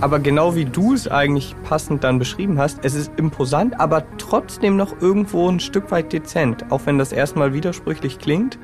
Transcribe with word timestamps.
aber 0.00 0.18
genau 0.18 0.54
wie 0.54 0.64
du 0.64 0.94
es 0.94 1.08
eigentlich 1.08 1.54
passend 1.62 2.04
dann 2.04 2.18
beschrieben 2.18 2.58
hast, 2.58 2.78
es 2.82 2.94
ist 2.94 3.12
imposant, 3.16 3.78
aber 3.78 4.04
trotzdem 4.18 4.76
noch 4.76 5.00
irgendwo 5.00 5.48
ein 5.48 5.60
Stück 5.60 5.90
weit 5.90 6.12
dezent. 6.12 6.70
Auch 6.70 6.82
wenn 6.86 6.98
das 6.98 7.12
erstmal 7.12 7.52
widersprüchlich 7.52 8.18
klingt, 8.18 8.58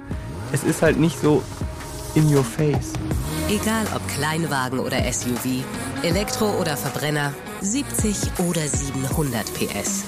es 0.52 0.64
ist 0.64 0.82
halt 0.82 0.98
nicht 0.98 1.18
so 1.20 1.42
in 2.14 2.34
your 2.34 2.44
face. 2.44 2.92
Egal 3.48 3.86
ob 3.94 4.06
Kleinwagen 4.08 4.78
oder 4.78 4.96
SUV, 5.12 5.62
Elektro 6.02 6.58
oder 6.60 6.76
Verbrenner, 6.76 7.32
70 7.60 8.16
oder 8.48 8.62
700 8.62 9.44
PS. 9.54 10.04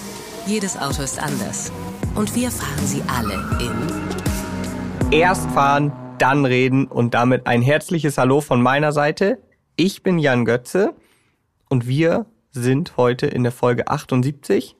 Jedes 0.47 0.79
Auto 0.79 1.03
ist 1.03 1.23
anders. 1.23 1.71
Und 2.15 2.35
wir 2.35 2.51
fahren 2.51 2.87
sie 2.87 3.03
alle 3.07 3.35
in. 3.61 5.13
Erst 5.13 5.49
fahren, 5.51 5.93
dann 6.19 6.45
reden 6.47 6.87
und 6.87 7.15
damit 7.15 7.47
ein 7.47 7.63
herzliches 7.63 8.19
Hallo 8.19 8.41
von 8.41 8.63
meiner 8.63 8.93
Seite. 8.93 9.39
Ich 9.77 10.03
bin 10.03 10.19
Jan 10.19 10.45
Götze 10.45 10.95
und 11.69 11.87
wir 11.87 12.27
sind 12.50 12.96
heute 12.96 13.27
in 13.27 13.43
der 13.43 13.53
Folge 13.53 13.89
78 13.89 14.77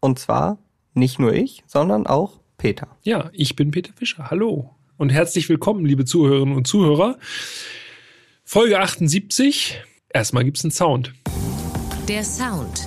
und 0.00 0.18
zwar 0.18 0.58
nicht 0.94 1.18
nur 1.18 1.32
ich, 1.32 1.62
sondern 1.66 2.06
auch 2.06 2.40
Peter. 2.56 2.96
Ja, 3.02 3.30
ich 3.32 3.56
bin 3.56 3.70
Peter 3.70 3.92
Fischer. 3.92 4.30
Hallo 4.30 4.74
und 4.96 5.10
herzlich 5.10 5.48
willkommen, 5.48 5.84
liebe 5.84 6.04
Zuhörerinnen 6.04 6.56
und 6.56 6.66
Zuhörer. 6.66 7.18
Folge 8.44 8.80
78. 8.80 9.80
Erstmal 10.08 10.44
gibt's 10.44 10.64
einen 10.64 10.72
Sound. 10.72 11.12
Der 12.08 12.24
Sound. 12.24 12.86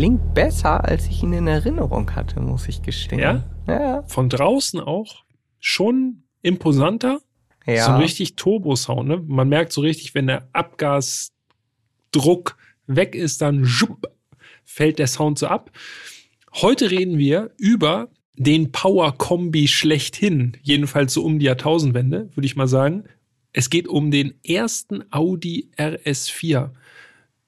Klingt 0.00 0.29
besser, 0.44 0.84
als 0.84 1.06
ich 1.06 1.22
ihn 1.22 1.32
in 1.32 1.46
Erinnerung 1.46 2.14
hatte, 2.14 2.40
muss 2.40 2.68
ich 2.68 2.82
gestehen. 2.82 3.20
Ja? 3.20 3.44
Ja. 3.68 4.02
Von 4.04 4.28
draußen 4.28 4.80
auch 4.80 5.24
schon 5.58 6.24
imposanter. 6.42 7.20
ja. 7.66 7.84
So 7.84 7.92
ein 7.92 8.00
richtig 8.00 8.36
Turbo-Sound. 8.36 9.08
Ne? 9.08 9.22
Man 9.26 9.48
merkt 9.48 9.72
so 9.72 9.80
richtig, 9.82 10.14
wenn 10.14 10.26
der 10.26 10.48
Abgasdruck 10.52 12.56
weg 12.86 13.14
ist, 13.14 13.42
dann 13.42 13.66
schupp, 13.66 14.10
fällt 14.64 14.98
der 14.98 15.06
Sound 15.06 15.38
so 15.38 15.46
ab. 15.46 15.70
Heute 16.54 16.90
reden 16.90 17.18
wir 17.18 17.50
über 17.58 18.08
den 18.34 18.72
Power-Kombi 18.72 19.68
schlechthin. 19.68 20.56
Jedenfalls 20.62 21.12
so 21.12 21.22
um 21.22 21.38
die 21.38 21.46
Jahrtausendwende, 21.46 22.30
würde 22.34 22.46
ich 22.46 22.56
mal 22.56 22.68
sagen. 22.68 23.04
Es 23.52 23.68
geht 23.68 23.88
um 23.88 24.10
den 24.10 24.34
ersten 24.42 25.04
Audi 25.12 25.70
RS4. 25.76 26.70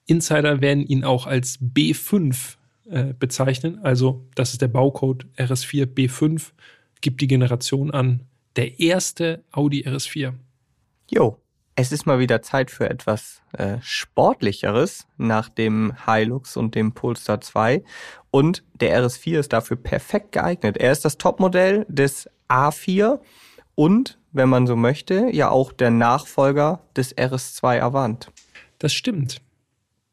Insider 0.07 0.61
werden 0.61 0.85
ihn 0.85 1.05
auch 1.05 1.27
als 1.27 1.59
B5 1.61 2.57
äh, 2.91 3.15
bezeichnen. 3.19 3.79
Also, 3.83 4.27
das 4.35 4.53
ist 4.53 4.63
der 4.63 4.69
Baucode 4.69 5.27
RS4 5.37 5.87
B5, 5.87 6.53
gibt 7.01 7.21
die 7.21 7.29
Generation 7.29 7.91
an. 7.91 8.21
Der 8.57 8.81
erste 8.81 9.45
Audi 9.51 9.87
RS4. 9.87 10.35
Jo, 11.11 11.39
es 11.75 11.91
ist 11.91 12.07
mal 12.07 12.19
wieder 12.19 12.43
Zeit 12.43 12.71
für 12.71 12.91
etwas 12.91 13.41
äh, 13.53 13.79
Sportlicheres 13.81 15.07
nach 15.17 15.49
dem 15.49 15.95
Hilux 16.07 16.57
und 16.57 16.75
dem 16.75 16.93
Polestar 16.93 17.41
2. 17.41 17.83
Und 18.31 18.63
der 18.75 19.03
RS4 19.03 19.39
ist 19.39 19.53
dafür 19.53 19.77
perfekt 19.77 20.33
geeignet. 20.33 20.77
Er 20.77 20.93
ist 20.93 21.05
das 21.05 21.17
Topmodell 21.17 21.87
des 21.89 22.29
A4 22.49 23.21
und, 23.75 24.19
wenn 24.33 24.49
man 24.49 24.67
so 24.67 24.77
möchte, 24.77 25.29
ja 25.33 25.49
auch 25.51 25.73
der 25.73 25.91
Nachfolger 25.91 26.81
des 26.95 27.17
RS2 27.17 27.81
Avant. 27.81 28.31
Das 28.79 28.93
stimmt. 28.93 29.41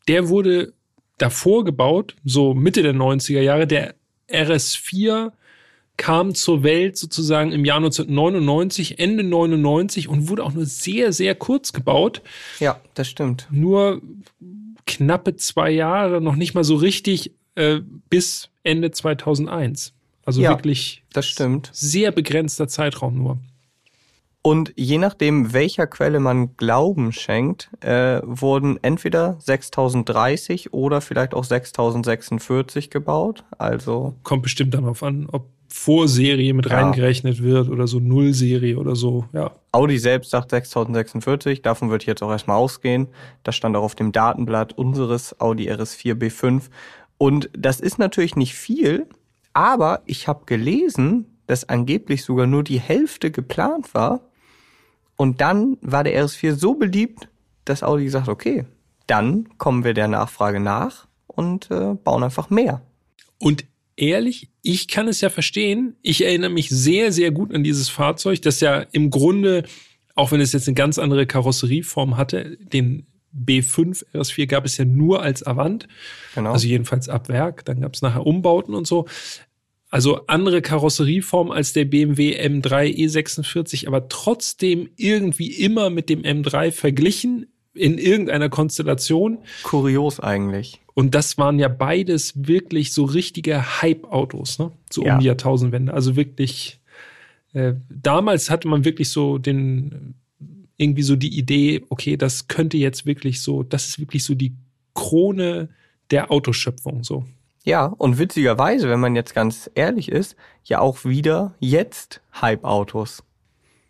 Der 0.07 0.29
wurde 0.29 0.73
davor 1.19 1.63
gebaut, 1.63 2.15
so 2.25 2.53
Mitte 2.53 2.81
der 2.81 2.93
90er 2.93 3.41
Jahre. 3.41 3.67
Der 3.67 3.95
RS4 4.29 5.31
kam 5.97 6.33
zur 6.33 6.63
Welt 6.63 6.97
sozusagen 6.97 7.51
im 7.51 7.65
Jahr 7.65 7.77
1999, 7.77 8.99
Ende 8.99 9.23
99 9.23 10.07
und 10.07 10.29
wurde 10.29 10.43
auch 10.43 10.53
nur 10.53 10.65
sehr, 10.65 11.11
sehr 11.11 11.35
kurz 11.35 11.73
gebaut. 11.73 12.21
Ja, 12.59 12.79
das 12.93 13.09
stimmt. 13.09 13.47
Nur 13.51 14.01
knappe 14.87 15.35
zwei 15.35 15.69
Jahre, 15.71 16.21
noch 16.21 16.35
nicht 16.35 16.53
mal 16.53 16.63
so 16.63 16.75
richtig 16.75 17.31
äh, 17.55 17.81
bis 18.09 18.49
Ende 18.63 18.91
2001. 18.91 19.93
Also 20.25 20.41
Ja, 20.41 20.51
wirklich 20.51 21.03
Das 21.11 21.27
stimmt. 21.27 21.69
sehr 21.73 22.11
begrenzter 22.11 22.67
Zeitraum 22.67 23.17
nur. 23.17 23.39
Und 24.41 24.73
je 24.77 24.97
nachdem, 24.97 25.53
welcher 25.53 25.85
Quelle 25.85 26.19
man 26.21 26.55
Glauben 26.55 27.11
schenkt, 27.11 27.69
äh, 27.81 28.21
wurden 28.23 28.79
entweder 28.81 29.35
6030 29.39 30.73
oder 30.73 31.01
vielleicht 31.01 31.33
auch 31.33 31.43
6046 31.43 32.89
gebaut. 32.89 33.43
Also 33.57 34.15
Kommt 34.23 34.43
bestimmt 34.43 34.73
darauf 34.73 35.03
an, 35.03 35.27
ob 35.29 35.47
Vorserie 35.71 36.53
mit 36.53 36.65
Ja. 36.67 36.77
reingerechnet 36.77 37.43
wird 37.43 37.69
oder 37.69 37.85
so 37.85 37.99
Nullserie 37.99 38.75
oder 38.77 38.95
so. 38.95 39.25
Ja, 39.33 39.51
Audi 39.71 39.99
selbst 39.99 40.31
sagt 40.31 40.49
6046, 40.49 41.61
davon 41.61 41.89
würde 41.91 42.03
ich 42.03 42.07
jetzt 42.07 42.23
auch 42.23 42.31
erstmal 42.31 42.57
ausgehen. 42.57 43.07
Das 43.43 43.55
stand 43.55 43.75
auch 43.75 43.83
auf 43.83 43.93
dem 43.95 44.11
Datenblatt 44.11 44.73
unseres 44.77 45.39
Audi 45.39 45.69
RS4 45.69 46.15
B5. 46.15 46.69
Und 47.19 47.49
das 47.55 47.79
ist 47.81 47.99
natürlich 47.99 48.35
nicht 48.35 48.55
viel, 48.55 49.05
aber 49.53 50.01
ich 50.05 50.27
habe 50.27 50.45
gelesen, 50.45 51.25
dass 51.45 51.67
angeblich 51.69 52.23
sogar 52.23 52.47
nur 52.47 52.63
die 52.63 52.79
Hälfte 52.79 53.29
geplant 53.29 53.93
war. 53.93 54.21
Und 55.19 55.41
dann 55.41 55.75
war 55.81 56.05
der 56.05 56.25
RS4 56.25 56.55
so 56.55 56.75
beliebt, 56.75 57.27
dass 57.65 57.83
Audi 57.83 58.05
gesagt 58.05 58.27
hat, 58.27 58.33
okay, 58.33 58.63
dann 59.05 59.49
kommen 59.57 59.83
wir 59.83 59.93
der 59.93 60.07
Nachfrage 60.07 60.61
nach 60.61 61.07
und 61.27 61.69
äh, 61.71 61.95
bauen 61.95 62.23
einfach 62.23 62.49
mehr. 62.49 62.81
Und 63.37 63.65
ehrlich, 63.97 64.47
ich 64.61 64.87
kann 64.87 65.09
es 65.09 65.19
ja 65.19 65.29
verstehen. 65.29 65.97
Ich 66.03 66.23
erinnere 66.23 66.51
mich 66.51 66.69
sehr, 66.69 67.11
sehr 67.11 67.31
gut 67.31 67.53
an 67.53 67.65
dieses 67.65 67.89
Fahrzeug, 67.89 68.41
das 68.43 68.61
ja 68.61 68.85
im 68.93 69.09
Grunde, 69.09 69.65
auch 70.15 70.31
wenn 70.31 70.39
es 70.39 70.53
jetzt 70.53 70.69
eine 70.69 70.75
ganz 70.75 70.97
andere 70.97 71.27
Karosserieform 71.27 72.15
hatte, 72.15 72.55
den 72.57 73.05
B5 73.37 74.05
RS4 74.13 74.47
gab 74.47 74.63
es 74.63 74.77
ja 74.77 74.85
nur 74.85 75.21
als 75.21 75.43
Avant, 75.43 75.89
Genau. 76.33 76.53
also 76.53 76.65
jedenfalls 76.65 77.09
ab 77.09 77.27
Werk. 77.27 77.65
Dann 77.65 77.81
gab 77.81 77.93
es 77.93 78.01
nachher 78.01 78.25
Umbauten 78.25 78.73
und 78.73 78.87
so. 78.87 79.05
Also 79.89 80.27
andere 80.27 80.61
Karosserieform 80.61 81.49
als 81.51 81.73
der 81.73 81.85
BMW 81.85 82.39
M3 82.39 82.95
E46, 82.95 83.87
aber 83.87 84.07
trotzdem 84.07 84.89
irgendwie 84.97 85.47
immer 85.51 85.89
mit 85.89 86.09
dem 86.09 86.21
M3 86.21 86.71
verglichen 86.71 87.47
in 87.73 87.97
irgendeiner 87.97 88.49
Konstellation. 88.49 89.39
Kurios 89.63 90.19
eigentlich. 90.19 90.79
Und 90.93 91.15
das 91.15 91.37
waren 91.37 91.57
ja 91.59 91.69
beides 91.69 92.33
wirklich 92.47 92.91
so 92.93 93.05
richtige 93.05 93.81
Hype-Autos, 93.81 94.59
ne? 94.59 94.71
So 94.91 95.05
Ja. 95.05 95.13
um 95.15 95.21
die 95.21 95.27
Jahrtausendwende. 95.27 95.93
Also 95.93 96.15
wirklich, 96.15 96.79
äh, 97.53 97.73
damals 97.89 98.49
hatte 98.49 98.67
man 98.67 98.85
wirklich 98.85 99.09
so 99.09 99.37
den, 99.37 100.13
irgendwie 100.77 101.03
so 101.03 101.15
die 101.15 101.37
Idee, 101.37 101.83
okay, 101.89 102.15
das 102.17 102.47
könnte 102.47 102.77
jetzt 102.77 103.05
wirklich 103.05 103.41
so, 103.41 103.63
das 103.63 103.87
ist 103.87 103.99
wirklich 103.99 104.23
so 104.23 104.35
die 104.35 104.53
Krone 104.93 105.69
der 106.11 106.31
Autoschöpfung, 106.31 107.03
so. 107.03 107.25
Ja, 107.69 107.85
und 107.85 108.17
witzigerweise, 108.17 108.89
wenn 108.89 108.99
man 108.99 109.15
jetzt 109.15 109.35
ganz 109.35 109.69
ehrlich 109.75 110.11
ist, 110.11 110.35
ja 110.63 110.79
auch 110.79 111.05
wieder 111.05 111.53
jetzt 111.59 112.19
Hype-Autos. 112.41 113.23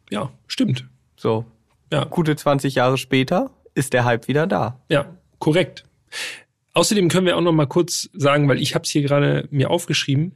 Ja, 0.10 0.34
stimmt. 0.48 0.86
So, 1.16 1.46
Ja, 1.90 2.04
gute 2.04 2.36
20 2.36 2.76
Jahre 2.76 2.98
später 2.98 3.52
ist 3.76 3.94
der 3.94 4.04
Hype 4.04 4.28
wieder 4.28 4.48
da. 4.48 4.82
ja, 4.90 5.06
korrekt. 5.40 5.86
Außerdem 6.74 7.08
können 7.08 7.26
wir 7.26 7.38
auch 7.38 7.42
noch 7.42 7.54
mal 7.54 7.68
kurz 7.68 8.10
sagen, 8.12 8.50
weil 8.50 8.62
ich 8.62 8.76
habe 8.76 8.84
es 8.84 8.90
hier 8.90 9.02
gerade 9.02 9.48
mir 9.50 9.70
aufgeschrieben, 9.70 10.34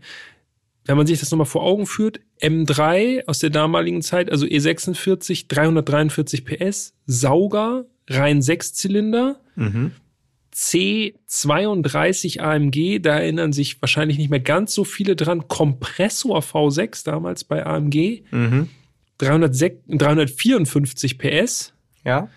wenn 0.85 0.95
man 0.95 1.05
sich 1.05 1.19
das 1.19 1.29
nochmal 1.29 1.45
vor 1.45 1.63
Augen 1.63 1.85
führt, 1.85 2.21
M3 2.39 3.27
aus 3.27 3.39
der 3.39 3.49
damaligen 3.49 4.01
Zeit, 4.01 4.31
also 4.31 4.45
E 4.45 4.57
E46, 4.57 5.49
343 5.49 6.45
PS, 6.45 6.93
Sauger, 7.05 7.83
rein 8.09 8.41
Sechszylinder, 8.41 9.41
C32 10.55 12.39
AMG, 12.41 12.99
da 13.01 13.17
erinnern 13.19 13.53
sich 13.53 13.81
wahrscheinlich 13.81 14.17
nicht 14.17 14.29
mehr 14.29 14.39
ganz 14.39 14.73
so 14.73 14.83
viele 14.83 15.15
dran, 15.15 15.47
Kompressor 15.47 16.39
V6 16.39 17.03
damals 17.05 17.43
bei 17.43 17.65
AMG, 17.65 18.23
Mhm. 18.31 18.69
306, 19.17 19.81
354 19.87 21.17
PS, 21.17 21.73
Ja, 22.05 22.29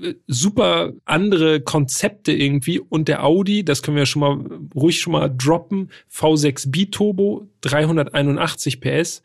äh, 0.00 0.14
super 0.26 0.92
andere 1.04 1.60
Konzepte 1.60 2.32
irgendwie. 2.32 2.80
Und 2.80 3.08
der 3.08 3.24
Audi, 3.24 3.64
das 3.64 3.82
können 3.82 3.96
wir 3.96 4.06
schon 4.06 4.20
mal 4.20 4.60
ruhig 4.74 5.00
schon 5.00 5.12
mal 5.12 5.28
droppen, 5.28 5.90
V6 6.12 6.70
Biturbo 6.70 7.48
381 7.62 8.80
PS. 8.80 9.22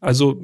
Also 0.00 0.42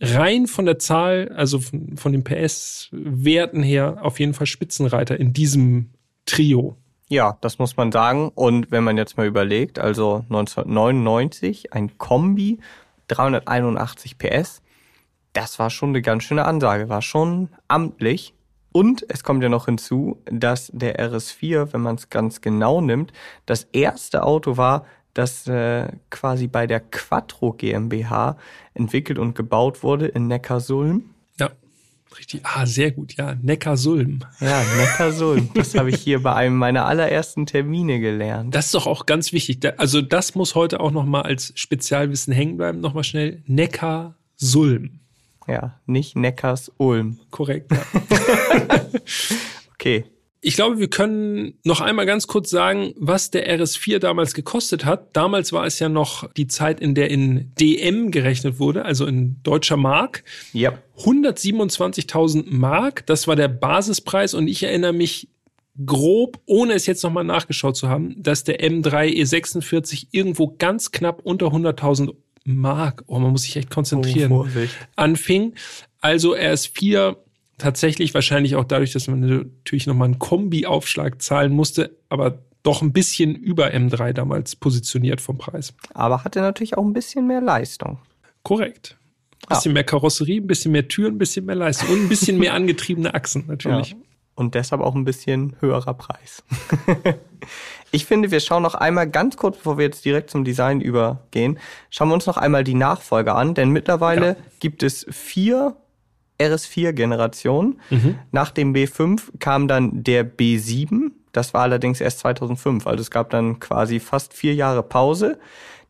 rein 0.00 0.46
von 0.46 0.66
der 0.66 0.78
Zahl, 0.78 1.30
also 1.34 1.58
von, 1.58 1.96
von 1.96 2.12
den 2.12 2.24
PS-Werten 2.24 3.62
her 3.62 3.98
auf 4.02 4.20
jeden 4.20 4.34
Fall 4.34 4.46
Spitzenreiter 4.46 5.18
in 5.18 5.32
diesem 5.32 5.90
Trio. 6.26 6.76
Ja, 7.08 7.38
das 7.40 7.58
muss 7.58 7.76
man 7.76 7.90
sagen. 7.90 8.30
Und 8.34 8.70
wenn 8.70 8.84
man 8.84 8.96
jetzt 8.96 9.16
mal 9.16 9.26
überlegt, 9.26 9.78
also 9.78 10.24
1999 10.28 11.72
ein 11.72 11.96
Kombi, 11.98 12.58
381 13.08 14.18
PS, 14.18 14.62
das 15.32 15.58
war 15.58 15.70
schon 15.70 15.90
eine 15.90 16.02
ganz 16.02 16.24
schöne 16.24 16.44
Ansage, 16.44 16.88
war 16.88 17.02
schon 17.02 17.48
amtlich. 17.66 18.34
Und 18.70 19.04
es 19.08 19.24
kommt 19.24 19.42
ja 19.42 19.48
noch 19.48 19.64
hinzu, 19.64 20.22
dass 20.26 20.70
der 20.74 20.98
RS4, 20.98 21.72
wenn 21.72 21.80
man 21.80 21.96
es 21.96 22.10
ganz 22.10 22.42
genau 22.42 22.80
nimmt, 22.82 23.12
das 23.46 23.64
erste 23.72 24.22
Auto 24.24 24.58
war, 24.58 24.84
das 25.14 25.46
äh, 25.46 25.88
quasi 26.10 26.46
bei 26.46 26.66
der 26.66 26.80
Quattro 26.80 27.52
GmbH 27.52 28.36
entwickelt 28.74 29.18
und 29.18 29.34
gebaut 29.34 29.82
wurde 29.82 30.06
in 30.06 30.28
Neckarsulm. 30.28 31.10
Ja, 31.38 31.50
richtig. 32.16 32.40
Ah, 32.44 32.66
sehr 32.66 32.90
gut. 32.90 33.16
Ja, 33.16 33.34
Neckarsulm. 33.42 34.20
Ja, 34.40 34.62
Neckarsulm. 34.76 35.50
Das 35.54 35.74
habe 35.74 35.90
ich 35.90 36.00
hier 36.00 36.22
bei 36.22 36.34
einem 36.34 36.56
meiner 36.56 36.86
allerersten 36.86 37.46
Termine 37.46 38.00
gelernt. 38.00 38.54
Das 38.54 38.66
ist 38.66 38.74
doch 38.74 38.86
auch 38.86 39.06
ganz 39.06 39.32
wichtig. 39.32 39.66
Also 39.78 40.02
das 40.02 40.34
muss 40.34 40.54
heute 40.54 40.80
auch 40.80 40.90
noch 40.90 41.04
mal 41.04 41.22
als 41.22 41.52
Spezialwissen 41.56 42.32
hängen 42.32 42.56
bleiben. 42.56 42.80
Noch 42.80 42.94
mal 42.94 43.04
schnell. 43.04 43.42
Neckarsulm. 43.46 45.00
Ja, 45.48 45.80
nicht 45.86 46.14
Neckars 46.14 46.70
Ulm. 46.76 47.18
Korrekt. 47.30 47.72
Ja. 47.72 47.80
okay. 49.72 50.04
Ich 50.40 50.54
glaube, 50.54 50.78
wir 50.78 50.88
können 50.88 51.58
noch 51.64 51.80
einmal 51.80 52.06
ganz 52.06 52.28
kurz 52.28 52.50
sagen, 52.50 52.94
was 52.96 53.30
der 53.30 53.58
RS4 53.58 53.98
damals 53.98 54.34
gekostet 54.34 54.84
hat. 54.84 55.16
Damals 55.16 55.52
war 55.52 55.66
es 55.66 55.80
ja 55.80 55.88
noch 55.88 56.32
die 56.34 56.46
Zeit, 56.46 56.80
in 56.80 56.94
der 56.94 57.10
in 57.10 57.52
DM 57.58 58.12
gerechnet 58.12 58.60
wurde, 58.60 58.84
also 58.84 59.04
in 59.06 59.42
deutscher 59.42 59.76
Mark. 59.76 60.22
Ja. 60.52 60.78
127.000 60.98 62.44
Mark, 62.46 63.04
das 63.06 63.26
war 63.26 63.34
der 63.34 63.48
Basispreis 63.48 64.34
und 64.34 64.46
ich 64.46 64.62
erinnere 64.62 64.92
mich 64.92 65.28
grob, 65.84 66.40
ohne 66.46 66.74
es 66.74 66.86
jetzt 66.86 67.02
nochmal 67.02 67.24
nachgeschaut 67.24 67.76
zu 67.76 67.88
haben, 67.88 68.20
dass 68.22 68.44
der 68.44 68.60
M3 68.60 69.08
E46 69.14 70.08
irgendwo 70.10 70.54
ganz 70.58 70.92
knapp 70.92 71.20
unter 71.22 71.46
100.000 71.46 72.14
Mark, 72.44 73.04
oh, 73.06 73.18
man 73.18 73.32
muss 73.32 73.42
sich 73.42 73.56
echt 73.56 73.70
konzentrieren, 73.70 74.32
Oh, 74.32 74.46
anfing. 74.96 75.54
Also 76.00 76.34
RS4 76.34 77.16
tatsächlich 77.58 78.14
wahrscheinlich 78.14 78.56
auch 78.56 78.64
dadurch, 78.64 78.92
dass 78.92 79.08
man 79.08 79.20
natürlich 79.62 79.86
nochmal 79.86 80.06
einen 80.06 80.18
Kombi-Aufschlag 80.18 81.20
zahlen 81.20 81.52
musste, 81.52 81.96
aber 82.08 82.38
doch 82.62 82.82
ein 82.82 82.92
bisschen 82.92 83.34
über 83.34 83.68
M3 83.72 84.12
damals 84.12 84.56
positioniert 84.56 85.20
vom 85.20 85.38
Preis. 85.38 85.74
Aber 85.94 86.24
hatte 86.24 86.40
natürlich 86.40 86.76
auch 86.76 86.84
ein 86.84 86.92
bisschen 86.92 87.26
mehr 87.26 87.40
Leistung. 87.40 87.98
Korrekt. 88.42 88.96
Ein 89.46 89.56
bisschen 89.56 89.72
mehr 89.72 89.84
Karosserie, 89.84 90.40
ein 90.40 90.46
bisschen 90.46 90.72
mehr 90.72 90.88
Türen, 90.88 91.14
ein 91.14 91.18
bisschen 91.18 91.46
mehr 91.46 91.54
Leistung 91.54 91.88
und 91.90 92.02
ein 92.02 92.08
bisschen 92.08 92.38
mehr 92.38 92.54
angetriebene 92.54 93.14
Achsen 93.14 93.44
natürlich. 93.46 93.90
Ja. 93.90 93.96
Und 94.34 94.54
deshalb 94.54 94.82
auch 94.82 94.94
ein 94.94 95.04
bisschen 95.04 95.56
höherer 95.60 95.94
Preis. 95.94 96.44
ich 97.90 98.04
finde, 98.04 98.30
wir 98.30 98.40
schauen 98.40 98.62
noch 98.62 98.74
einmal 98.74 99.08
ganz 99.08 99.36
kurz, 99.36 99.56
bevor 99.56 99.78
wir 99.78 99.84
jetzt 99.86 100.04
direkt 100.04 100.30
zum 100.30 100.44
Design 100.44 100.80
übergehen, 100.80 101.58
schauen 101.90 102.08
wir 102.08 102.14
uns 102.14 102.26
noch 102.26 102.36
einmal 102.36 102.62
die 102.62 102.74
Nachfolger 102.74 103.34
an, 103.34 103.54
denn 103.54 103.70
mittlerweile 103.70 104.26
Ja. 104.26 104.36
gibt 104.60 104.82
es 104.82 105.06
vier 105.10 105.76
RS4-Generationen. 106.38 107.80
Nach 108.32 108.50
dem 108.50 108.74
B5 108.74 109.38
kam 109.38 109.68
dann 109.68 110.02
der 110.04 110.24
B7. 110.28 111.10
Das 111.32 111.54
war 111.54 111.62
allerdings 111.62 112.00
erst 112.00 112.20
2005. 112.20 112.86
Also 112.86 113.00
es 113.02 113.10
gab 113.10 113.30
dann 113.30 113.60
quasi 113.60 114.00
fast 114.00 114.34
vier 114.34 114.54
Jahre 114.54 114.82
Pause. 114.82 115.38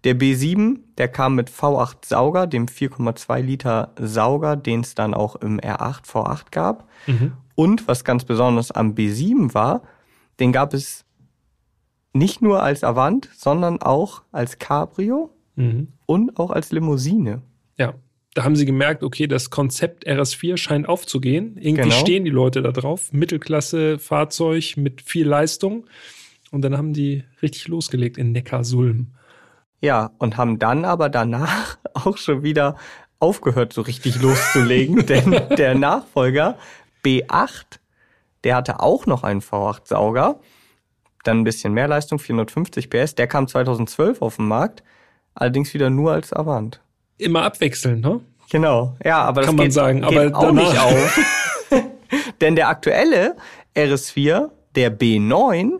Der 0.04 0.16
B7, 0.16 0.78
der 0.96 1.08
kam 1.08 1.34
mit 1.34 1.50
V8 1.50 2.06
Sauger, 2.06 2.46
dem 2.46 2.66
4,2 2.66 3.40
Liter 3.40 3.92
Sauger, 3.98 4.56
den 4.56 4.80
es 4.80 4.94
dann 4.94 5.12
auch 5.14 5.36
im 5.36 5.58
R8 5.60 6.04
V8 6.06 6.44
gab. 6.50 6.88
Und 7.54 7.88
was 7.88 8.04
ganz 8.04 8.24
besonders 8.24 8.70
am 8.70 8.94
B7 8.94 9.54
war, 9.54 9.82
den 10.38 10.52
gab 10.52 10.72
es 10.74 11.04
nicht 12.12 12.42
nur 12.42 12.62
als 12.62 12.84
Avant, 12.84 13.28
sondern 13.36 13.82
auch 13.82 14.22
als 14.32 14.58
Cabrio 14.58 15.30
Mhm. 15.56 15.88
und 16.06 16.38
auch 16.38 16.50
als 16.52 16.70
Limousine. 16.70 17.42
Ja. 17.76 17.94
Da 18.38 18.44
haben 18.44 18.54
sie 18.54 18.66
gemerkt, 18.66 19.02
okay, 19.02 19.26
das 19.26 19.50
Konzept 19.50 20.06
RS4 20.06 20.58
scheint 20.58 20.88
aufzugehen. 20.88 21.56
Irgendwie 21.56 21.82
Genau. 21.82 21.96
stehen 21.96 22.24
die 22.24 22.30
Leute 22.30 22.62
da 22.62 22.70
drauf. 22.70 23.12
Mittelklasse 23.12 23.98
Fahrzeug 23.98 24.76
mit 24.76 25.02
viel 25.02 25.26
Leistung. 25.26 25.86
Und 26.52 26.62
dann 26.62 26.78
haben 26.78 26.92
die 26.92 27.24
richtig 27.42 27.66
losgelegt 27.66 28.16
in 28.16 28.30
Neckarsulm. 28.30 29.08
Ja, 29.80 30.12
und 30.18 30.36
haben 30.36 30.60
dann 30.60 30.84
aber 30.84 31.08
danach 31.08 31.78
auch 31.94 32.16
schon 32.16 32.44
wieder 32.44 32.76
aufgehört, 33.18 33.72
so 33.72 33.82
richtig 33.82 34.22
loszulegen, 34.22 35.04
denn 35.06 35.32
der 35.56 35.74
Nachfolger 35.74 36.56
B8, 37.04 37.80
der 38.44 38.54
hatte 38.54 38.78
auch 38.78 39.06
noch 39.06 39.24
einen 39.24 39.40
V8-Sauger, 39.40 40.38
dann 41.24 41.40
ein 41.40 41.44
bisschen 41.44 41.72
mehr 41.72 41.88
Leistung, 41.88 42.20
450 42.20 42.88
PS, 42.88 43.16
der 43.16 43.26
kam 43.26 43.48
2012 43.48 44.22
auf 44.22 44.36
den 44.36 44.46
Markt, 44.46 44.84
allerdings 45.34 45.74
wieder 45.74 45.90
nur 45.90 46.12
als 46.12 46.32
Avant. 46.32 46.80
Immer 47.16 47.42
abwechselnd, 47.42 48.00
ne? 48.02 48.20
Genau, 48.50 48.96
ja, 49.04 49.18
aber 49.22 49.42
das 49.42 49.46
Kann 49.48 49.56
man 49.56 49.64
geht, 49.66 49.72
sagen, 49.74 50.00
geht 50.02 50.18
aber 50.18 50.36
auch 50.38 50.42
danach- 50.46 50.62
nicht 50.62 50.80
auf. 50.82 51.20
Denn 52.40 52.56
der 52.56 52.68
aktuelle 52.68 53.36
RS4, 53.76 54.48
der 54.74 54.98
B9, 54.98 55.72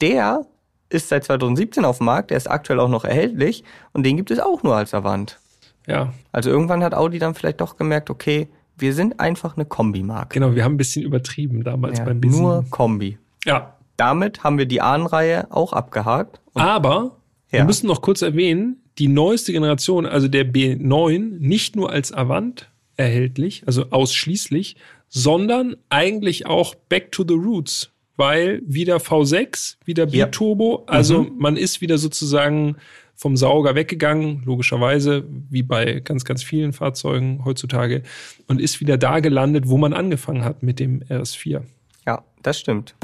der 0.00 0.46
ist 0.88 1.08
seit 1.08 1.24
2017 1.24 1.84
auf 1.84 1.98
dem 1.98 2.06
Markt, 2.06 2.30
der 2.30 2.36
ist 2.36 2.48
aktuell 2.50 2.80
auch 2.80 2.88
noch 2.88 3.04
erhältlich 3.04 3.64
und 3.92 4.04
den 4.04 4.16
gibt 4.16 4.30
es 4.30 4.38
auch 4.38 4.62
nur 4.62 4.76
als 4.76 4.94
Avant. 4.94 5.38
Ja, 5.86 6.12
Also 6.32 6.50
irgendwann 6.50 6.82
hat 6.82 6.94
Audi 6.94 7.18
dann 7.18 7.34
vielleicht 7.34 7.60
doch 7.60 7.76
gemerkt, 7.76 8.10
okay, 8.10 8.48
wir 8.76 8.92
sind 8.92 9.20
einfach 9.20 9.56
eine 9.56 9.64
Kombi-Marke. 9.64 10.34
genau. 10.38 10.54
Wir 10.54 10.64
haben 10.64 10.74
ein 10.74 10.78
bisschen 10.78 11.02
übertrieben 11.02 11.64
damals 11.64 11.98
Ja, 11.98 12.04
beim 12.04 12.20
B7. 12.20 12.36
nur 12.40 12.64
Kombi. 12.70 13.18
Ja. 13.44 13.74
Damit 13.96 14.44
haben 14.44 14.58
wir 14.58 14.66
die 14.66 14.80
Ahnenreihe 14.82 15.46
auch 15.50 15.72
abgehakt. 15.72 16.40
Aber 16.54 17.12
wir 17.48 17.60
Ja. 17.60 17.64
müssen 17.64 17.86
noch 17.86 18.02
kurz 18.02 18.20
erwähnen, 18.22 18.82
die 18.98 19.08
neueste 19.08 19.52
Generation, 19.52 20.06
also 20.06 20.28
der 20.28 20.46
B9, 20.46 21.38
nicht 21.38 21.76
nur 21.76 21.90
als 21.90 22.12
Avant 22.12 22.70
erhältlich, 22.96 23.62
also 23.66 23.90
ausschließlich, 23.90 24.76
sondern 25.08 25.76
eigentlich 25.90 26.46
auch 26.46 26.74
Back 26.74 27.12
to 27.12 27.24
the 27.26 27.34
Roots, 27.34 27.90
weil 28.16 28.62
wieder 28.66 28.96
V6, 28.96 29.76
wieder 29.84 30.08
Ja. 30.08 30.26
Biturbo, 30.26 30.84
also 30.86 31.26
man 31.38 31.56
ist 31.56 31.80
wieder 31.80 31.98
sozusagen 31.98 32.76
vom 33.14 33.36
Sauger 33.36 33.74
weggegangen, 33.74 34.42
logischerweise, 34.44 35.24
wie 35.50 35.62
bei 35.62 36.00
ganz, 36.00 36.24
ganz 36.24 36.42
vielen 36.42 36.72
Fahrzeugen 36.72 37.44
heutzutage, 37.44 38.02
und 38.46 38.60
ist 38.60 38.80
wieder 38.80 38.98
da 38.98 39.20
gelandet, 39.20 39.68
wo 39.68 39.78
man 39.78 39.92
angefangen 39.92 40.44
hat 40.44 40.62
mit 40.62 40.80
dem 40.80 41.02
RS4. 41.02 41.62
ja, 42.06 42.24
das 42.42 42.58
stimmt. 42.60 42.94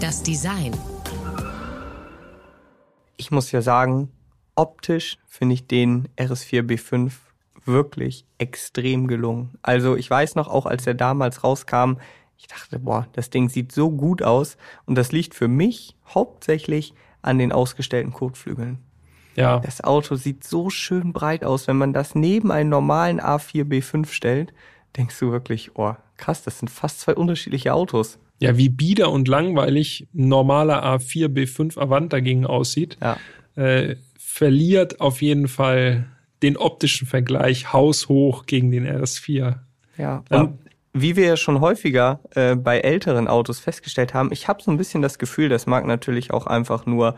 Das 0.00 0.22
Design. 0.22 0.72
Ich 3.16 3.30
muss 3.30 3.52
ja 3.52 3.62
sagen, 3.62 4.10
optisch 4.54 5.18
finde 5.26 5.54
ich 5.54 5.66
den 5.66 6.08
RS4 6.16 6.62
B5 6.62 7.12
wirklich 7.64 8.24
extrem 8.38 9.06
gelungen. 9.06 9.50
Also 9.62 9.96
ich 9.96 10.08
weiß 10.10 10.34
noch, 10.34 10.48
auch 10.48 10.66
als 10.66 10.86
er 10.86 10.94
damals 10.94 11.42
rauskam, 11.44 11.94
ich 12.36 12.46
dachte, 12.46 12.78
boah, 12.78 13.06
das 13.12 13.30
Ding 13.30 13.48
sieht 13.48 13.72
so 13.72 13.90
gut 13.90 14.22
aus. 14.22 14.56
Und 14.86 14.96
das 14.96 15.12
liegt 15.12 15.34
für 15.34 15.48
mich 15.48 15.96
hauptsächlich 16.08 16.92
an 17.22 17.38
den 17.38 17.52
ausgestellten 17.52 18.12
Kotflügeln. 18.12 18.78
Ja, 19.36 19.58
Das 19.60 19.82
Auto 19.82 20.14
sieht 20.16 20.44
so 20.44 20.70
schön 20.70 21.12
breit 21.12 21.42
aus. 21.44 21.66
Wenn 21.66 21.76
man 21.76 21.92
das 21.92 22.14
neben 22.14 22.52
einen 22.52 22.70
normalen 22.70 23.20
A4 23.20 23.64
B5 23.64 24.06
stellt, 24.08 24.52
denkst 24.96 25.18
du 25.18 25.32
wirklich, 25.32 25.72
oh, 25.74 25.94
krass, 26.16 26.42
das 26.44 26.58
sind 26.60 26.68
fast 26.68 27.00
zwei 27.00 27.14
unterschiedliche 27.14 27.72
Autos. 27.74 28.18
ja, 28.40 28.56
wie 28.56 28.68
bieder 28.68 29.10
und 29.10 29.26
langweilig 29.26 30.06
ein 30.14 30.28
normaler 30.28 30.84
A4 30.84 31.28
B5 31.28 31.78
Avant 31.78 32.12
dagegen 32.12 32.46
aussieht. 32.46 32.98
Ja. 33.00 33.16
äh, 33.56 33.96
verliert 34.34 35.00
auf 35.00 35.22
jeden 35.22 35.46
Fall 35.46 36.06
den 36.42 36.56
optischen 36.56 37.06
Vergleich 37.06 37.72
haushoch 37.72 38.46
gegen 38.46 38.72
den 38.72 38.84
RS4. 38.84 39.60
Ja, 39.96 40.24
Ähm, 40.28 40.40
und 40.40 40.58
wie 40.92 41.14
wir 41.14 41.24
ja 41.24 41.36
schon 41.36 41.60
häufiger 41.60 42.18
äh, 42.34 42.56
bei 42.56 42.80
älteren 42.80 43.28
Autos 43.28 43.60
festgestellt 43.60 44.12
haben, 44.12 44.32
ich 44.32 44.48
habe 44.48 44.60
so 44.60 44.72
ein 44.72 44.76
bisschen 44.76 45.02
das 45.02 45.20
Gefühl, 45.20 45.50
das 45.50 45.68
mag 45.68 45.86
natürlich 45.86 46.32
auch 46.32 46.48
einfach 46.48 46.84
nur 46.84 47.14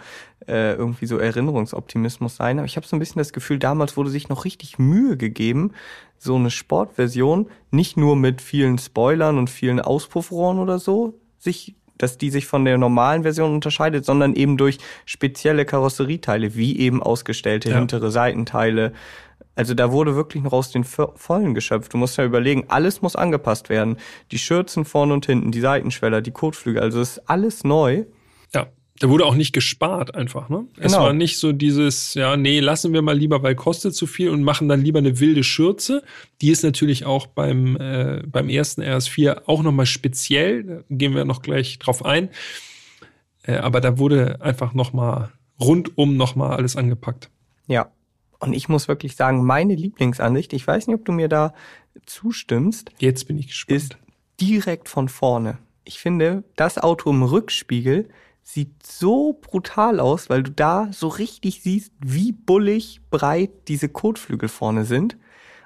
äh, 0.47 0.75
irgendwie 0.75 1.07
so 1.07 1.17
Erinnerungsoptimismus 1.17 2.37
sein, 2.37 2.59
aber 2.59 2.67
ich 2.67 2.77
habe 2.77 2.87
so 2.87 2.95
ein 2.95 2.99
bisschen 2.99 3.19
das 3.21 3.33
Gefühl, 3.33 3.59
damals 3.59 3.97
wurde 3.97 4.11
sich 4.11 4.29
noch 4.29 4.45
richtig 4.45 4.79
Mühe 4.79 5.17
gegeben, 5.17 5.73
so 6.19 6.37
eine 6.37 6.51
Sportversion 6.51 7.49
nicht 7.71 7.97
nur 7.97 8.15
mit 8.15 8.43
vielen 8.43 8.77
Spoilern 8.77 9.39
und 9.39 9.49
vielen 9.49 9.81
Auspuffrohren 9.81 10.59
oder 10.59 10.79
so, 10.79 11.19
sich 11.39 11.77
dass 11.99 12.19
die 12.19 12.31
sich 12.31 12.47
von 12.47 12.65
der 12.65 12.79
normalen 12.79 13.23
Version 13.23 13.53
unterscheidet, 13.55 14.05
sondern 14.05 14.35
eben 14.35 14.57
durch 14.57 14.79
spezielle 15.05 15.65
Karosserieteile, 15.65 16.55
wie 16.55 16.79
eben 16.79 17.03
ausgestellte 17.03 17.71
Ja. 17.71 17.79
hintere 17.79 18.11
Seitenteile, 18.11 18.93
also 19.55 19.73
da 19.73 19.91
wurde 19.91 20.15
wirklich 20.17 20.43
noch 20.43 20.53
aus 20.53 20.71
den 20.71 20.85
Vo- 20.85 21.13
Vollen 21.17 21.55
geschöpft. 21.55 21.93
Du 21.95 21.97
musst 21.97 22.19
ja 22.19 22.25
überlegen, 22.25 22.65
alles 22.69 23.01
muss 23.01 23.17
angepasst 23.17 23.71
werden. 23.71 23.97
Die 24.31 24.39
Schürzen 24.39 24.85
vorne 24.85 25.15
und 25.15 25.25
hinten, 25.25 25.51
die 25.51 25.61
Seitenschweller, 25.61 26.21
die 26.21 26.31
Kotflügel, 26.31 26.83
also 26.83 27.01
es 27.01 27.17
ist 27.17 27.31
alles 27.31 27.65
neu. 27.65 28.05
Da 29.01 29.09
wurde 29.11 29.27
auch 29.27 29.35
nicht 29.35 29.53
gespart 29.53 30.15
einfach. 30.15 30.49
Ne? 30.49 30.67
Es 30.79 30.93
Genau. 30.93 31.05
war 31.05 31.13
nicht 31.13 31.39
so 31.39 31.53
dieses, 31.53 32.15
ja, 32.15 32.37
nee, 32.37 32.61
lassen 32.61 32.93
wir 32.93 33.03
mal 33.03 33.17
lieber, 33.17 33.43
weil 33.43 33.55
kostet 33.55 33.95
zu 33.95 34.07
viel 34.07 34.31
und 34.31 34.43
machen 34.43 34.69
dann 34.69 34.83
lieber 34.83 34.99
eine 35.01 35.21
wilde 35.21 35.45
Schürze. 35.45 36.03
Die 36.41 36.51
ist 36.51 36.63
natürlich 36.63 37.05
auch 37.05 37.27
beim, 37.27 37.77
äh, 37.77 38.23
beim 38.27 38.49
ersten 38.49 38.83
RS4 38.83 39.43
auch 39.47 39.63
nochmal 39.63 39.87
speziell. 39.87 40.65
Da 40.65 40.81
gehen 40.91 41.15
wir 41.15 41.25
noch 41.25 41.43
gleich 41.43 41.79
drauf 41.79 42.05
ein. 42.05 42.31
Äh, 43.43 43.57
aber 43.57 43.81
da 43.81 43.99
wurde 43.99 44.41
einfach 44.41 44.73
nochmal 44.75 45.33
rundum 45.61 46.17
nochmal 46.17 46.57
alles 46.57 46.77
angepackt. 46.77 47.31
Ja. 47.67 47.91
Und 48.39 48.53
ich 48.53 48.69
muss 48.69 48.87
wirklich 48.89 49.17
sagen, 49.17 49.45
meine 49.45 49.75
Lieblingsansicht, 49.75 50.53
ich 50.53 50.67
weiß 50.67 50.87
nicht, 50.87 50.97
ob 50.97 51.05
du 51.07 51.13
mir 51.13 51.29
da 51.29 51.55
zustimmst, 52.05 52.91
Jetzt 52.99 53.27
bin 53.27 53.39
ich 53.39 53.49
gespannt. 53.49 53.77
ist 53.83 53.97
direkt 54.41 54.89
von 54.89 55.09
vorne. 55.09 55.59
Ich 55.85 55.99
finde, 55.99 56.45
das 56.57 56.79
Auto 56.79 57.11
im 57.11 57.23
Rückspiegel 57.23 58.09
sieht 58.47 58.87
so 58.87 59.33
brutal 59.33 59.99
aus, 59.99 60.31
weil 60.31 60.45
du 60.45 60.53
da 60.53 60.89
so 60.93 61.09
richtig 61.09 61.63
siehst, 61.63 61.93
wie 61.99 62.31
bullig 62.31 63.01
breit 63.11 63.51
diese 63.67 63.89
Kotflügel 63.89 64.49
vorne 64.49 64.85
sind. 64.85 65.17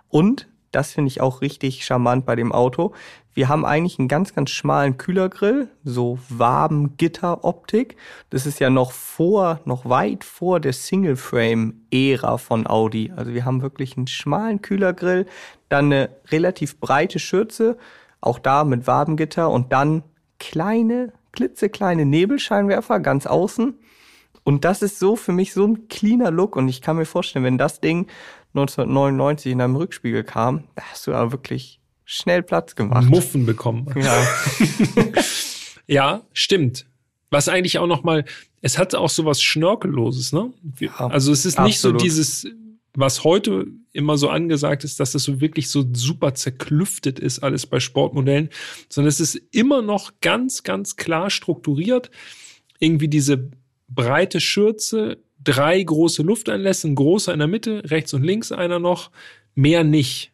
Und 0.08 0.48
das 0.72 0.92
finde 0.92 1.08
ich 1.08 1.20
auch 1.20 1.42
richtig 1.42 1.84
charmant 1.84 2.24
bei 2.24 2.36
dem 2.36 2.52
Auto. 2.52 2.94
Wir 3.34 3.48
haben 3.48 3.66
eigentlich 3.66 3.98
einen 3.98 4.08
ganz, 4.08 4.34
ganz 4.34 4.50
schmalen 4.50 4.96
Kühlergrill, 4.96 5.68
so 5.84 6.18
Wabengitter-Optik. 6.30 7.96
Das 8.30 8.46
ist 8.46 8.60
ja 8.60 8.70
noch 8.70 8.92
vor, 8.92 9.60
noch 9.66 9.84
weit 9.84 10.24
vor 10.24 10.58
der 10.58 10.72
Single-Frame-Ära 10.72 12.38
von 12.38 12.66
Audi. 12.66 13.12
Also 13.14 13.34
wir 13.34 13.44
haben 13.44 13.60
wirklich 13.60 13.98
einen 13.98 14.06
schmalen 14.06 14.62
Kühlergrill, 14.62 15.26
dann 15.68 15.86
eine 15.86 16.16
relativ 16.30 16.80
breite 16.80 17.18
Schürze, 17.18 17.76
auch 18.22 18.38
da 18.38 18.64
mit 18.64 18.86
Wabengitter 18.86 19.50
und 19.50 19.70
dann 19.70 20.02
kleine, 20.38 21.12
klitzekleine 21.32 22.04
Nebelscheinwerfer 22.06 23.00
ganz 23.00 23.26
außen. 23.26 23.74
Und 24.42 24.64
das 24.64 24.82
ist 24.82 24.98
so 24.98 25.16
für 25.16 25.32
mich 25.32 25.52
so 25.52 25.66
ein 25.66 25.88
cleaner 25.88 26.30
Look 26.30 26.56
und 26.56 26.68
ich 26.68 26.80
kann 26.80 26.96
mir 26.96 27.04
vorstellen, 27.04 27.44
wenn 27.44 27.58
das 27.58 27.80
Ding 27.80 28.06
1999 28.54 29.52
in 29.52 29.60
einem 29.60 29.76
Rückspiegel 29.76 30.24
kam, 30.24 30.64
da 30.74 30.82
hast 30.90 31.06
du 31.06 31.14
aber 31.14 31.32
wirklich 31.32 31.80
schnell 32.04 32.42
Platz 32.42 32.74
gemacht. 32.74 33.06
Muffen 33.06 33.46
bekommen. 33.46 33.86
Ja, 33.94 34.26
Ja, 35.90 36.22
stimmt. 36.32 36.86
Was 37.30 37.48
eigentlich 37.48 37.78
auch 37.78 37.88
noch 37.88 38.04
mal, 38.04 38.24
es 38.60 38.78
hat 38.78 38.94
auch 38.94 39.10
so 39.10 39.24
was 39.24 39.42
Schnörkelloses, 39.42 40.32
ne? 40.32 40.52
Ja, 40.78 40.94
also 41.08 41.32
es 41.32 41.44
ist 41.44 41.58
nicht 41.58 41.80
so 41.80 41.90
dieses, 41.90 42.46
was 42.94 43.24
heute 43.24 43.66
immer 43.92 44.16
so 44.16 44.28
angesagt 44.28 44.84
ist, 44.84 45.00
dass 45.00 45.12
das 45.12 45.24
so 45.24 45.40
wirklich 45.40 45.68
so 45.68 45.84
super 45.92 46.34
zerklüftet 46.34 47.18
ist, 47.18 47.40
alles 47.40 47.66
bei 47.66 47.80
Sportmodellen, 47.80 48.50
sondern 48.88 49.08
es 49.08 49.20
ist 49.20 49.36
immer 49.52 49.82
noch 49.82 50.12
ganz, 50.20 50.62
ganz 50.62 50.96
klar 50.96 51.30
strukturiert. 51.30 52.10
Irgendwie 52.78 53.08
diese 53.08 53.50
breite 53.88 54.40
Schürze, 54.40 55.18
drei 55.42 55.82
große 55.82 56.22
Lufteinlässe, 56.22 56.88
ein 56.88 56.94
großer 56.94 57.32
in 57.32 57.38
der 57.40 57.48
Mitte, 57.48 57.82
rechts 57.90 58.14
und 58.14 58.22
links 58.22 58.52
einer 58.52 58.78
noch, 58.78 59.10
mehr 59.54 59.84
nicht. 59.84 60.32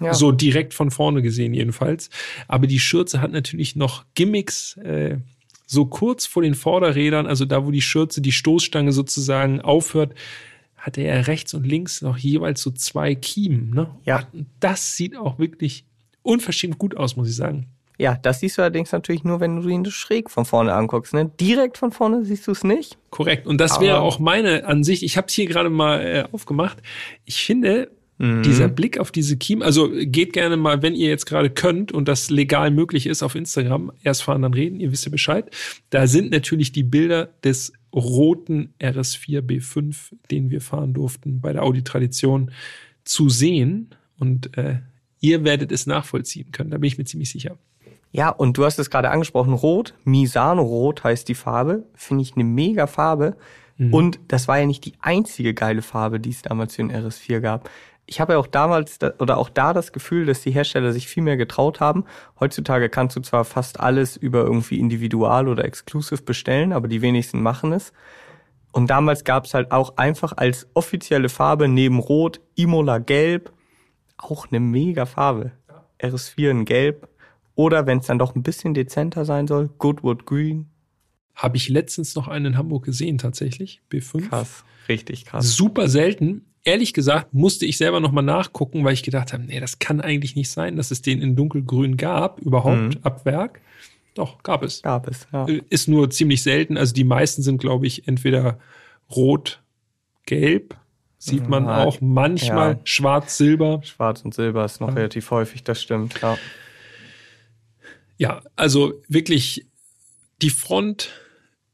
ja. 0.00 0.14
So 0.14 0.32
direkt 0.32 0.74
von 0.74 0.90
vorne 0.90 1.22
gesehen 1.22 1.54
jedenfalls. 1.54 2.10
Aber 2.48 2.66
die 2.66 2.80
Schürze 2.80 3.20
hat 3.20 3.32
natürlich 3.32 3.76
noch 3.76 4.04
Gimmicks, 4.14 4.76
äh, 4.78 5.18
so 5.66 5.86
kurz 5.86 6.26
vor 6.26 6.42
den 6.42 6.54
Vorderrädern, 6.54 7.26
also 7.26 7.44
da, 7.44 7.66
wo 7.66 7.70
die 7.70 7.82
Schürze, 7.82 8.20
die 8.20 8.32
Stoßstange 8.32 8.92
sozusagen 8.92 9.60
aufhört, 9.60 10.14
hat 10.86 10.96
er 10.98 11.26
rechts 11.26 11.52
und 11.52 11.66
links 11.66 12.00
noch 12.00 12.16
jeweils 12.16 12.62
so 12.62 12.70
zwei 12.70 13.16
Kiemen. 13.16 13.70
Ne? 13.74 13.90
Ja. 14.04 14.28
Und 14.32 14.46
Das 14.60 14.96
sieht 14.96 15.16
auch 15.16 15.38
wirklich 15.40 15.84
unverschämt 16.22 16.78
gut 16.78 16.96
aus, 16.96 17.16
muss 17.16 17.28
ich 17.28 17.36
sagen. 17.36 17.66
ja, 17.98 18.18
das 18.22 18.40
siehst 18.40 18.58
du 18.58 18.62
allerdings 18.62 18.92
natürlich 18.92 19.24
nur, 19.24 19.40
wenn 19.40 19.60
du 19.60 19.68
ihn 19.68 19.84
schräg 19.86 20.30
von 20.30 20.44
vorne 20.44 20.72
anguckst. 20.74 21.12
Ne? 21.14 21.30
Direkt 21.40 21.78
von 21.78 21.92
vorne 21.92 22.24
siehst 22.24 22.46
du 22.46 22.52
es 22.52 22.62
nicht. 22.62 22.98
Korrekt. 23.10 23.46
Und 23.46 23.58
das 23.60 23.80
wäre 23.80 24.00
auch 24.00 24.18
meine 24.18 24.64
Ansicht. 24.66 25.02
Ich 25.02 25.16
habe 25.16 25.26
es 25.28 25.34
hier 25.34 25.46
gerade 25.46 25.70
mal 25.70 26.00
äh, 26.00 26.24
aufgemacht. 26.32 26.78
Ich 27.24 27.42
finde, 27.44 27.90
Mhm. 28.18 28.42
dieser 28.44 28.68
Blick 28.68 28.98
auf 28.98 29.10
diese 29.12 29.36
Kiem, 29.36 29.60
also 29.60 29.90
geht 29.92 30.32
gerne 30.32 30.56
mal, 30.56 30.80
wenn 30.80 30.94
ihr 30.94 31.10
jetzt 31.10 31.26
gerade 31.26 31.50
könnt 31.50 31.92
und 31.92 32.08
das 32.08 32.30
legal 32.30 32.70
möglich 32.70 33.06
ist, 33.06 33.22
auf 33.22 33.34
Instagram, 33.34 33.92
erst 34.04 34.22
fahren, 34.22 34.40
dann 34.40 34.54
reden, 34.54 34.80
ihr 34.80 34.90
wisst 34.90 35.04
ja 35.04 35.10
Bescheid. 35.10 35.50
Da 35.90 36.06
sind 36.06 36.30
natürlich 36.30 36.72
die 36.72 36.82
Bilder 36.82 37.28
des 37.44 37.74
roten 37.94 38.74
RS4 38.80 39.40
B5, 39.40 40.12
den 40.30 40.50
wir 40.50 40.60
fahren 40.60 40.94
durften 40.94 41.40
bei 41.40 41.52
der 41.52 41.62
Audi 41.62 41.82
Tradition, 41.82 42.50
zu 43.04 43.28
sehen. 43.28 43.90
Und 44.18 44.56
äh, 44.56 44.80
ihr 45.20 45.44
werdet 45.44 45.72
es 45.72 45.86
nachvollziehen 45.86 46.52
können, 46.52 46.70
da 46.70 46.78
bin 46.78 46.88
ich 46.88 46.98
mir 46.98 47.04
ziemlich 47.04 47.30
sicher. 47.30 47.56
Ja, 48.12 48.30
und 48.30 48.56
du 48.56 48.64
hast 48.64 48.78
es 48.78 48.90
gerade 48.90 49.10
angesprochen, 49.10 49.52
Rot, 49.52 49.94
Misano 50.04 50.62
Rot 50.62 51.04
heißt 51.04 51.28
die 51.28 51.34
Farbe. 51.34 51.84
Finde 51.94 52.22
ich 52.22 52.34
eine 52.34 52.44
mega 52.44 52.86
Farbe. 52.86 53.36
Und 53.78 54.20
das 54.28 54.48
war 54.48 54.58
ja 54.58 54.64
nicht 54.64 54.86
die 54.86 54.94
einzige 55.00 55.52
geile 55.52 55.82
Farbe, 55.82 56.18
die 56.18 56.30
es 56.30 56.40
damals 56.40 56.76
für 56.76 56.82
den 56.82 56.92
RS4 56.92 57.40
gab. 57.40 57.68
Ich 58.06 58.20
habe 58.20 58.34
ja 58.34 58.38
auch 58.38 58.46
damals 58.46 58.98
da, 58.98 59.12
oder 59.18 59.36
auch 59.36 59.48
da 59.48 59.72
das 59.72 59.92
Gefühl, 59.92 60.26
dass 60.26 60.40
die 60.40 60.52
Hersteller 60.52 60.92
sich 60.92 61.08
viel 61.08 61.22
mehr 61.22 61.36
getraut 61.36 61.80
haben. 61.80 62.04
Heutzutage 62.38 62.88
kannst 62.88 63.16
du 63.16 63.20
zwar 63.20 63.44
fast 63.44 63.80
alles 63.80 64.16
über 64.16 64.44
irgendwie 64.44 64.78
individual 64.78 65.48
oder 65.48 65.64
exclusive 65.64 66.22
bestellen, 66.22 66.72
aber 66.72 66.86
die 66.86 67.02
wenigsten 67.02 67.42
machen 67.42 67.72
es. 67.72 67.92
Und 68.70 68.90
damals 68.90 69.24
gab 69.24 69.46
es 69.46 69.54
halt 69.54 69.72
auch 69.72 69.96
einfach 69.96 70.34
als 70.36 70.68
offizielle 70.74 71.28
Farbe 71.28 71.66
neben 71.66 71.98
Rot 71.98 72.40
Imola 72.54 72.98
Gelb 72.98 73.52
auch 74.18 74.46
eine 74.50 74.60
mega 74.60 75.06
Farbe. 75.06 75.52
RS4 76.00 76.50
in 76.50 76.64
Gelb. 76.64 77.08
Oder 77.54 77.86
wenn 77.86 77.98
es 77.98 78.06
dann 78.06 78.18
doch 78.18 78.34
ein 78.34 78.42
bisschen 78.42 78.74
dezenter 78.74 79.24
sein 79.24 79.46
soll, 79.46 79.70
Goodwood 79.78 80.26
Green. 80.26 80.70
Habe 81.34 81.56
ich 81.56 81.68
letztens 81.68 82.14
noch 82.14 82.28
einen 82.28 82.46
in 82.46 82.58
Hamburg 82.58 82.84
gesehen, 82.84 83.18
tatsächlich, 83.18 83.82
B5. 83.90 84.28
Krass, 84.28 84.64
richtig 84.88 85.24
krass. 85.26 85.54
super 85.54 85.88
selten. 85.88 86.46
Ehrlich 86.66 86.92
gesagt 86.92 87.32
musste 87.32 87.64
ich 87.64 87.78
selber 87.78 88.00
nochmal 88.00 88.24
nachgucken, 88.24 88.84
weil 88.84 88.92
ich 88.92 89.04
gedacht 89.04 89.32
habe, 89.32 89.44
nee, 89.44 89.60
das 89.60 89.78
kann 89.78 90.00
eigentlich 90.00 90.34
nicht 90.34 90.50
sein, 90.50 90.74
dass 90.76 90.90
es 90.90 91.00
den 91.00 91.22
in 91.22 91.36
dunkelgrün 91.36 91.96
gab, 91.96 92.40
überhaupt 92.40 92.76
Mhm. 92.96 93.00
ab 93.02 93.24
Werk. 93.24 93.60
Doch, 94.14 94.42
gab 94.42 94.64
es. 94.64 94.82
Gab 94.82 95.06
es, 95.06 95.28
ja. 95.32 95.46
Äh, 95.46 95.62
Ist 95.70 95.86
nur 95.86 96.10
ziemlich 96.10 96.42
selten. 96.42 96.76
Also 96.76 96.92
die 96.92 97.04
meisten 97.04 97.42
sind, 97.42 97.58
glaube 97.58 97.86
ich, 97.86 98.08
entweder 98.08 98.58
rot, 99.14 99.62
gelb, 100.24 100.76
sieht 101.18 101.48
man 101.48 101.66
Ja, 101.66 101.84
auch 101.84 102.00
manchmal 102.00 102.72
ja. 102.72 102.80
schwarz, 102.82 103.36
silber. 103.38 103.80
Schwarz 103.84 104.22
und 104.22 104.34
Silber 104.34 104.64
ist 104.64 104.80
noch 104.80 104.94
relativ 104.96 105.30
häufig, 105.30 105.62
das 105.62 105.80
stimmt, 105.80 106.20
ja. 106.20 106.36
Ja, 108.18 108.42
also 108.56 108.94
wirklich 109.08 109.66
die 110.42 110.50
Front 110.50 111.10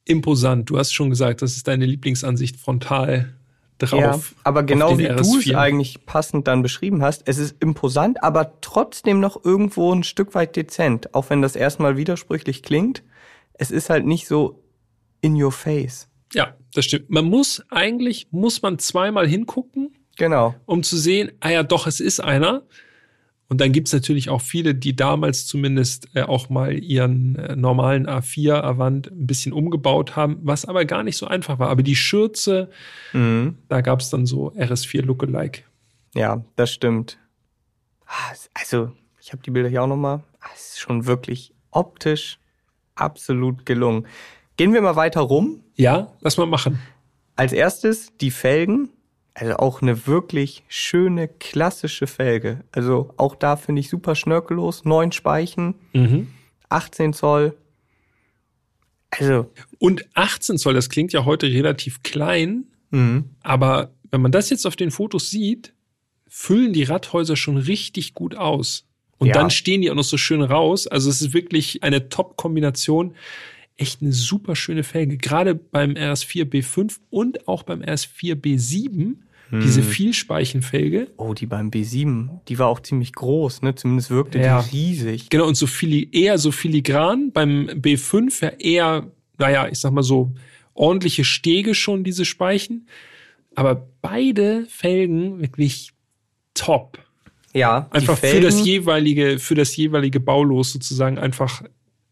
imposant. 0.04 0.68
Du 0.68 0.76
hast 0.78 0.92
schon 0.92 1.08
gesagt, 1.08 1.40
das 1.40 1.56
ist 1.56 1.66
deine 1.66 1.86
Lieblingsansicht 1.86 2.56
frontal 2.58 3.32
drauf. 3.78 4.00
ja 4.00 4.18
aber 4.44 4.62
genau 4.62 4.98
wie 4.98 5.08
du 5.08 5.14
es 5.14 5.28
RS4. 5.46 5.56
eigentlich 5.56 6.06
passend 6.06 6.46
dann 6.48 6.62
beschrieben 6.62 7.02
hast, 7.02 7.22
es 7.26 7.38
ist 7.38 7.56
imposant, 7.60 8.22
aber 8.22 8.60
trotzdem 8.60 9.20
noch 9.20 9.44
irgendwo 9.44 9.92
ein 9.92 10.02
Stück 10.04 10.34
weit 10.34 10.54
dezent. 10.56 11.14
Auch 11.14 11.30
wenn 11.30 11.42
das 11.42 11.56
erstmal 11.56 11.96
widersprüchlich 11.96 12.62
klingt, 12.62 13.02
es 13.54 13.70
ist 13.70 13.90
halt 13.90 14.06
nicht 14.06 14.26
so 14.28 14.62
in 15.20 15.40
your 15.40 15.52
face. 15.52 16.08
Ja, 16.34 16.54
das 16.74 16.86
stimmt. 16.86 17.10
Man 17.10 17.26
muss 17.26 17.62
eigentlich, 17.70 18.28
muss 18.30 18.62
man 18.62 18.78
zweimal 18.78 19.26
hingucken, 19.28 19.92
Genau. 20.16 20.54
um 20.66 20.82
zu 20.82 20.96
sehen, 20.96 21.32
ah 21.40 21.50
ja, 21.50 21.62
doch, 21.62 21.86
es 21.86 22.00
ist 22.00 22.20
einer. 22.20 22.62
Und 23.52 23.60
dann 23.60 23.72
gibt's 23.72 23.92
natürlich 23.92 24.30
auch 24.30 24.40
viele, 24.40 24.74
die 24.74 24.96
damals 24.96 25.44
zumindest 25.46 26.08
äh, 26.14 26.22
auch 26.22 26.48
mal 26.48 26.72
ihren 26.82 27.36
äh, 27.36 27.54
normalen 27.54 28.06
A4 28.08 28.54
Avant 28.62 29.08
ein 29.12 29.26
bisschen 29.26 29.52
umgebaut 29.52 30.16
haben, 30.16 30.38
was 30.42 30.64
aber 30.64 30.86
gar 30.86 31.02
nicht 31.02 31.18
so 31.18 31.26
einfach 31.26 31.58
war. 31.58 31.68
Aber 31.68 31.82
die 31.82 31.94
Schürze, 31.94 32.70
Mhm. 33.12 33.58
da 33.68 33.82
gab's 33.82 34.08
dann 34.08 34.24
so 34.24 34.52
RS4 34.52 35.02
Lookalike. 35.02 35.64
Ja, 36.14 36.42
das 36.56 36.72
stimmt. 36.72 37.18
Ah, 38.06 38.32
es- 38.32 38.48
Also, 38.54 38.90
ich 39.20 39.32
habe 39.32 39.42
die 39.42 39.50
Bilder 39.50 39.68
hier 39.68 39.82
auch 39.82 39.86
nochmal. 39.86 40.22
Es 40.54 40.70
ist 40.70 40.80
schon 40.80 41.04
wirklich 41.04 41.52
optisch 41.72 42.38
absolut 42.94 43.66
gelungen. 43.66 44.06
Gehen 44.56 44.72
wir 44.72 44.80
mal 44.80 44.96
weiter 44.96 45.20
rum. 45.20 45.60
Ja, 45.76 46.10
lass 46.22 46.38
mal 46.38 46.46
machen. 46.46 46.78
Als 47.36 47.52
erstes 47.52 48.16
die 48.18 48.30
Felgen. 48.30 48.88
Also 49.34 49.56
auch 49.56 49.80
eine 49.82 50.06
wirklich 50.06 50.62
schöne, 50.68 51.26
klassische 51.28 52.06
Felge. 52.06 52.64
Also 52.70 53.14
auch 53.16 53.34
da 53.34 53.56
finde 53.56 53.80
ich 53.80 53.88
super 53.88 54.14
schnörkellos. 54.14 54.84
Neun 54.84 55.10
Speichen, 55.12 55.74
Mhm. 55.94 56.28
18 56.68 57.12
Zoll. 57.12 57.56
Also, 59.10 59.50
Und 59.78 60.04
18 60.14 60.56
Zoll, 60.58 60.74
das 60.74 60.88
klingt 60.88 61.12
ja 61.12 61.24
heute 61.24 61.46
relativ 61.46 62.02
klein, 62.02 62.64
mhm. 62.90 63.30
aber 63.42 63.92
wenn 64.10 64.22
man 64.22 64.32
das 64.32 64.48
jetzt 64.50 64.66
auf 64.66 64.76
den 64.76 64.90
Fotos 64.90 65.30
sieht, 65.30 65.72
füllen 66.28 66.72
die 66.72 66.84
Radhäuser 66.84 67.36
schon 67.36 67.58
richtig 67.58 68.14
gut 68.14 68.34
aus. 68.36 68.86
Und 69.18 69.28
Ja. 69.28 69.34
dann 69.34 69.50
stehen 69.50 69.82
die 69.82 69.90
auch 69.90 69.94
noch 69.94 70.02
so 70.02 70.16
schön 70.16 70.42
raus. 70.42 70.86
Also 70.86 71.08
es 71.10 71.20
ist 71.20 71.32
wirklich 71.34 71.82
eine 71.82 72.08
Top-Kombination. 72.08 73.14
Echt 73.76 74.02
eine 74.02 74.12
super 74.12 74.54
schöne 74.56 74.82
Felge. 74.84 75.16
Gerade 75.16 75.54
beim 75.54 75.92
RS4 75.92 76.44
B5 76.44 76.98
und 77.10 77.48
auch 77.48 77.62
beim 77.62 77.80
RS4 77.82 78.34
B7. 78.34 79.14
Diese 79.54 79.82
Vielspeichenfelge. 79.82 81.08
oh, 81.18 81.34
die 81.34 81.44
beim 81.44 81.68
B7, 81.70 82.40
die 82.48 82.58
war 82.58 82.68
auch 82.68 82.80
ziemlich 82.80 83.12
groß, 83.12 83.60
ne? 83.60 83.74
Zumindest 83.74 84.08
wirkte 84.08 84.38
Ja. 84.38 84.62
die 84.62 84.78
riesig. 84.78 85.28
Genau, 85.28 85.46
und 85.46 85.56
so 85.56 85.66
fili 85.66 86.08
eher 86.10 86.38
so 86.38 86.50
filigran. 86.52 87.32
Beim 87.32 87.66
B5 87.68 88.42
ja 88.42 88.48
eher, 88.58 89.10
naja, 89.36 89.68
ich 89.68 89.78
sag 89.78 89.92
mal 89.92 90.02
so, 90.02 90.32
ordentliche 90.72 91.24
Stege 91.24 91.74
schon, 91.74 92.02
diese 92.02 92.24
Speichen. 92.24 92.86
Aber 93.54 93.86
beide 94.00 94.64
Felgen 94.70 95.42
wirklich 95.42 95.92
top. 96.54 96.98
Ja, 97.52 97.90
die 97.92 97.96
Einfach 97.96 98.16
für 98.16 98.26
Felgen- 98.28 98.44
das 98.44 98.64
jeweilige, 98.64 99.38
für 99.38 99.54
das 99.54 99.76
jeweilige 99.76 100.18
Baulos 100.20 100.72
sozusagen 100.72 101.18
einfach 101.18 101.62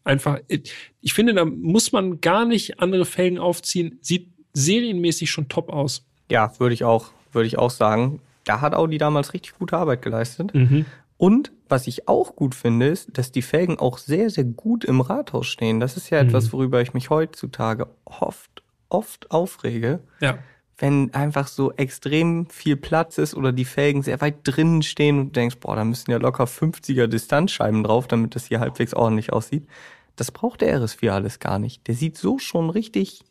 Einfach, 0.03 0.39
ich 0.47 1.13
finde, 1.13 1.33
da 1.33 1.45
muss 1.45 1.91
man 1.91 2.21
gar 2.21 2.45
nicht 2.45 2.79
andere 2.79 3.05
Felgen 3.05 3.37
aufziehen. 3.37 3.99
Sieht 4.01 4.29
serienmäßig 4.53 5.29
schon 5.29 5.47
top 5.47 5.69
aus. 5.69 6.05
Ja, 6.29 6.51
würde 6.59 6.73
ich 6.73 6.83
auch, 6.83 7.11
würde 7.31 7.47
ich 7.47 7.57
auch 7.57 7.69
sagen. 7.69 8.19
Da 8.45 8.61
hat 8.61 8.73
Audi 8.73 8.97
damals 8.97 9.33
richtig 9.33 9.57
gute 9.57 9.77
Arbeit 9.77 10.01
geleistet. 10.01 10.53
Mhm. 10.53 10.85
Und 11.17 11.51
was 11.69 11.85
ich 11.85 12.07
auch 12.07 12.35
gut 12.35 12.55
finde, 12.55 12.87
ist, 12.87 13.15
dass 13.17 13.31
die 13.31 13.43
Felgen 13.43 13.77
auch 13.77 13.99
sehr, 13.99 14.31
sehr 14.31 14.43
gut 14.43 14.83
im 14.83 15.01
Rathaus 15.01 15.45
stehen. 15.47 15.79
Das 15.79 15.95
ist 15.97 16.09
ja 16.09 16.21
Mhm. 16.21 16.29
etwas, 16.29 16.51
worüber 16.51 16.81
ich 16.81 16.93
mich 16.95 17.11
heutzutage 17.11 17.87
oft, 18.05 18.63
oft 18.89 19.29
aufrege. 19.29 19.99
Ja. 20.19 20.39
Wenn 20.81 21.13
einfach 21.13 21.47
so 21.47 21.71
extrem 21.73 22.47
viel 22.49 22.75
Platz 22.75 23.17
ist 23.19 23.35
oder 23.35 23.51
die 23.51 23.65
Felgen 23.65 24.01
sehr 24.01 24.19
weit 24.19 24.39
drinnen 24.43 24.81
stehen 24.81 25.19
und 25.19 25.25
du 25.27 25.31
denkst, 25.33 25.57
boah, 25.59 25.75
da 25.75 25.85
müssen 25.85 26.09
ja 26.11 26.17
locker 26.17 26.45
50er 26.45 27.05
Distanzscheiben 27.07 27.83
drauf, 27.83 28.07
damit 28.07 28.35
das 28.35 28.47
hier 28.47 28.59
halbwegs 28.59 28.93
ordentlich 28.95 29.31
aussieht. 29.31 29.67
Das 30.15 30.31
braucht 30.31 30.61
der 30.61 30.75
RS4 30.81 31.09
alles 31.11 31.39
gar 31.39 31.59
nicht. 31.59 31.87
Der 31.87 31.95
sieht 31.95 32.17
so 32.17 32.39
schon 32.39 32.69
richtig 32.71 33.21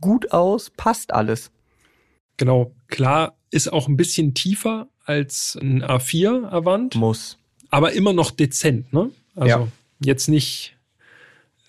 gut 0.00 0.32
aus, 0.32 0.70
passt 0.70 1.12
alles. 1.14 1.50
Genau. 2.36 2.72
Klar, 2.88 3.34
ist 3.50 3.72
auch 3.72 3.86
ein 3.88 3.96
bisschen 3.96 4.34
tiefer 4.34 4.88
als 5.04 5.56
ein 5.60 5.82
A4 5.84 6.48
Avant, 6.48 6.94
Muss. 6.96 7.38
aber 7.70 7.92
immer 7.92 8.12
noch 8.12 8.30
dezent, 8.32 8.92
ne? 8.92 9.10
Also 9.36 9.48
Ja. 9.48 9.68
jetzt 10.00 10.28
nicht, 10.28 10.76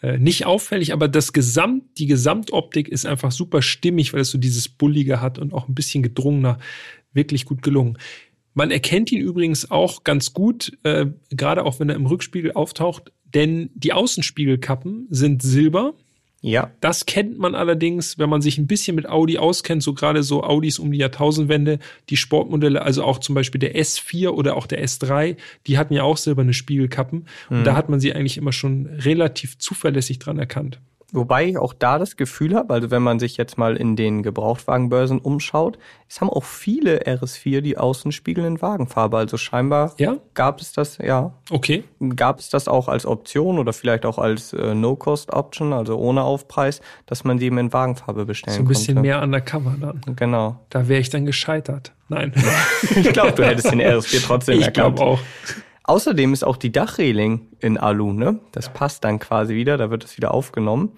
äh, 0.03 0.17
nicht 0.17 0.45
auffällig, 0.45 0.91
aber 0.91 1.07
das 1.07 1.31
Gesamt, 1.31 1.97
die 1.97 2.07
Gesamtoptik 2.07 2.89
ist 2.89 3.05
einfach 3.05 3.31
super 3.31 3.61
stimmig, 3.61 4.11
weil 4.11 4.19
es 4.19 4.31
so 4.31 4.37
dieses 4.37 4.67
Bullige 4.67 5.21
hat 5.21 5.39
und 5.39 5.53
auch 5.53 5.69
ein 5.69 5.75
bisschen 5.75 6.03
gedrungener. 6.03 6.59
Wirklich 7.13 7.45
gut 7.45 7.61
gelungen. 7.61 7.97
Man 8.53 8.69
erkennt 8.69 9.13
ihn 9.13 9.21
übrigens 9.21 9.71
auch 9.71 10.03
ganz 10.03 10.33
gut, 10.33 10.77
äh, 10.83 11.05
gerade 11.29 11.63
auch 11.63 11.79
wenn 11.79 11.89
er 11.89 11.95
im 11.95 12.05
Rückspiegel 12.05 12.51
auftaucht, 12.51 13.13
denn 13.33 13.69
die 13.75 13.93
Außenspiegelkappen 13.93 15.07
sind 15.09 15.41
silber. 15.41 15.93
Ja, 16.45 16.71
Das 16.81 17.05
kennt 17.05 17.39
man 17.39 17.55
allerdings, 17.55 18.19
wenn 18.19 18.29
man 18.29 18.41
sich 18.41 18.57
ein 18.57 18.67
bisschen 18.67 18.97
mit 18.97 19.07
Audi 19.07 19.37
auskennt, 19.37 19.81
so 19.81 19.93
gerade 19.93 20.23
so 20.23 20.43
Audis 20.43 20.77
um 20.77 20.91
die 20.91 20.97
Jahrtausendwende, 20.97 21.79
die 22.09 22.17
Sportmodelle, 22.17 22.81
also 22.81 23.05
auch 23.05 23.19
zum 23.19 23.33
Beispiel 23.33 23.59
der 23.59 23.77
S4 23.77 24.27
oder 24.27 24.57
auch 24.57 24.67
der 24.67 24.83
S3, 24.83 25.37
die 25.67 25.77
hatten 25.77 25.93
ja 25.93 26.03
auch 26.03 26.17
silberne 26.17 26.53
Spiegelkappen. 26.53 27.27
Und 27.49 27.63
da 27.63 27.75
hat 27.77 27.87
man 27.87 28.01
sie 28.01 28.13
eigentlich 28.13 28.37
immer 28.37 28.51
schon 28.51 28.87
relativ 28.87 29.57
zuverlässig 29.57 30.19
dran 30.19 30.37
erkannt. 30.37 30.81
Wobei 31.13 31.45
ich 31.45 31.57
auch 31.57 31.73
da 31.73 31.99
das 31.99 32.17
Gefühl 32.17 32.55
habe, 32.55 32.73
also 32.73 32.89
wenn 32.91 33.03
man 33.03 33.19
sich 33.19 33.37
jetzt 33.37 33.57
mal 33.57 33.77
in 33.77 33.95
den 33.95 34.23
Gebrauchtwagenbörsen 34.23 35.19
umschaut, 35.19 35.77
es 36.09 36.19
haben 36.21 36.29
auch 36.29 36.43
viele 36.43 37.03
RS4 37.03 37.61
die 37.61 37.77
Außenspiegel 37.77 38.43
in 38.43 38.61
Wagenfarbe. 38.61 39.17
Also 39.17 39.37
scheinbar 39.37 39.93
Ja? 39.97 40.17
gab 40.33 40.59
es 40.59 40.73
das, 40.73 40.97
ja, 40.97 41.31
Okay. 41.51 41.83
gab 42.15 42.39
es 42.39 42.49
das 42.49 42.67
auch 42.67 42.87
als 42.87 43.05
Option 43.05 43.59
oder 43.59 43.73
vielleicht 43.73 44.05
auch 44.05 44.17
als 44.17 44.53
äh, 44.53 44.73
No-Cost-Option, 44.73 45.71
also 45.73 45.97
ohne 45.97 46.23
Aufpreis, 46.23 46.81
dass 47.05 47.23
man 47.23 47.37
die 47.37 47.45
eben 47.45 47.57
in 47.59 47.71
Wagenfarbe 47.71 48.25
bestellen 48.25 48.57
So 48.57 48.63
ein 48.63 48.67
bisschen 48.67 48.95
konnte. 48.95 49.07
mehr 49.07 49.21
undercover 49.21 49.75
dann. 49.79 50.01
Genau. 50.15 50.59
Da 50.69 50.87
wäre 50.87 50.99
ich 50.99 51.09
dann 51.11 51.25
gescheitert. 51.25 51.93
Nein. 52.09 52.33
Ich 52.95 53.13
glaube, 53.13 53.31
du 53.33 53.45
hättest 53.45 53.71
den 53.71 53.81
RS4 53.81 54.23
trotzdem 54.25 54.55
ich 54.59 54.65
erkannt. 54.65 54.95
glaube 54.97 55.11
auch. 55.11 55.19
Außerdem 55.83 56.33
ist 56.33 56.43
auch 56.43 56.57
die 56.57 56.71
Dachreling 56.71 57.47
in 57.59 57.77
Alu, 57.77 58.13
ne? 58.13 58.39
Das 58.51 58.71
passt 58.71 59.03
dann 59.03 59.19
quasi 59.19 59.55
wieder, 59.55 59.77
da 59.77 59.89
wird 59.89 60.05
es 60.05 60.15
wieder 60.15 60.33
aufgenommen. 60.33 60.93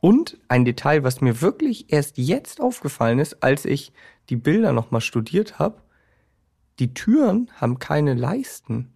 Und 0.00 0.38
ein 0.48 0.64
Detail, 0.64 1.04
was 1.04 1.20
mir 1.20 1.40
wirklich 1.40 1.92
erst 1.92 2.18
jetzt 2.18 2.60
aufgefallen 2.60 3.18
ist, 3.18 3.42
als 3.42 3.64
ich 3.64 3.92
die 4.28 4.36
Bilder 4.36 4.72
nochmal 4.72 5.00
studiert 5.00 5.58
habe, 5.58 5.82
die 6.78 6.94
Türen 6.94 7.50
haben 7.56 7.78
keine 7.78 8.14
Leisten. 8.14 8.92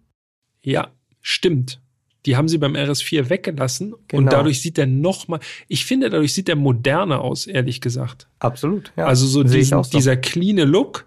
Ja, 0.63 0.89
stimmt. 1.21 1.81
Die 2.25 2.35
haben 2.35 2.47
sie 2.47 2.57
beim 2.57 2.73
RS4 2.73 3.29
weggelassen 3.29 3.93
und 3.93 4.07
Genau. 4.07 4.31
dadurch 4.31 4.61
sieht 4.61 4.79
er 4.79 4.87
noch 4.87 5.27
mal, 5.27 5.39
ich 5.67 5.85
finde, 5.85 6.09
dadurch 6.09 6.33
sieht 6.33 6.49
er 6.49 6.55
moderner 6.55 7.21
aus, 7.21 7.45
ehrlich 7.45 7.81
gesagt. 7.81 8.27
Absolut, 8.39 8.91
ja. 8.97 9.05
also 9.05 9.27
so, 9.27 9.43
diesen, 9.43 9.81
dieser 9.83 10.17
cleane 10.17 10.65
Look. 10.65 11.05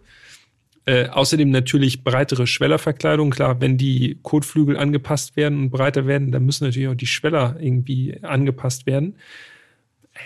Äh, 0.88 1.09
außerdem 1.11 1.51
natürlich 1.51 2.03
breitere 2.03 2.46
Schwellerverkleidung. 2.46 3.29
Klar, 3.31 3.61
wenn 3.61 3.77
die 3.77 4.18
Kotflügel 4.22 4.77
angepasst 4.79 5.37
werden 5.37 5.59
und 5.64 5.70
breiter 5.70 6.07
werden, 6.07 6.33
dann 6.33 6.46
müssen 6.46 6.64
natürlich 6.64 6.88
auch 6.88 6.94
die 6.94 7.07
Schweller 7.07 7.57
irgendwie 7.61 8.18
angepasst 8.22 8.87
werden. 8.87 9.16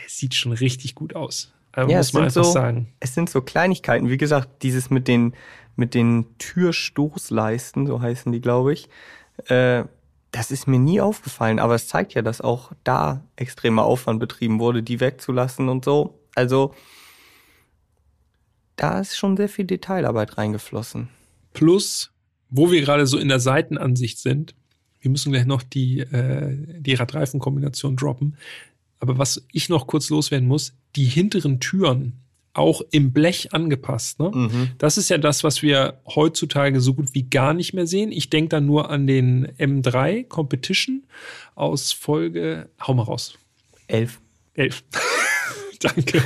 Es 0.06 0.18
sieht 0.18 0.34
schon 0.36 0.52
richtig 0.52 0.94
gut 0.94 1.16
aus. 1.16 1.52
Also 1.72 1.90
Ja, 1.90 1.96
muss 1.98 2.06
es 2.06 2.12
man 2.12 2.30
sind 2.30 2.38
einfach 2.40 2.44
so- 2.44 2.52
sagen. 2.52 2.88
Es 3.00 3.14
sind 3.14 3.28
so 3.28 3.40
Kleinigkeiten, 3.42 4.08
wie 4.08 4.18
gesagt, 4.18 4.62
dieses 4.62 4.88
mit 4.88 5.08
den, 5.08 5.34
mit 5.74 5.94
den 5.94 6.26
Türstoßleisten, 6.38 7.86
so 7.86 8.00
heißen 8.00 8.30
die, 8.30 8.40
glaube 8.40 8.72
ich. 8.72 8.88
Äh, 9.46 9.84
das 10.30 10.50
ist 10.50 10.66
mir 10.66 10.78
nie 10.78 11.00
aufgefallen, 11.00 11.58
aber 11.58 11.74
es 11.74 11.88
zeigt 11.88 12.14
ja, 12.14 12.22
dass 12.22 12.40
auch 12.40 12.72
da 12.84 13.24
extremer 13.36 13.82
Aufwand 13.84 14.20
betrieben 14.20 14.60
wurde, 14.60 14.82
die 14.82 15.00
wegzulassen 15.00 15.68
und 15.68 15.84
so. 15.84 16.18
Also, 16.34 16.74
da 18.76 19.00
ist 19.00 19.16
schon 19.16 19.36
sehr 19.36 19.48
viel 19.48 19.64
Detailarbeit 19.64 20.38
reingeflossen. 20.38 21.08
Plus, 21.52 22.10
wo 22.50 22.70
wir 22.70 22.80
gerade 22.80 23.06
so 23.06 23.18
in 23.18 23.28
der 23.28 23.40
Seitenansicht 23.40 24.18
sind, 24.18 24.54
wir 25.00 25.10
müssen 25.10 25.32
gleich 25.32 25.46
noch 25.46 25.62
die, 25.62 26.00
äh, 26.00 26.56
die 26.78 26.94
Radreifenkombination 26.94 27.96
droppen. 27.96 28.36
Aber 29.00 29.18
was 29.18 29.44
ich 29.52 29.68
noch 29.68 29.86
kurz 29.88 30.10
loswerden 30.10 30.46
muss, 30.46 30.74
die 30.94 31.04
hinteren 31.04 31.58
Türen 31.58 32.22
auch 32.54 32.82
im 32.90 33.12
Blech 33.12 33.54
angepasst. 33.54 34.20
Ne? 34.20 34.30
Mhm. 34.32 34.68
Das 34.78 34.98
ist 34.98 35.08
ja 35.08 35.18
das, 35.18 35.42
was 35.42 35.62
wir 35.62 36.00
heutzutage 36.06 36.80
so 36.80 36.94
gut 36.94 37.14
wie 37.14 37.24
gar 37.24 37.54
nicht 37.54 37.72
mehr 37.72 37.86
sehen. 37.86 38.12
Ich 38.12 38.30
denke 38.30 38.50
da 38.50 38.60
nur 38.60 38.90
an 38.90 39.06
den 39.06 39.46
M3 39.58 40.28
Competition 40.28 41.04
aus 41.54 41.92
Folge, 41.92 42.68
hau 42.86 42.94
mal 42.94 43.04
raus, 43.04 43.38
Elf. 43.86 44.20
11. 44.54 44.84
Danke. 45.82 46.22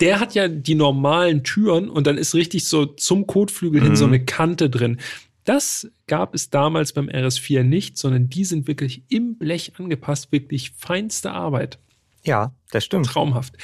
Der 0.00 0.20
hat 0.20 0.34
ja 0.34 0.48
die 0.48 0.74
normalen 0.74 1.44
Türen 1.44 1.88
und 1.88 2.06
dann 2.06 2.18
ist 2.18 2.34
richtig 2.34 2.66
so 2.66 2.86
zum 2.86 3.26
Kotflügel 3.26 3.82
hin 3.82 3.96
so 3.96 4.04
eine 4.04 4.24
Kante 4.24 4.68
drin. 4.70 4.98
Das 5.44 5.90
gab 6.06 6.34
es 6.34 6.50
damals 6.50 6.92
beim 6.92 7.08
RS4 7.08 7.62
nicht, 7.62 7.96
sondern 7.98 8.28
die 8.28 8.44
sind 8.44 8.68
wirklich 8.68 9.02
im 9.08 9.36
Blech 9.36 9.72
angepasst, 9.78 10.32
wirklich 10.32 10.72
feinste 10.76 11.32
Arbeit. 11.32 11.78
Ja, 12.24 12.52
das 12.70 12.84
stimmt. 12.84 13.06
Traumhaft. 13.06 13.56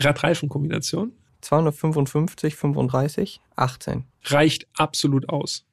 Radreifenkombination 0.00 1.12
255, 1.40 2.56
35, 2.56 3.40
18. 3.56 4.04
reicht 4.24 4.66
absolut 4.74 5.28
aus. 5.28 5.64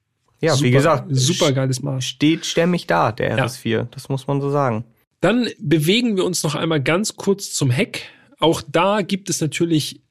Ja, 0.41 0.53
super, 0.53 0.65
wie 0.67 0.71
gesagt, 0.71 1.05
super 1.09 1.53
geiles 1.53 1.81
Maß. 1.81 2.03
steht 2.05 2.45
stämmig 2.45 2.87
da, 2.87 3.11
der 3.11 3.37
Ja. 3.37 3.45
RS4. 3.45 3.87
Das 3.91 4.09
muss 4.09 4.27
man 4.27 4.41
so 4.41 4.51
sagen. 4.51 4.83
Dann 5.25 5.49
bewegen 5.57 6.17
wir 6.17 6.23
uns 6.23 6.43
noch 6.43 6.53
einmal 6.53 6.83
ganz 6.83 7.15
kurz 7.15 7.51
zum 7.51 7.71
Heck. 7.71 8.11
Auch 8.37 8.61
da 8.61 9.01
gibt 9.01 9.27
es 9.31 9.41
natürlich 9.41 10.01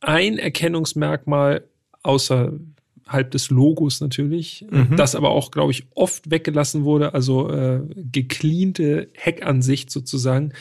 ein 0.00 0.38
Erkennungsmerkmal 0.38 1.68
außerhalb 2.02 3.30
des 3.32 3.50
Logos 3.50 4.00
natürlich, 4.00 4.64
Mhm. 4.70 4.96
das 4.96 5.14
aber 5.14 5.28
auch, 5.28 5.50
glaube 5.50 5.72
ich, 5.72 5.84
oft 5.94 6.30
weggelassen 6.30 6.84
wurde, 6.84 7.12
also 7.12 7.50
äh, 7.50 7.82
gecleante 7.96 9.10
Heckansicht 9.12 9.90
sozusagen. 9.90 10.54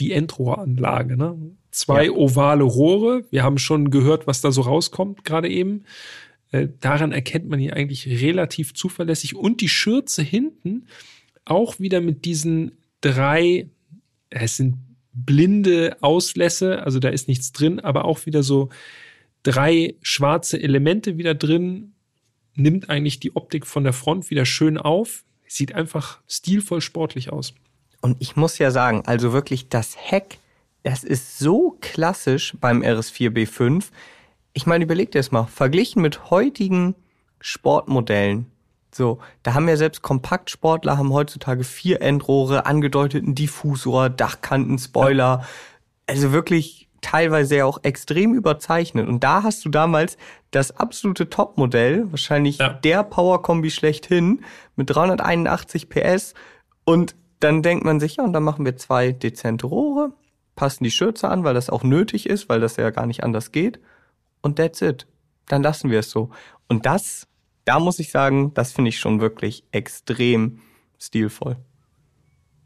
Die 0.00 0.10
Endrohranlage, 0.10 1.16
ne? 1.16 1.36
Zwei 1.70 2.06
Ja. 2.06 2.10
ovale 2.10 2.64
Rohre. 2.64 3.26
Wir 3.30 3.44
haben 3.44 3.58
schon 3.58 3.90
gehört, 3.90 4.26
was 4.26 4.40
da 4.40 4.50
so 4.50 4.62
rauskommt, 4.62 5.24
gerade 5.24 5.48
eben. 5.48 5.84
Äh, 6.50 6.66
daran 6.80 7.12
erkennt 7.12 7.48
man 7.48 7.60
ihn 7.60 7.70
eigentlich 7.72 8.08
relativ 8.08 8.74
zuverlässig. 8.74 9.36
Und 9.36 9.60
die 9.60 9.68
Schürze 9.68 10.22
hinten 10.22 10.86
auch 11.50 11.78
wieder 11.78 12.00
mit 12.00 12.24
diesen 12.24 12.72
drei, 13.00 13.68
es 14.30 14.56
sind 14.56 14.76
blinde 15.12 15.96
Auslässe, 16.00 16.82
also 16.82 16.98
da 16.98 17.08
ist 17.08 17.28
nichts 17.28 17.52
drin, 17.52 17.80
aber 17.80 18.04
auch 18.04 18.26
wieder 18.26 18.42
so 18.42 18.68
drei 19.42 19.94
schwarze 20.02 20.60
Elemente 20.60 21.18
wieder 21.18 21.34
drin, 21.34 21.92
nimmt 22.54 22.90
eigentlich 22.90 23.20
die 23.20 23.34
Optik 23.36 23.66
von 23.66 23.84
der 23.84 23.92
Front 23.92 24.30
wieder 24.30 24.44
schön 24.44 24.78
auf. 24.78 25.24
Sieht 25.46 25.74
einfach 25.74 26.20
stilvoll 26.26 26.80
sportlich 26.80 27.32
aus. 27.32 27.54
Und 28.00 28.16
ich 28.20 28.36
muss 28.36 28.58
ja 28.58 28.70
sagen, 28.70 29.02
also 29.06 29.32
wirklich 29.32 29.68
das 29.68 29.96
Heck, 29.96 30.38
das 30.82 31.04
ist 31.04 31.38
so 31.38 31.76
klassisch 31.80 32.54
beim 32.60 32.82
RS4 32.82 33.30
B5. 33.30 33.86
Ich 34.52 34.66
meine, 34.66 34.84
überleg 34.84 35.10
dir 35.10 35.18
das 35.18 35.30
mal, 35.30 35.46
verglichen 35.46 36.02
mit 36.02 36.30
heutigen 36.30 36.94
Sportmodellen. 37.40 38.46
So, 38.98 39.20
da 39.44 39.54
haben 39.54 39.68
ja 39.68 39.76
selbst 39.76 40.02
Kompaktsportler 40.02 40.98
haben 40.98 41.12
heutzutage 41.12 41.62
vier 41.62 42.02
Endrohre, 42.02 42.66
angedeuteten 42.66 43.36
Diffusor, 43.36 44.10
Dachkanten, 44.10 44.76
Spoiler. 44.76 45.46
Also 46.08 46.32
wirklich 46.32 46.88
teilweise 47.00 47.58
ja 47.58 47.64
auch 47.64 47.78
extrem 47.84 48.34
überzeichnet. 48.34 49.06
Und 49.06 49.22
da 49.22 49.44
hast 49.44 49.64
du 49.64 49.68
damals 49.68 50.18
das 50.50 50.76
absolute 50.76 51.30
Topmodell, 51.30 52.10
wahrscheinlich 52.10 52.58
Ja. 52.58 52.70
der 52.70 53.04
Powerkombi 53.04 53.70
schlechthin 53.70 54.44
mit 54.74 54.90
381 54.90 55.88
PS. 55.88 56.34
Und 56.84 57.14
dann 57.38 57.62
denkt 57.62 57.84
man 57.84 58.00
sich, 58.00 58.16
ja, 58.16 58.24
und 58.24 58.32
dann 58.32 58.42
machen 58.42 58.64
wir 58.64 58.76
zwei 58.76 59.12
dezente 59.12 59.68
Rohre, 59.68 60.10
passen 60.56 60.82
die 60.82 60.90
Schürze 60.90 61.28
an, 61.28 61.44
weil 61.44 61.54
das 61.54 61.70
auch 61.70 61.84
nötig 61.84 62.28
ist, 62.28 62.48
weil 62.48 62.58
das 62.58 62.74
ja 62.74 62.90
gar 62.90 63.06
nicht 63.06 63.22
anders 63.22 63.52
geht. 63.52 63.78
Und 64.42 64.56
that's 64.56 64.82
it. 64.82 65.06
Dann 65.46 65.62
lassen 65.62 65.88
wir 65.88 66.00
es 66.00 66.10
so. 66.10 66.30
Und 66.68 66.84
das, 66.84 67.28
da 67.68 67.78
muss 67.78 67.98
ich 67.98 68.10
sagen, 68.10 68.52
das 68.54 68.72
finde 68.72 68.88
ich 68.88 68.98
schon 68.98 69.20
wirklich 69.20 69.62
extrem 69.72 70.60
stilvoll. 70.98 71.58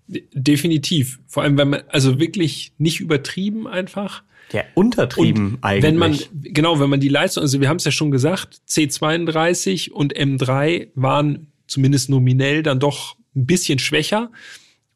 Definitiv. 0.07 1.19
Vor 1.27 1.43
allem, 1.43 1.59
wenn 1.59 1.71
man, 1.71 1.83
also 1.89 2.21
wirklich 2.21 2.73
nicht 2.79 3.01
übertrieben 3.01 3.67
einfach. 3.67 4.23
Ja, 4.53 4.63
untertrieben 4.75 5.55
und 5.55 5.65
eigentlich. 5.65 5.83
Wenn 5.83 5.97
man, 5.97 6.19
genau, 6.33 6.79
wenn 6.79 6.89
man 6.89 7.01
die 7.01 7.09
Leistung, 7.09 7.43
also 7.43 7.61
wir 7.61 7.69
haben 7.69 7.79
es 7.79 7.85
ja 7.85 7.91
schon 7.91 8.13
gesagt, 8.13 8.61
C32 8.69 9.91
und 9.91 10.17
M3 10.17 10.91
waren 10.95 11.49
zumindest 11.67 12.09
nominell 12.09 12.63
dann 12.63 12.79
doch 12.79 13.17
ein 13.35 13.47
bisschen 13.47 13.81
schwächer. 13.81 14.31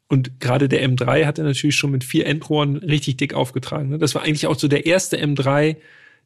Und 0.07 0.39
gerade 0.39 0.69
der 0.69 0.87
M3 0.87 1.25
hat 1.25 1.37
er 1.37 1.43
natürlich 1.43 1.75
schon 1.75 1.91
mit 1.91 2.05
vier 2.05 2.27
Endrohren 2.27 2.77
richtig 2.77 3.17
dick 3.17 3.33
aufgetragen. 3.33 3.89
Ne? 3.89 3.97
Das 3.97 4.15
war 4.15 4.21
eigentlich 4.21 4.47
auch 4.47 4.57
so 4.57 4.69
der 4.69 4.85
erste 4.85 5.21
M3, 5.21 5.75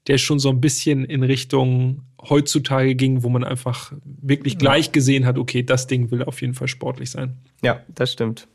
der 0.05 0.19
schon 0.19 0.37
so 0.37 0.49
ein 0.49 0.61
bisschen 0.61 1.03
in 1.03 1.23
Richtung 1.23 2.03
heutzutage 2.29 2.95
ging, 2.95 3.23
wo 3.23 3.29
man 3.29 3.43
einfach 3.43 3.93
wirklich 4.03 4.57
gleich 4.57 4.91
gesehen 4.91 5.25
hat, 5.25 5.37
okay, 5.37 5.63
das 5.63 5.87
Ding 5.87 6.11
will 6.11 6.23
auf 6.23 6.41
jeden 6.41 6.53
Fall 6.53 6.67
sportlich 6.67 7.11
sein. 7.11 7.37
Ja, 7.61 7.81
das 7.87 8.11
stimmt. 8.11 8.47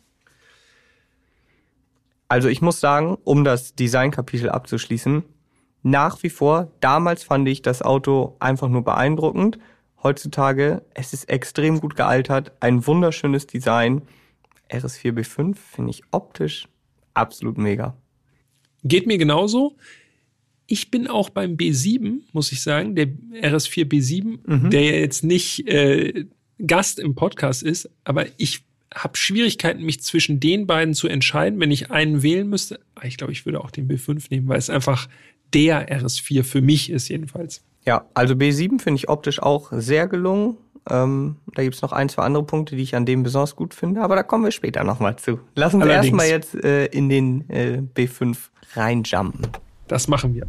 Also 2.28 2.48
ich 2.48 2.60
muss 2.60 2.80
sagen, 2.80 3.18
um 3.24 3.44
das 3.44 3.74
Designkapitel 3.74 4.48
abzuschließen, 4.48 5.24
nach 5.82 6.22
wie 6.22 6.30
vor, 6.30 6.72
damals 6.80 7.22
fand 7.22 7.48
ich 7.48 7.62
das 7.62 7.82
Auto 7.82 8.36
einfach 8.40 8.68
nur 8.68 8.82
beeindruckend. 8.82 9.58
Heutzutage, 10.02 10.82
es 10.94 11.12
ist 11.12 11.28
extrem 11.28 11.80
gut 11.80 11.94
gealtert, 11.94 12.52
ein 12.60 12.86
wunderschönes 12.86 13.46
Design. 13.46 14.02
RS4B5 14.70 15.54
finde 15.54 15.90
ich 15.90 16.02
optisch 16.10 16.68
absolut 17.14 17.56
mega. 17.56 17.96
Geht 18.82 19.06
mir 19.06 19.18
genauso. 19.18 19.76
Ich 20.66 20.90
bin 20.90 21.06
auch 21.06 21.30
beim 21.30 21.56
B7, 21.56 22.22
muss 22.32 22.50
ich 22.52 22.62
sagen, 22.62 22.94
der 22.94 23.06
RS4 23.06 23.84
B7, 23.84 24.38
mhm. 24.44 24.70
der 24.70 25.00
jetzt 25.00 25.22
nicht 25.22 25.68
äh, 25.68 26.26
Gast 26.64 26.98
im 26.98 27.14
Podcast 27.14 27.62
ist, 27.62 27.88
aber 28.04 28.26
ich 28.36 28.64
habe 28.94 29.16
Schwierigkeiten, 29.16 29.82
mich 29.82 30.02
zwischen 30.02 30.40
den 30.40 30.66
beiden 30.66 30.94
zu 30.94 31.08
entscheiden, 31.08 31.60
wenn 31.60 31.70
ich 31.70 31.90
einen 31.90 32.22
wählen 32.22 32.48
müsste. 32.48 32.80
Ah, 32.94 33.04
ich 33.04 33.16
glaube, 33.16 33.32
ich 33.32 33.44
würde 33.44 33.60
auch 33.60 33.70
den 33.70 33.88
B5 33.88 34.26
nehmen, 34.30 34.48
weil 34.48 34.58
es 34.58 34.70
einfach 34.70 35.08
der 35.52 35.88
RS4 35.88 36.44
für 36.44 36.62
mich 36.62 36.90
ist 36.90 37.08
jedenfalls. 37.08 37.62
Ja, 37.84 38.06
also 38.14 38.34
B7 38.34 38.80
finde 38.80 38.96
ich 38.96 39.08
optisch 39.08 39.40
auch 39.40 39.70
sehr 39.72 40.08
gelungen. 40.08 40.56
Ähm, 40.88 41.36
da 41.54 41.62
gibt's 41.62 41.82
noch 41.82 41.92
ein, 41.92 42.08
zwei 42.08 42.22
andere 42.22 42.44
Punkte, 42.44 42.76
die 42.76 42.82
ich 42.82 42.94
an 42.94 43.06
dem 43.06 43.22
besonders 43.22 43.56
gut 43.56 43.74
finde, 43.74 44.02
aber 44.02 44.16
da 44.16 44.22
kommen 44.22 44.44
wir 44.44 44.52
später 44.52 44.84
nochmal 44.84 45.16
zu. 45.16 45.40
Lass 45.54 45.74
uns 45.74 45.84
erstmal 45.84 46.28
jetzt 46.28 46.54
äh, 46.54 46.86
in 46.86 47.08
den 47.08 47.48
äh, 47.50 47.82
B5 47.94 48.36
reinjumpen. 48.74 49.48
Das 49.88 50.08
machen 50.08 50.34
wir. 50.34 50.46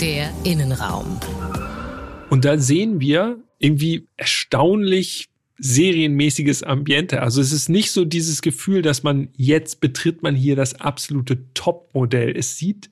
Der 0.00 0.30
Innenraum. 0.44 1.18
Und 2.30 2.44
da 2.44 2.58
sehen 2.58 3.00
wir 3.00 3.38
irgendwie 3.58 4.06
erstaunlich 4.16 5.28
serienmäßiges 5.58 6.62
Ambiente. 6.62 7.20
Also 7.20 7.40
es 7.40 7.50
ist 7.50 7.68
nicht 7.68 7.90
so 7.90 8.04
dieses 8.04 8.42
Gefühl, 8.42 8.82
dass 8.82 9.02
man 9.02 9.28
jetzt 9.34 9.80
betritt 9.80 10.22
man 10.22 10.36
hier 10.36 10.54
das 10.54 10.80
absolute 10.80 11.52
Top-Modell. 11.54 12.36
Es 12.36 12.56
sieht 12.56 12.90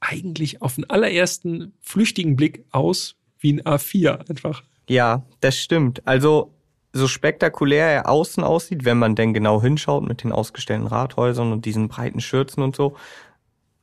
eigentlich 0.00 0.60
auf 0.60 0.74
den 0.74 0.90
allerersten 0.90 1.72
flüchtigen 1.80 2.34
Blick 2.34 2.64
aus 2.72 3.14
wie 3.38 3.52
ein 3.52 3.62
A4 3.62 4.28
einfach. 4.28 4.64
Ja, 4.88 5.24
das 5.40 5.56
stimmt. 5.56 6.04
Also 6.06 6.52
so 6.92 7.06
spektakulär 7.06 7.86
er 7.86 8.08
außen 8.08 8.42
aussieht, 8.42 8.84
wenn 8.84 8.98
man 8.98 9.14
denn 9.14 9.34
genau 9.34 9.62
hinschaut 9.62 10.08
mit 10.08 10.24
den 10.24 10.32
ausgestellten 10.32 10.86
Rathäusern 10.86 11.52
und 11.52 11.64
diesen 11.64 11.86
breiten 11.86 12.20
Schürzen 12.20 12.62
und 12.62 12.74
so, 12.74 12.96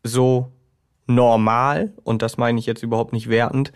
so 0.06 0.52
normal, 1.08 1.94
und 2.04 2.22
das 2.22 2.38
meine 2.38 2.60
ich 2.60 2.65
jetzt 2.65 2.84
überhaupt 2.84 3.13
nicht 3.13 3.30
wertend, 3.30 3.74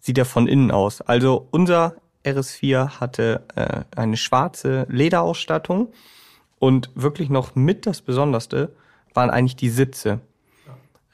sieht 0.00 0.18
er 0.18 0.24
von 0.24 0.46
innen 0.46 0.70
aus. 0.70 1.00
Also 1.00 1.48
unser 1.50 1.96
RS4 2.24 3.00
hatte 3.00 3.44
äh, 3.56 3.82
eine 3.96 4.16
schwarze 4.16 4.86
Lederausstattung 4.88 5.92
und 6.58 6.90
wirklich 6.94 7.30
noch 7.30 7.54
mit 7.54 7.86
das 7.86 8.02
Besonderste 8.02 8.74
waren 9.14 9.30
eigentlich 9.30 9.56
die 9.56 9.70
Sitze. 9.70 10.20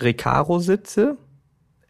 Recaro-Sitze, 0.01 1.17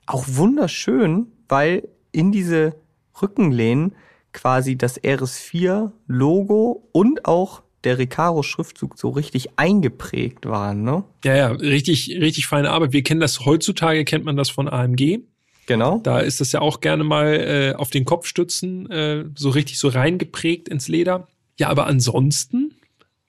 auch 0.07 0.25
wunderschön, 0.27 1.33
weil 1.49 1.89
in 2.13 2.33
diese 2.33 2.75
Rückenlehnen 3.21 3.95
quasi 4.33 4.77
das 4.77 5.03
RS4-Logo 5.03 6.89
und 6.93 7.25
auch 7.27 7.63
der 7.85 7.99
Recaro-Schriftzug 7.99 8.99
so 8.99 9.11
richtig 9.11 9.59
eingeprägt 9.59 10.47
waren, 10.47 10.83
ne? 10.83 11.05
Ja, 11.25 11.37
ja, 11.37 11.49
richtig, 11.49 12.09
richtig 12.21 12.47
feine 12.47 12.71
Arbeit. 12.71 12.93
Wir 12.93 13.03
kennen 13.03 13.21
das 13.21 13.45
heutzutage, 13.45 14.05
kennt 14.05 14.25
man 14.25 14.37
das 14.37 14.51
von 14.51 14.69
AMG. 14.69 15.21
Genau. 15.67 16.01
Da 16.03 16.21
ist 16.21 16.41
das 16.41 16.53
ja 16.53 16.61
auch 16.61 16.81
gerne 16.81 17.05
mal 17.05 17.35
äh, 17.35 17.75
auf 17.75 17.91
den 17.91 18.05
Kopfstützen 18.05 18.91
äh, 18.91 19.25
so 19.37 19.51
richtig 19.51 19.79
so 19.79 19.89
reingeprägt 19.89 20.69
ins 20.69 20.89
Leder. 20.89 21.29
Ja, 21.59 21.69
aber 21.69 21.87
ansonsten 21.87 22.75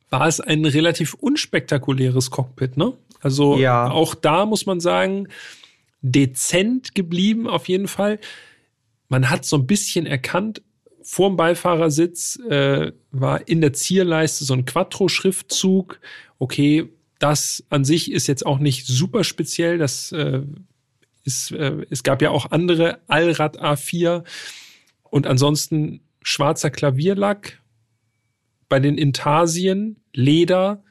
war 0.09 0.27
es 0.27 0.39
ein 0.39 0.65
relativ 0.65 1.13
unspektakuläres 1.15 2.31
Cockpit, 2.31 2.77
ne? 2.77 2.93
Also 3.21 3.57
ja. 3.57 3.91
auch 3.91 4.15
da 4.15 4.45
muss 4.45 4.65
man 4.65 4.79
sagen, 4.79 5.27
dezent 6.01 6.95
geblieben 6.95 7.47
auf 7.47 7.67
jeden 7.67 7.88
Fall. 7.88 8.19
Man 9.09 9.29
hat 9.29 9.45
so 9.45 9.57
ein 9.57 9.67
bisschen 9.67 10.05
erkannt, 10.05 10.62
vorm 11.10 11.38
Beifahrersitz 11.38 12.39
äh, 12.50 12.91
war 13.10 13.48
in 13.48 13.62
der 13.62 13.74
Zierleiste 13.74 14.45
so 14.45 14.54
ein 14.54 14.65
Quattro-Schriftzug. 14.65 16.00
Okay, 16.38 16.88
das 17.17 17.63
an 17.69 17.84
sich 17.84 18.12
ist 18.12 18.28
jetzt 18.28 18.45
auch 18.45 18.60
nicht 18.60 18.86
super 18.86 19.24
speziell. 19.24 19.80
Das 19.80 20.12
äh, 20.12 20.43
ist, 21.24 21.52
äh, 21.52 21.84
es 21.89 22.04
gab 22.04 22.22
ja 22.22 22.30
auch 22.30 22.52
andere 22.52 23.00
Allrad 23.08 23.60
A4 23.60 24.24
und 25.02 25.26
ansonsten 25.26 26.02
schwarzer 26.22 26.69
Klavierlack 26.69 27.60
bei 28.69 28.80
den 28.80 29.00
Intarsien, 29.00 29.95
Leder, 30.13 30.84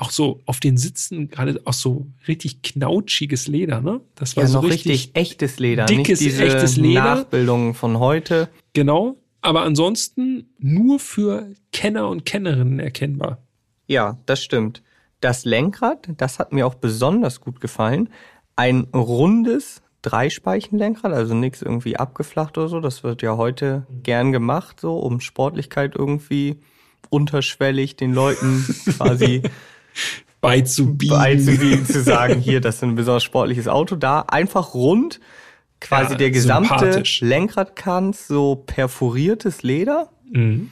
auch 0.00 0.10
so 0.10 0.40
auf 0.46 0.60
den 0.60 0.76
Sitzen 0.76 1.28
gerade 1.28 1.60
auch 1.64 1.72
so 1.74 2.06
richtig 2.26 2.62
knautschiges 2.62 3.46
Leder, 3.46 3.80
ne? 3.80 4.00
Das 4.14 4.36
war 4.36 4.44
ja, 4.44 4.48
so 4.48 4.60
noch 4.60 4.68
richtig, 4.68 4.92
richtig, 4.92 5.16
echtes 5.16 5.58
Leder, 5.58 5.86
dickes 5.86 6.20
nicht 6.20 6.32
diese 6.32 6.44
echtes 6.44 6.76
Leder. 6.76 7.02
Nachbildungen 7.02 7.74
von 7.74 7.98
heute. 7.98 8.48
Genau, 8.72 9.16
aber 9.42 9.62
ansonsten 9.62 10.48
nur 10.58 10.98
für 10.98 11.52
Kenner 11.72 12.08
und 12.08 12.24
Kennerinnen 12.24 12.78
erkennbar. 12.78 13.38
Ja, 13.86 14.18
das 14.26 14.42
stimmt. 14.42 14.82
Das 15.20 15.44
Lenkrad, 15.44 16.08
das 16.16 16.38
hat 16.38 16.52
mir 16.52 16.66
auch 16.66 16.76
besonders 16.76 17.40
gut 17.40 17.60
gefallen, 17.60 18.08
ein 18.56 18.86
rundes 18.94 19.82
Dreispeichenlenkrad, 20.02 21.12
also 21.12 21.34
nichts 21.34 21.60
irgendwie 21.60 21.96
abgeflacht 21.96 22.56
oder 22.56 22.68
so. 22.68 22.80
Das 22.80 23.02
wird 23.02 23.20
ja 23.20 23.36
heute 23.36 23.86
gern 24.02 24.32
gemacht, 24.32 24.80
so 24.80 24.98
um 24.98 25.20
Sportlichkeit 25.20 25.94
irgendwie 25.94 26.60
unterschwellig 27.10 27.96
den 27.96 28.14
Leuten 28.14 28.64
quasi 28.96 29.42
beizubiegen. 30.40 31.16
beizubiegen, 31.16 31.86
zu 31.86 32.02
sagen, 32.02 32.40
hier, 32.40 32.60
das 32.60 32.76
ist 32.76 32.82
ein 32.82 32.94
besonders 32.94 33.24
sportliches 33.24 33.68
Auto 33.68 33.96
da. 33.96 34.20
Einfach 34.22 34.74
rund, 34.74 35.20
quasi 35.80 36.12
ja, 36.12 36.18
der 36.18 36.30
gesamte 36.30 37.02
Lenkradkant, 37.20 38.16
so 38.16 38.56
perforiertes 38.56 39.62
Leder 39.62 40.10
mhm. 40.30 40.70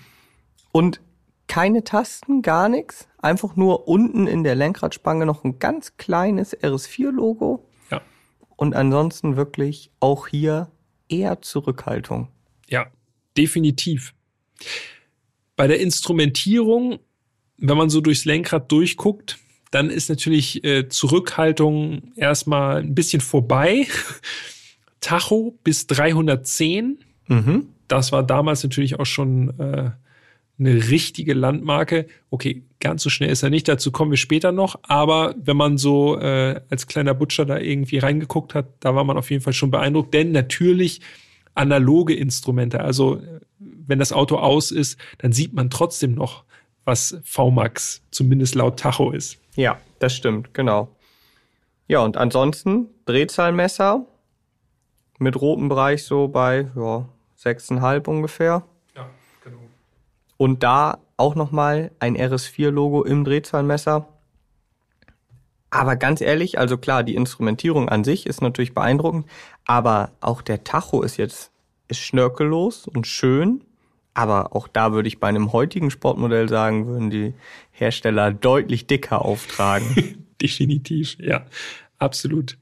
und 0.72 1.00
keine 1.46 1.82
Tasten, 1.82 2.42
gar 2.42 2.68
nichts. 2.68 3.08
Einfach 3.20 3.56
nur 3.56 3.88
unten 3.88 4.26
in 4.26 4.44
der 4.44 4.54
Lenkradspange 4.54 5.26
noch 5.26 5.44
ein 5.44 5.58
ganz 5.58 5.96
kleines 5.96 6.56
RS4-Logo 6.56 7.64
und 8.58 8.74
ansonsten 8.74 9.36
wirklich 9.36 9.92
auch 10.00 10.26
hier 10.26 10.68
eher 11.08 11.40
Zurückhaltung. 11.40 12.28
Ja, 12.68 12.88
definitiv. 13.36 14.14
Bei 15.54 15.68
der 15.68 15.78
Instrumentierung, 15.78 16.98
wenn 17.58 17.76
man 17.76 17.90
so 17.90 18.00
durchs 18.00 18.24
Lenkrad 18.24 18.70
durchguckt, 18.70 19.38
dann 19.70 19.90
ist 19.90 20.08
natürlich 20.08 20.64
äh, 20.64 20.88
Zurückhaltung 20.88 22.12
erstmal 22.16 22.78
ein 22.78 22.94
bisschen 22.94 23.20
vorbei. 23.20 23.86
Tacho 25.00 25.58
bis 25.62 25.86
310. 25.86 26.98
Mhm. 27.26 27.66
Das 27.86 28.12
war 28.12 28.22
damals 28.22 28.62
natürlich 28.62 28.98
auch 28.98 29.06
schon 29.06 29.58
äh, 29.58 29.90
eine 30.58 30.90
richtige 30.90 31.34
Landmarke. 31.34 32.06
Okay, 32.30 32.62
ganz 32.80 33.02
so 33.02 33.10
schnell 33.10 33.30
ist 33.30 33.42
er 33.42 33.50
nicht, 33.50 33.68
dazu 33.68 33.92
kommen 33.92 34.10
wir 34.10 34.18
später 34.18 34.52
noch. 34.52 34.78
Aber 34.82 35.34
wenn 35.38 35.56
man 35.56 35.78
so 35.78 36.18
äh, 36.18 36.60
als 36.70 36.86
kleiner 36.86 37.14
Butcher 37.14 37.44
da 37.44 37.58
irgendwie 37.58 37.98
reingeguckt 37.98 38.54
hat, 38.54 38.66
da 38.80 38.94
war 38.94 39.04
man 39.04 39.16
auf 39.16 39.30
jeden 39.30 39.42
Fall 39.42 39.52
schon 39.52 39.70
beeindruckt. 39.70 40.14
Denn 40.14 40.32
natürlich 40.32 41.00
analoge 41.54 42.14
Instrumente. 42.14 42.80
Also 42.80 43.22
wenn 43.58 43.98
das 43.98 44.12
Auto 44.12 44.36
aus 44.36 44.70
ist, 44.70 44.98
dann 45.18 45.32
sieht 45.32 45.52
man 45.52 45.70
trotzdem 45.70 46.14
noch, 46.14 46.44
was 46.88 47.18
VMAX 47.22 48.00
zumindest 48.10 48.54
laut 48.54 48.80
Tacho 48.80 49.10
ist. 49.10 49.38
Ja, 49.56 49.78
das 49.98 50.14
stimmt, 50.14 50.54
genau. 50.54 50.88
Ja, 51.86 52.00
und 52.00 52.16
ansonsten 52.16 52.88
Drehzahlmesser 53.04 54.06
mit 55.18 55.38
rotem 55.38 55.68
Bereich 55.68 56.04
so 56.04 56.28
bei 56.28 56.70
ja, 56.74 57.06
6,5 57.38 58.08
ungefähr. 58.08 58.64
Und 60.38 60.62
da 60.62 60.98
auch 61.18 61.34
nochmal 61.34 61.90
ein 61.98 62.16
RS4-Logo 62.16 63.02
im 63.04 63.24
Drehzahlmesser. 63.24 64.08
Aber 65.68 65.96
ganz 65.96 66.22
ehrlich, 66.22 66.58
also 66.58 66.78
klar, 66.78 67.02
die 67.02 67.16
Instrumentierung 67.16 67.90
an 67.90 68.02
sich 68.02 68.26
ist 68.26 68.40
natürlich 68.40 68.72
beeindruckend, 68.72 69.26
aber 69.66 70.12
auch 70.20 70.40
der 70.40 70.64
Tacho 70.64 71.02
ist 71.02 71.18
jetzt 71.18 71.52
ist 71.88 72.00
schnörkellos 72.00 72.86
und 72.86 73.06
schön. 73.06 73.64
Aber 74.14 74.54
auch 74.56 74.68
da 74.68 74.92
würde 74.92 75.08
ich 75.08 75.20
bei 75.20 75.28
einem 75.28 75.52
heutigen 75.52 75.90
Sportmodell 75.90 76.48
sagen, 76.48 76.86
würden 76.86 77.10
die 77.10 77.34
Hersteller 77.70 78.32
deutlich 78.32 78.86
dicker 78.86 79.24
auftragen. 79.24 80.26
Definitiv, 80.42 81.16
ja, 81.20 81.46
absolut. 81.98 82.58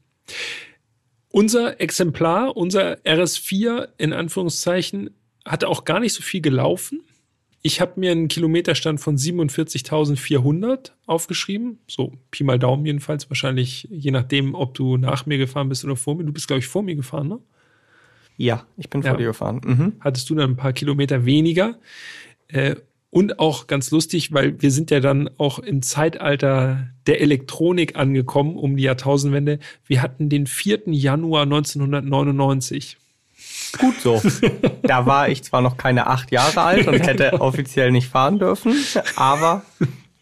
Unser 1.29 1.79
Exemplar, 1.81 2.55
unser 2.55 2.95
RS4 2.99 3.89
in 3.97 4.13
Anführungszeichen, 4.13 5.11
hatte 5.45 5.67
auch 5.67 5.85
gar 5.85 5.99
nicht 5.99 6.13
so 6.13 6.21
viel 6.21 6.41
gelaufen. 6.41 7.01
Ich 7.61 7.81
habe 7.81 7.99
mir 7.99 8.11
einen 8.11 8.27
Kilometerstand 8.27 8.99
von 8.99 9.17
47.400 9.17 10.91
aufgeschrieben. 11.05 11.79
So 11.87 12.13
Pi 12.31 12.43
mal 12.43 12.59
Daumen 12.59 12.85
jedenfalls. 12.85 13.29
Wahrscheinlich 13.29 13.87
je 13.91 14.11
nachdem, 14.11 14.55
ob 14.55 14.73
du 14.73 14.97
nach 14.97 15.25
mir 15.25 15.37
gefahren 15.37 15.69
bist 15.69 15.83
oder 15.83 15.95
vor 15.95 16.15
mir. 16.15 16.23
Du 16.23 16.31
bist, 16.31 16.47
glaube 16.47 16.59
ich, 16.59 16.67
vor 16.67 16.83
mir 16.83 16.95
gefahren, 16.95 17.27
ne? 17.27 17.39
Ja, 18.37 18.65
ich 18.77 18.89
bin 18.89 19.01
vor 19.03 19.11
Ja. 19.11 19.17
dir 19.17 19.25
gefahren. 19.27 19.61
Mhm. 19.65 19.93
hattest 19.99 20.29
du 20.29 20.35
dann 20.35 20.51
ein 20.51 20.55
paar 20.55 20.73
Kilometer 20.73 21.25
weniger. 21.25 21.75
Äh, 22.47 22.75
und 23.09 23.39
auch 23.39 23.67
ganz 23.67 23.89
lustig, 23.91 24.33
weil 24.33 24.61
wir 24.61 24.69
sind 24.69 24.91
ja 24.91 24.99
dann 24.99 25.29
auch 25.37 25.59
im 25.59 25.81
Zeitalter 25.81 26.87
der 27.07 27.21
Elektronik 27.21 27.95
angekommen, 27.95 28.57
um 28.57 28.75
die 28.77 28.83
Jahrtausendwende. 28.83 29.59
Wir 29.85 30.01
hatten 30.01 30.29
den 30.29 30.45
4. 30.45 30.81
Januar 30.87 31.43
1999. 31.43 32.97
Gut 33.79 33.95
so. 34.01 34.21
da 34.83 35.05
war 35.05 35.29
ich 35.29 35.43
zwar 35.43 35.61
noch 35.61 35.77
keine 35.77 36.07
acht 36.07 36.31
Jahre 36.31 36.61
alt 36.61 36.87
und 36.87 36.99
hätte 37.07 37.41
offiziell 37.41 37.91
nicht 37.91 38.07
fahren 38.07 38.39
dürfen, 38.39 38.73
aber 39.15 39.63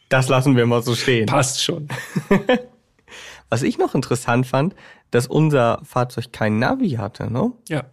das 0.09 0.29
lassen 0.29 0.55
wir 0.55 0.65
mal 0.65 0.81
so 0.83 0.95
stehen. 0.95 1.25
Passt 1.25 1.63
schon. 1.63 1.87
Was 3.49 3.61
ich 3.63 3.77
noch 3.77 3.93
interessant 3.95 4.47
fand, 4.47 4.75
dass 5.11 5.27
unser 5.27 5.81
Fahrzeug 5.83 6.31
kein 6.31 6.59
Navi 6.59 6.91
hatte, 6.91 7.31
ne? 7.31 7.51
Ja. 7.69 7.83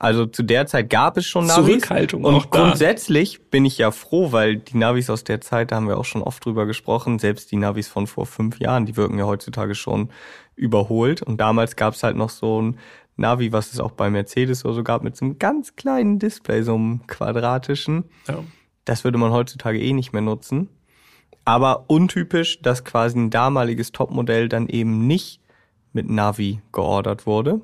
Also 0.00 0.24
zu 0.24 0.42
der 0.42 0.66
Zeit 0.66 0.88
gab 0.88 1.18
es 1.18 1.26
schon 1.26 1.44
Navis. 1.44 1.66
Zurückhaltung 1.66 2.24
und 2.24 2.34
auch 2.34 2.46
da. 2.46 2.58
grundsätzlich 2.58 3.50
bin 3.50 3.66
ich 3.66 3.76
ja 3.76 3.90
froh, 3.90 4.32
weil 4.32 4.56
die 4.56 4.78
Navis 4.78 5.10
aus 5.10 5.24
der 5.24 5.42
Zeit, 5.42 5.70
da 5.70 5.76
haben 5.76 5.88
wir 5.88 5.98
auch 5.98 6.06
schon 6.06 6.22
oft 6.22 6.42
drüber 6.42 6.64
gesprochen, 6.64 7.18
selbst 7.18 7.52
die 7.52 7.56
Navis 7.56 7.86
von 7.86 8.06
vor 8.06 8.24
fünf 8.24 8.58
Jahren, 8.60 8.86
die 8.86 8.96
wirken 8.96 9.18
ja 9.18 9.26
heutzutage 9.26 9.74
schon 9.74 10.08
überholt. 10.56 11.20
Und 11.20 11.38
damals 11.38 11.76
gab 11.76 11.92
es 11.92 12.02
halt 12.02 12.16
noch 12.16 12.30
so 12.30 12.62
ein 12.62 12.78
Navi, 13.16 13.52
was 13.52 13.74
es 13.74 13.78
auch 13.78 13.90
bei 13.90 14.08
Mercedes 14.08 14.64
oder 14.64 14.72
so 14.72 14.82
gab, 14.82 15.02
mit 15.02 15.18
so 15.18 15.26
einem 15.26 15.38
ganz 15.38 15.76
kleinen 15.76 16.18
Display, 16.18 16.62
so 16.62 16.76
einem 16.76 17.06
quadratischen. 17.06 18.04
Ja. 18.26 18.38
Das 18.86 19.04
würde 19.04 19.18
man 19.18 19.32
heutzutage 19.32 19.78
eh 19.78 19.92
nicht 19.92 20.14
mehr 20.14 20.22
nutzen. 20.22 20.70
Aber 21.44 21.84
untypisch, 21.88 22.62
dass 22.62 22.84
quasi 22.84 23.18
ein 23.18 23.28
damaliges 23.28 23.92
Topmodell 23.92 24.48
dann 24.48 24.66
eben 24.66 25.06
nicht 25.06 25.42
mit 25.92 26.08
Navi 26.08 26.62
geordert 26.72 27.26
wurde. 27.26 27.60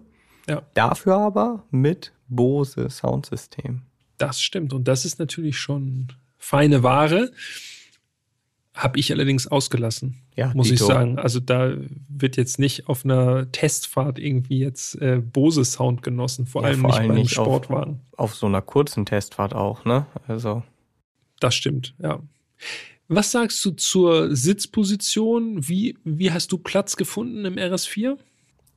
ja, 0.46 0.60
Dafür 0.74 1.16
aber 1.16 1.64
mit 1.70 2.12
Bose 2.28 2.88
Soundsystem. 2.90 3.82
das 4.18 4.40
stimmt. 4.40 4.72
Und 4.72 4.88
das 4.88 5.04
ist 5.04 5.18
natürlich 5.18 5.58
schon 5.58 6.08
feine 6.38 6.82
Ware. 6.82 7.30
Habe 8.74 8.98
ich 8.98 9.10
allerdings 9.10 9.46
ausgelassen, 9.46 10.16
Ja, 10.36 10.52
muss 10.54 10.70
ich 10.70 10.78
sagen. 10.80 11.18
Also 11.18 11.40
da 11.40 11.72
wird 12.10 12.36
jetzt 12.36 12.58
nicht 12.58 12.88
auf 12.88 13.06
einer 13.06 13.50
Testfahrt 13.50 14.18
irgendwie 14.18 14.58
jetzt 14.58 15.00
äh, 15.00 15.16
Bose 15.22 15.64
Sound 15.64 16.02
genossen, 16.02 16.46
vor 16.46 16.60
Ja, 16.62 16.68
allem 16.68 16.80
vor 16.82 16.90
nicht 16.90 16.98
allem 16.98 17.08
bei 17.08 17.14
einem 17.14 17.22
nicht 17.22 17.38
auf- 17.38 17.46
Sportwagen. 17.46 18.00
Auf 18.18 18.34
so 18.34 18.44
einer 18.46 18.60
kurzen 18.60 19.06
Testfahrt 19.06 19.54
auch, 19.54 19.86
ne? 19.86 20.04
Also. 20.28 20.62
Das 21.40 21.54
stimmt, 21.54 21.94
ja. 22.02 22.20
Was 23.08 23.30
sagst 23.30 23.64
du 23.64 23.70
zur 23.70 24.34
Sitzposition? 24.36 25.66
Wie, 25.68 25.96
wie 26.04 26.30
hast 26.32 26.52
du 26.52 26.58
Platz 26.58 26.96
gefunden 26.96 27.44
im 27.46 27.54
RS4? 27.54 28.18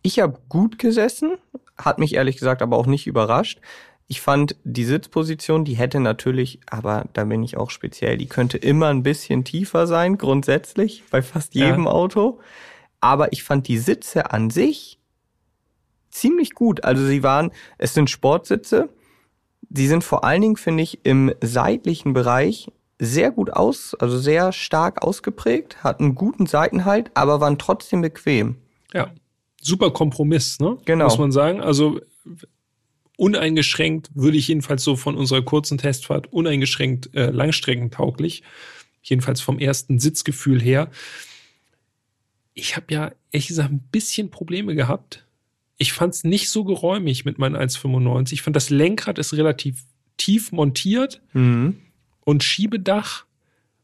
Ich 0.01 0.19
habe 0.19 0.38
gut 0.47 0.79
gesessen, 0.79 1.33
hat 1.80 1.98
mich 2.00 2.13
ehrlich 2.15 2.38
gesagt 2.38 2.62
aber 2.62 2.78
auch 2.78 2.86
nicht 2.86 3.08
überrascht. 3.08 3.60
Ich 4.08 4.22
fand 4.22 4.56
die 4.63 4.86
Sitzposition, 4.86 5.65
die 5.65 5.76
hätte 5.76 6.00
natürlich, 6.00 6.60
aber 6.68 7.06
da 7.13 7.24
bin 7.26 7.44
ich 7.44 7.58
auch 7.58 7.70
speziell, 7.70 8.18
die 8.18 8.26
könnte 8.28 8.58
immer 8.58 8.88
ein 8.88 9.04
bisschen 9.04 9.44
tiefer 9.44 9.86
sein, 9.88 10.18
grundsätzlich, 10.18 11.04
bei 11.12 11.22
fast 11.22 11.54
Ja. 11.56 11.68
jedem 11.68 11.88
Auto. 11.88 12.39
Aber 13.02 13.32
ich 13.34 13.44
fand 13.44 13.68
die 13.68 13.78
Sitze 13.78 14.32
an 14.32 14.50
sich 14.50 15.00
ziemlich 16.10 16.54
gut. 16.56 16.84
Also 16.84 17.06
sie 17.06 17.24
waren, 17.24 17.52
es 17.78 17.94
sind 17.94 18.10
Sportsitze. 18.10 18.89
Die 19.62 19.88
sind 19.88 20.04
vor 20.04 20.24
allen 20.24 20.42
Dingen, 20.42 20.58
finde 20.58 20.84
ich, 20.84 21.06
im 21.06 21.32
seitlichen 21.42 22.13
Bereich 22.13 22.72
sehr 22.98 23.32
gut 23.32 23.52
aus, 23.54 23.96
also 24.00 24.18
sehr 24.18 24.52
stark 24.52 25.04
ausgeprägt, 25.04 25.84
hatten 25.84 26.15
guten 26.15 26.48
Seitenhalt, 26.48 27.12
aber 27.13 27.39
waren 27.39 27.58
trotzdem 27.60 28.02
bequem. 28.02 28.58
Ja, 28.92 29.12
super 29.62 29.91
Kompromiss, 29.91 30.60
ne? 30.60 30.78
Genau. 30.86 31.06
Muss 31.06 31.17
man 31.17 31.32
sagen. 31.32 31.62
Also 31.62 32.00
uneingeschränkt 33.17 34.10
würde 34.13 34.38
ich 34.38 34.48
jedenfalls 34.48 34.84
so 34.84 34.95
von 34.95 35.15
unserer 35.15 35.41
kurzen 35.41 35.78
Testfahrt 35.78 36.32
uneingeschränkt 36.32 37.13
äh, 37.15 37.32
langstreckentauglich. 37.32 38.43
Jedenfalls 39.02 39.41
vom 39.41 39.60
ersten 39.60 40.00
Sitzgefühl 40.00 40.62
her. 40.62 40.89
Ich 42.54 42.76
habe 42.76 42.93
ja 42.93 43.12
ehrlich 43.32 43.48
gesagt 43.48 43.72
ein 43.72 43.88
bisschen 43.91 44.30
Probleme 44.30 44.76
gehabt. 44.76 45.26
Ich 45.78 45.93
fand 45.93 46.13
es 46.13 46.24
nicht 46.24 46.50
so 46.50 46.63
geräumig 46.63 47.26
mit 47.26 47.39
meinen 47.39 47.56
1,95. 47.56 48.34
Ich 48.34 48.41
fand 48.41 48.56
das 48.56 48.69
Lenkrad 48.69 49.17
ist 49.17 49.34
relativ 49.34 49.84
tief 50.17 50.52
montiert. 50.52 51.22
Mhm. 51.34 51.78
Und 52.22 52.43
Schiebedach 52.43 53.26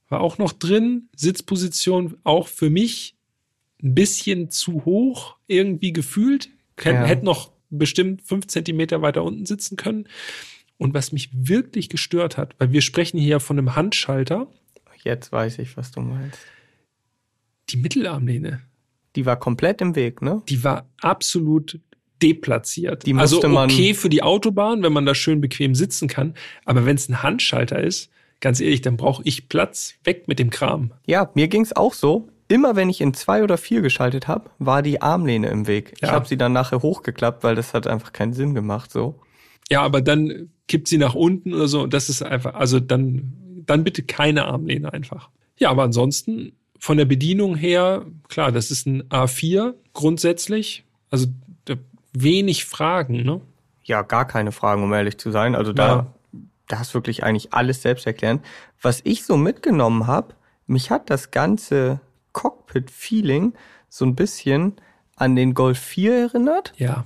war 0.10 0.22
auch 0.22 0.38
noch 0.38 0.54
drin. 0.54 1.10
Sitzposition 1.16 2.18
auch 2.24 2.48
für 2.48 2.70
mich 2.70 3.15
ein 3.84 3.96
bisschen 3.96 4.50
zu 4.50 4.86
hoch 4.86 5.36
irgendwie 5.48 5.94
gefühlt. 5.94 6.50
Kann, 6.76 6.96
Ja. 6.96 7.06
Hätte 7.06 7.26
noch 7.26 7.52
bestimmt 7.70 8.22
fünf 8.24 8.48
Zentimeter 8.48 9.02
weiter 9.02 9.24
unten 9.24 9.46
sitzen 9.46 9.76
können. 9.76 10.08
Und 10.78 10.94
was 10.94 11.12
mich 11.12 11.30
wirklich 11.34 11.90
gestört 11.90 12.38
hat, 12.38 12.56
weil 12.60 12.72
wir 12.72 12.82
sprechen 12.82 13.18
hier 13.20 13.40
von 13.40 13.58
einem 13.58 13.76
Handschalter, 13.76 14.48
Jetzt 15.04 15.32
weiß 15.32 15.60
ich, 15.60 15.78
was 15.78 15.92
du 15.92 16.02
meinst. 16.02 16.40
die 17.70 17.78
Mittelarmlehne, 17.78 18.62
Die 19.16 19.26
war 19.26 19.38
komplett 19.40 19.80
im 19.82 19.96
Weg, 19.96 20.22
ne? 20.22 20.42
die 20.50 20.64
war 20.64 20.90
absolut 21.00 21.80
deplatziert. 22.22 23.06
Die 23.06 23.14
also 23.14 23.36
musste 23.38 23.48
man- 23.50 23.70
okay 23.70 23.94
für 23.94 24.10
die 24.10 24.24
Autobahn, 24.24 24.82
wenn 24.84 24.92
man 24.94 25.06
da 25.06 25.14
schön 25.16 25.42
bequem 25.42 25.76
sitzen 25.76 26.08
kann. 26.08 26.34
Aber 26.66 26.86
wenn 26.86 26.96
es 26.96 27.08
ein 27.08 27.22
Handschalter 27.24 27.82
ist, 27.82 28.10
ganz 28.42 28.60
ehrlich, 28.60 28.82
dann 28.82 28.98
brauche 28.98 29.22
ich 29.26 29.48
Platz. 29.48 29.94
Weg 30.04 30.28
mit 30.28 30.40
dem 30.40 30.50
Kram. 30.50 30.92
Ja, 31.06 31.30
mir 31.36 31.48
ging's 31.48 31.74
auch 31.74 31.94
so. 31.94 32.30
Immer 32.48 32.76
wenn 32.76 32.90
ich 32.90 33.02
in 33.02 33.14
zwei 33.14 33.44
oder 33.44 33.58
vier 33.58 33.82
geschaltet 33.82 34.28
habe, 34.28 34.50
war 34.60 34.82
die 34.84 35.02
Armlehne 35.02 35.48
im 35.50 35.66
Weg. 35.68 35.94
Ich 35.96 36.02
Ja. 36.02 36.12
habe 36.12 36.28
sie 36.28 36.38
dann 36.38 36.54
nachher 36.54 36.82
hochgeklappt, 36.82 37.44
weil 37.44 37.56
das 37.56 37.74
hat 37.74 37.88
einfach 37.88 38.14
keinen 38.14 38.34
Sinn 38.34 38.54
gemacht. 38.54 38.92
So. 38.92 39.20
Ja, 39.70 39.82
aber 39.82 40.02
dann 40.02 40.50
kippt 40.68 40.88
sie 40.88 40.98
nach 41.00 41.16
unten 41.16 41.54
oder 41.54 41.68
so. 41.68 41.88
Das 41.88 42.10
ist 42.10 42.22
einfach, 42.22 42.54
also 42.54 42.80
dann, 42.80 43.34
dann 43.66 43.84
bitte 43.84 44.04
keine 44.04 44.46
Armlehne 44.46 44.94
einfach. 44.94 45.30
Ja, 45.58 45.72
aber 45.72 45.84
ansonsten 45.84 46.52
von 46.78 46.98
der 46.98 47.06
Bedienung 47.06 47.56
her, 47.56 48.06
klar, 48.28 48.52
das 48.52 48.70
ist 48.70 48.86
ein 48.86 49.04
A4 49.10 49.74
grundsätzlich. 49.94 50.84
Also 51.10 51.28
wenig 52.14 52.66
Fragen, 52.66 53.24
ne? 53.24 53.42
Ja, 53.84 54.02
gar 54.02 54.26
keine 54.26 54.52
Fragen, 54.52 54.84
um 54.84 54.94
ehrlich 54.94 55.18
zu 55.18 55.32
sein. 55.32 55.56
Also 55.56 55.74
da, 55.74 55.88
Ja. 55.88 56.08
da 56.68 56.82
ist 56.82 56.94
wirklich 56.94 57.24
eigentlich 57.24 57.54
alles 57.54 57.82
selbst 57.82 58.06
erklären. 58.08 58.40
Was 58.82 59.02
ich 59.04 59.26
so 59.26 59.36
mitgenommen 59.38 60.08
habe, 60.08 60.34
mich 60.68 60.92
hat 60.92 61.10
das 61.10 61.32
ganze 61.32 62.00
Cockpit-Feeling 62.36 63.54
so 63.90 64.06
ein 64.06 64.16
bisschen 64.16 64.76
an 65.16 65.36
den 65.36 65.54
Golf 65.54 65.80
4 65.80 66.16
erinnert. 66.16 66.74
Ja. 66.78 67.06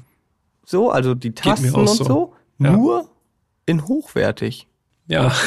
So, 0.66 0.90
also 0.92 1.14
die 1.16 1.34
Tasten 1.34 1.74
und 1.74 1.88
so. 1.88 2.04
so. 2.04 2.34
Ja. 2.58 2.72
Nur 2.72 3.10
in 3.66 3.88
hochwertig. 3.88 4.68
Ja. 5.08 5.32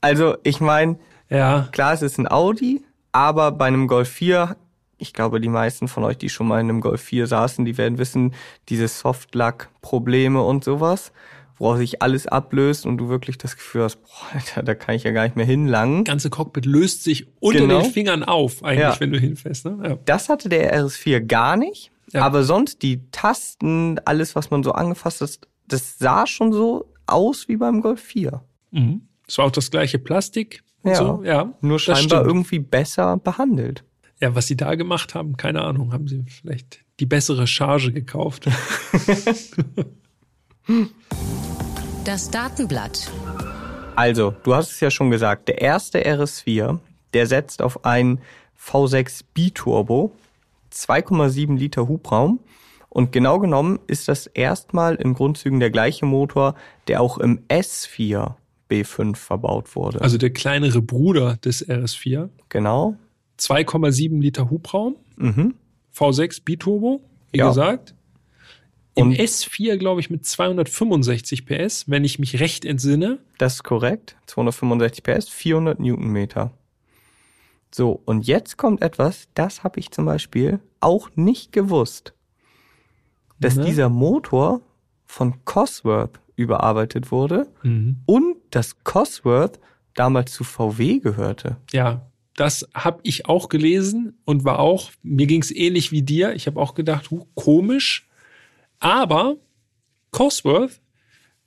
Also 0.00 0.36
ich 0.44 0.60
meine, 0.60 0.96
Ja. 1.28 1.68
Klar, 1.72 1.92
es 1.92 2.02
ist 2.02 2.18
ein 2.18 2.30
Audi, 2.30 2.84
aber 3.10 3.50
bei 3.50 3.66
einem 3.66 3.88
Golf 3.88 4.08
4, 4.08 4.56
ich 4.96 5.12
glaube, 5.12 5.40
die 5.40 5.48
meisten 5.48 5.88
von 5.88 6.04
euch, 6.04 6.18
die 6.18 6.28
schon 6.28 6.46
mal 6.46 6.60
in 6.60 6.68
einem 6.68 6.80
Golf 6.80 7.02
4 7.02 7.26
saßen, 7.26 7.64
die 7.64 7.76
werden 7.76 7.98
wissen, 7.98 8.32
diese 8.68 8.86
Softlack-Probleme 8.86 10.40
und 10.40 10.62
sowas, 10.62 11.10
woraus 11.58 11.78
sich 11.78 12.02
alles 12.02 12.26
ablöst 12.26 12.86
und 12.86 12.98
du 12.98 13.08
wirklich 13.08 13.38
das 13.38 13.56
Gefühl 13.56 13.82
hast, 13.84 13.96
boah, 14.02 14.08
Alter, 14.34 14.62
da 14.62 14.74
kann 14.74 14.94
ich 14.94 15.02
ja 15.04 15.10
gar 15.12 15.24
nicht 15.24 15.36
mehr 15.36 15.46
hinlangen. 15.46 16.04
Ganze 16.04 16.30
Cockpit 16.30 16.66
löst 16.66 17.04
sich 17.04 17.26
unter 17.40 17.60
Genau. 17.60 17.82
den 17.82 17.90
Fingern 17.92 18.22
auf, 18.24 18.62
eigentlich, 18.64 18.80
Ja. 18.80 19.00
wenn 19.00 19.12
du 19.12 19.18
hinfährst, 19.18 19.64
ne? 19.66 19.78
Ja. 19.82 19.98
Das 20.04 20.28
hatte 20.28 20.48
der 20.48 20.72
RS4 20.74 21.20
gar 21.20 21.56
nicht, 21.56 21.90
Ja. 22.12 22.22
aber 22.22 22.44
sonst 22.44 22.82
die 22.82 23.02
Tasten, 23.10 23.98
alles, 24.04 24.34
was 24.36 24.50
man 24.50 24.62
so 24.62 24.72
angefasst 24.72 25.20
hat, 25.20 25.38
das 25.66 25.98
sah 25.98 26.26
schon 26.26 26.52
so 26.52 26.92
aus 27.06 27.48
wie 27.48 27.56
beim 27.56 27.80
Golf 27.82 28.00
4. 28.00 28.42
Mhm. 28.70 29.02
Es 29.26 29.36
war 29.38 29.46
auch 29.46 29.50
das 29.50 29.70
gleiche 29.70 29.98
Plastik. 29.98 30.62
Und 30.82 30.92
Ja. 30.92 30.96
So. 30.96 31.22
ja. 31.24 31.52
Nur 31.60 31.78
das 31.78 31.82
scheinbar 31.82 32.24
irgendwie 32.24 32.60
besser 32.60 33.16
behandelt. 33.18 33.84
Ja, 34.20 34.34
was 34.34 34.46
sie 34.46 34.56
da 34.56 34.74
gemacht 34.74 35.14
haben, 35.14 35.36
keine 35.36 35.62
Ahnung. 35.62 35.92
Haben 35.92 36.08
sie 36.08 36.24
vielleicht 36.26 36.80
die 37.00 37.06
bessere 37.06 37.46
Charge 37.46 37.92
gekauft? 37.92 38.48
Das 42.04 42.30
Datenblatt. 42.30 43.10
Also, 43.96 44.34
du 44.42 44.54
hast 44.54 44.70
es 44.72 44.80
ja 44.80 44.90
schon 44.90 45.10
gesagt, 45.10 45.48
der 45.48 45.60
erste 45.60 46.00
RS4, 46.04 46.78
der 47.14 47.26
setzt 47.26 47.62
auf 47.62 47.84
einen 47.84 48.20
V6 48.60 49.22
Biturbo, 49.34 50.12
2,7 50.72 51.56
Liter 51.56 51.88
Hubraum 51.88 52.40
Und 52.90 53.12
genau 53.12 53.38
genommen 53.38 53.78
ist 53.86 54.08
das 54.08 54.26
erstmal 54.26 54.94
in 54.96 55.14
Grundzügen 55.14 55.60
der 55.60 55.70
gleiche 55.70 56.06
Motor, 56.06 56.54
der 56.86 57.00
auch 57.02 57.18
im 57.18 57.40
S4 57.48 58.34
B5 58.70 59.16
verbaut 59.16 59.74
wurde. 59.76 60.00
Also 60.00 60.18
der 60.18 60.30
kleinere 60.30 60.80
Bruder 60.82 61.36
des 61.36 61.66
RS4. 61.66 62.28
genau. 62.48 62.96
2,7 63.38 64.20
Liter 64.20 64.50
Hubraum. 64.50 64.96
Mhm. 65.16 65.54
V6 65.96 66.42
Biturbo, 66.44 67.00
wie 67.32 67.38
Ja. 67.38 67.48
gesagt. 67.48 67.94
Im 68.98 69.08
Und- 69.10 69.18
S4, 69.18 69.76
glaube 69.76 70.00
ich, 70.00 70.10
mit 70.10 70.26
265 70.26 71.46
PS, 71.46 71.88
wenn 71.88 72.04
ich 72.04 72.18
mich 72.18 72.40
recht 72.40 72.64
entsinne. 72.64 73.18
Das 73.38 73.54
ist 73.54 73.64
korrekt. 73.64 74.16
265 74.26 75.02
PS, 75.02 75.28
400 75.28 75.78
Newtonmeter. 75.80 76.52
So, 77.72 78.00
und 78.06 78.26
jetzt 78.26 78.56
kommt 78.56 78.82
etwas, 78.82 79.28
das 79.34 79.62
habe 79.62 79.78
ich 79.78 79.90
zum 79.90 80.04
Beispiel 80.06 80.60
auch 80.80 81.10
nicht 81.16 81.52
gewusst. 81.52 82.12
Dass 83.40 83.56
Ne? 83.56 83.66
dieser 83.66 83.88
Motor 83.88 84.62
von 85.04 85.44
Cosworth 85.44 86.18
überarbeitet 86.36 87.10
wurde 87.12 87.46
Mhm. 87.62 87.96
und 88.06 88.36
dass 88.50 88.82
Cosworth 88.84 89.60
damals 89.94 90.32
zu 90.32 90.44
VW 90.44 90.98
gehörte. 91.00 91.56
Ja, 91.72 92.10
das 92.36 92.68
habe 92.74 93.00
ich 93.02 93.26
auch 93.26 93.48
gelesen 93.48 94.18
und 94.24 94.44
war 94.44 94.60
auch, 94.60 94.90
mir 95.02 95.26
ging 95.26 95.42
es 95.42 95.50
ähnlich 95.54 95.92
wie 95.92 96.02
dir. 96.02 96.34
Ich 96.34 96.46
habe 96.46 96.60
auch 96.60 96.74
gedacht, 96.74 97.10
huh, 97.10 97.26
komisch. 97.34 98.07
Aber 98.80 99.36
Cosworth, 100.10 100.80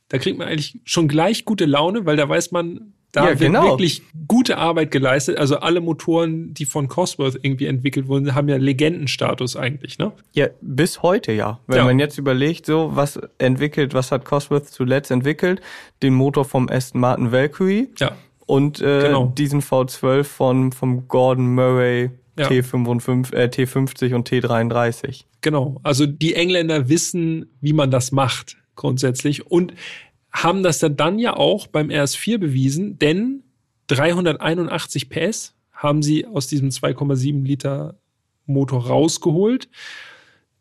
da 0.09 0.17
kriegt 0.17 0.37
man 0.37 0.47
eigentlich 0.47 0.79
schon 0.85 1.07
gleich 1.07 1.45
gute 1.45 1.65
Laune, 1.65 2.05
weil 2.05 2.17
da 2.17 2.27
weiß 2.27 2.51
man, 2.51 2.93
da 3.13 3.23
Ja, 3.25 3.29
wird 3.39 3.51
genau. 3.51 3.63
wirklich 3.71 4.03
gute 4.27 4.57
Arbeit 4.57 4.89
geleistet. 4.91 5.37
Also 5.37 5.57
alle 5.57 5.81
Motoren, 5.81 6.53
die 6.53 6.63
von 6.65 6.87
Cosworth 6.87 7.37
irgendwie 7.41 7.65
entwickelt 7.65 8.07
wurden, 8.07 8.33
haben 8.35 8.47
ja 8.47 8.55
Legendenstatus 8.55 9.57
eigentlich, 9.57 9.97
ne? 9.97 10.13
Ja, 10.33 10.47
bis 10.61 11.01
heute 11.01 11.33
ja. 11.33 11.59
Wenn 11.67 11.77
Ja. 11.79 11.83
man 11.85 11.99
jetzt 11.99 12.17
überlegt, 12.17 12.65
so 12.65 12.91
was 12.95 13.19
entwickelt, 13.37 13.93
was 13.93 14.11
hat 14.13 14.23
Cosworth 14.23 14.67
zuletzt 14.69 15.11
entwickelt? 15.11 15.59
Den 16.01 16.13
Motor 16.13 16.45
vom 16.45 16.69
Aston 16.69 17.01
Martin 17.01 17.31
Valkyrie 17.33 17.89
Ja. 17.99 18.15
und 18.45 18.79
äh, 18.79 19.01
Genau. 19.07 19.25
diesen 19.37 19.61
V12 19.61 20.23
von 20.23 20.71
vom 20.71 21.09
Gordon 21.09 21.53
Murray 21.53 22.11
Ja. 22.41 22.47
T55, 22.49 23.33
äh, 23.33 23.45
T50 23.45 24.13
und 24.13 24.29
T33. 24.29 25.23
Genau. 25.41 25.79
Also 25.83 26.05
die 26.05 26.35
Engländer 26.35 26.89
wissen, 26.89 27.45
wie 27.61 27.73
man 27.73 27.89
das 27.91 28.11
macht, 28.11 28.57
grundsätzlich. 28.75 29.47
Und 29.49 29.73
haben 30.31 30.63
das 30.63 30.79
dann, 30.79 30.95
dann 30.95 31.19
ja 31.19 31.35
auch 31.35 31.67
beim 31.67 31.89
RS4 31.89 32.37
bewiesen, 32.37 32.99
denn 32.99 33.43
381 33.87 35.09
PS 35.09 35.53
haben 35.73 36.01
sie 36.03 36.25
aus 36.25 36.47
diesem 36.47 36.69
2,7 36.69 37.43
Liter 37.43 37.95
Motor 38.45 38.87
rausgeholt. 38.87 39.67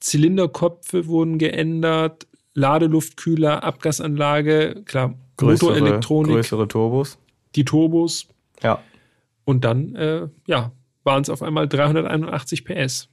Zylinderköpfe 0.00 1.06
wurden 1.06 1.38
geändert, 1.38 2.26
Ladeluftkühler, 2.54 3.62
Abgasanlage, 3.64 4.82
klar, 4.84 5.14
Motorelektronik, 5.40 6.32
größere 6.32 6.68
Turbos. 6.68 7.18
die 7.54 7.64
Turbos 7.64 8.26
Ja. 8.62 8.82
und 9.44 9.64
dann, 9.64 9.94
äh, 9.94 10.28
ja, 10.46 10.72
waren 11.04 11.22
es 11.22 11.30
auf 11.30 11.42
einmal 11.42 11.68
381 11.68 12.64
PS. 12.64 13.08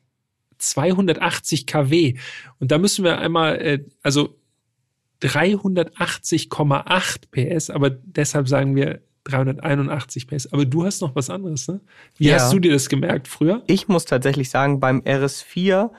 280 0.60 1.68
kW. 1.68 2.18
Und 2.60 2.72
da 2.72 2.80
müssen 2.80 3.04
wir 3.06 3.20
einmal, 3.20 3.58
äh, 3.62 3.84
also 4.02 4.36
380,8 5.22 7.28
PS, 7.32 7.70
aber 7.70 7.90
deshalb 7.90 8.48
sagen 8.48 8.76
wir 8.76 9.02
381 9.26 10.28
PS. 10.28 10.52
Aber 10.54 10.66
du 10.66 10.86
hast 10.86 11.02
noch 11.02 11.16
was 11.16 11.30
anderes, 11.30 11.68
ne? 11.68 11.82
Wie 12.18 12.28
Ja. 12.28 12.36
hast 12.36 12.54
du 12.54 12.60
dir 12.60 12.72
das 12.72 12.90
gemerkt 12.90 13.28
früher? 13.28 13.64
Ich 13.68 13.88
muss 13.88 14.06
tatsächlich 14.06 14.50
sagen, 14.50 14.80
beim 14.80 15.02
RS4 15.02 15.92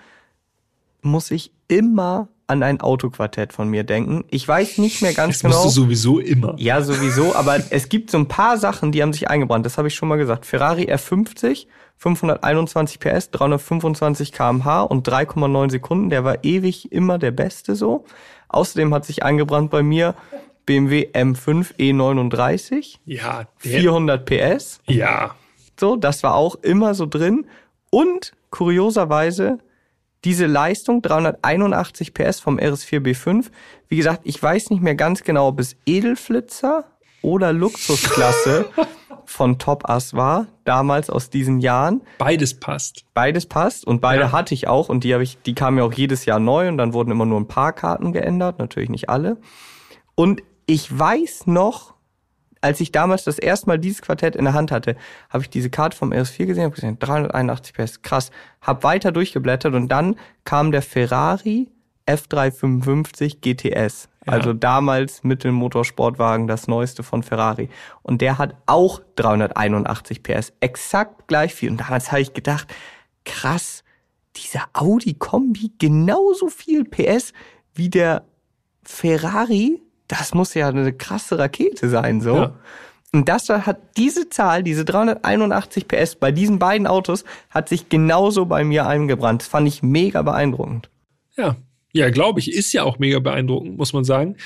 muss 1.03 1.31
ich 1.31 1.53
immer 1.69 2.29
an 2.49 2.63
ein 2.63 2.81
Autoquartett 2.81 3.53
von 3.53 3.69
mir 3.69 3.85
denken. 3.85 4.25
Ich 4.31 4.49
weiß 4.49 4.79
nicht 4.79 5.03
mehr 5.03 5.13
ganz 5.15 5.41
Das 5.41 5.51
genau. 5.53 5.63
du 5.65 5.69
sowieso 5.69 6.19
immer. 6.19 6.55
Ja, 6.59 6.81
sowieso, 6.83 7.37
aber 7.37 7.59
es 7.71 7.89
gibt 7.89 8.11
so 8.11 8.19
ein 8.19 8.27
paar 8.27 8.57
Sachen, 8.59 8.91
die 8.91 9.03
haben 9.03 9.13
sich 9.13 9.29
eingebrannt. 9.31 9.65
Das 9.67 9.79
habe 9.79 9.89
ich 9.89 9.95
schon 9.95 10.09
mal 10.09 10.17
gesagt. 10.17 10.47
Ferrari 10.47 10.91
R50, 10.91 11.67
521 11.99 13.01
PS, 13.01 13.31
325 13.31 14.33
km/h 14.33 14.83
und 14.83 15.07
3,9 15.09 15.71
Sekunden. 15.71 16.11
Der 16.11 16.25
war 16.25 16.43
ewig 16.45 16.91
immer 16.91 17.19
der 17.19 17.31
Beste 17.33 17.75
so. 17.77 18.05
Außerdem 18.49 18.95
hat 18.95 19.05
sich 19.05 19.23
eingebrannt 19.23 19.71
bei 19.71 19.83
mir 19.83 20.15
BMW 20.65 21.09
M5 21.13 21.77
E39, 21.79 22.97
Ja, 23.05 23.47
der, 23.65 23.81
400 23.81 24.25
PS. 24.25 24.81
ja. 24.87 25.35
So, 25.81 25.95
das 25.97 26.23
war 26.25 26.35
auch 26.35 26.57
immer 26.57 26.95
so 26.95 27.07
drin. 27.07 27.47
Und 27.91 28.33
kurioserweise 28.51 29.59
diese 30.25 30.47
Leistung 30.47 31.01
381 31.03 32.13
PS 32.15 32.41
vom 32.41 32.59
RS4 32.59 33.01
B5. 33.01 33.47
Wie 33.89 33.97
gesagt, 33.97 34.23
ich 34.25 34.43
weiß 34.43 34.71
nicht 34.71 34.83
mehr 34.83 34.95
ganz 34.95 35.23
genau, 35.23 35.49
ob 35.49 35.61
es 35.61 35.77
Edelflitzer 35.87 36.85
oder 37.23 37.53
Luxusklasse 37.53 38.67
von 39.25 39.59
Top 39.59 39.89
Ass 39.89 40.15
war, 40.15 40.47
damals 40.65 41.11
aus 41.11 41.31
diesen 41.31 41.61
Jahren. 41.61 42.01
Beides 42.19 42.59
passt. 42.59 43.05
Beides 43.15 43.47
passt 43.47 43.87
und 43.87 44.01
beide 44.01 44.23
Ja. 44.23 44.33
hatte 44.33 44.55
ich 44.55 44.69
auch 44.69 44.89
und 44.89 45.05
die 45.05 45.13
habe 45.13 45.23
ich, 45.23 45.39
die 45.43 45.55
kamen 45.55 45.79
ja 45.79 45.85
auch 45.85 45.93
jedes 45.93 46.25
Jahr 46.25 46.41
neu 46.41 46.69
und 46.69 46.79
dann 46.79 46.93
wurden 46.95 47.11
immer 47.11 47.27
nur 47.27 47.39
ein 47.41 47.49
paar 47.49 47.73
Karten 47.73 48.13
geändert, 48.13 48.59
natürlich 48.59 48.89
nicht 48.89 49.09
alle. 49.11 49.37
Und 50.15 50.43
ich 50.67 50.97
weiß 50.99 51.47
noch, 51.47 51.95
als 52.61 52.81
ich 52.81 52.93
damals 52.93 53.25
das 53.25 53.39
erste 53.39 53.67
Mal 53.67 53.79
dieses 53.79 54.03
Quartett 54.03 54.37
in 54.37 54.45
der 54.45 54.55
Hand 54.55 54.71
hatte, 54.71 54.97
habe 55.31 55.43
ich 55.43 55.51
diese 55.51 55.71
Karte 55.71 55.97
vom 55.97 56.13
RS4 56.13 56.47
gesehen, 56.47 56.65
habe 56.65 56.75
gesehen, 56.75 56.99
381 56.99 57.75
PS, 57.75 58.03
krass, 58.03 58.31
habe 58.61 58.83
weiter 58.83 59.13
durchgeblättert 59.13 59.75
und 59.75 59.89
dann 59.89 60.17
kam 60.45 60.73
der 60.73 60.83
Ferrari 60.83 61.69
F355 62.09 63.41
GTS. 63.41 64.09
Ja. 64.27 64.33
Also 64.33 64.53
damals 64.55 65.23
Mittelmotorsportwagen, 65.25 66.47
das 66.47 66.67
neueste 66.67 67.03
von 67.03 67.23
Ferrari. 67.23 67.69
Und 68.03 68.23
der 68.23 68.39
hat 68.39 68.57
auch 68.67 69.01
381 69.17 70.23
PS, 70.23 70.53
exakt 70.61 71.29
gleich 71.29 71.55
viel. 71.55 71.71
Und 71.71 71.81
damals 71.81 72.11
habe 72.11 72.23
ich 72.23 72.33
gedacht, 72.33 72.69
krass, 73.25 73.85
dieser 74.37 74.65
Audi-Kombi 74.73 75.73
genauso 75.79 76.49
viel 76.49 76.85
PS 76.85 77.33
wie 77.75 77.91
der 77.91 78.25
Ferrari, 78.83 79.83
das 80.09 80.35
muss 80.35 80.55
ja 80.55 80.69
eine 80.69 80.93
krasse 80.93 81.39
Rakete 81.39 81.89
sein, 81.89 82.21
so. 82.21 82.35
Ja. 82.35 82.55
Und 83.13 83.29
das 83.29 83.49
hat 83.49 83.79
diese 83.97 84.29
Zahl, 84.29 84.63
diese 84.63 84.85
381 84.85 85.89
PS 85.89 86.17
bei 86.17 86.31
diesen 86.31 86.59
beiden 86.59 86.87
Autos, 86.87 87.25
hat 87.49 87.69
sich 87.69 87.89
genauso 87.89 88.45
bei 88.47 88.65
mir 88.65 88.87
eingebrannt. 88.87 89.43
Das 89.43 89.49
fand 89.49 89.67
ich 89.67 89.83
mega 89.83 90.21
beeindruckend. 90.23 90.91
Ja, 91.37 91.57
ja, 91.93 92.11
glaube 92.11 92.41
ich, 92.41 92.53
ist 92.53 92.73
ja 92.75 92.83
auch 92.83 92.99
mega 92.99 93.19
beeindruckend, 93.19 93.79
muss 93.79 93.95
man 93.95 94.05
sagen. 94.05 94.37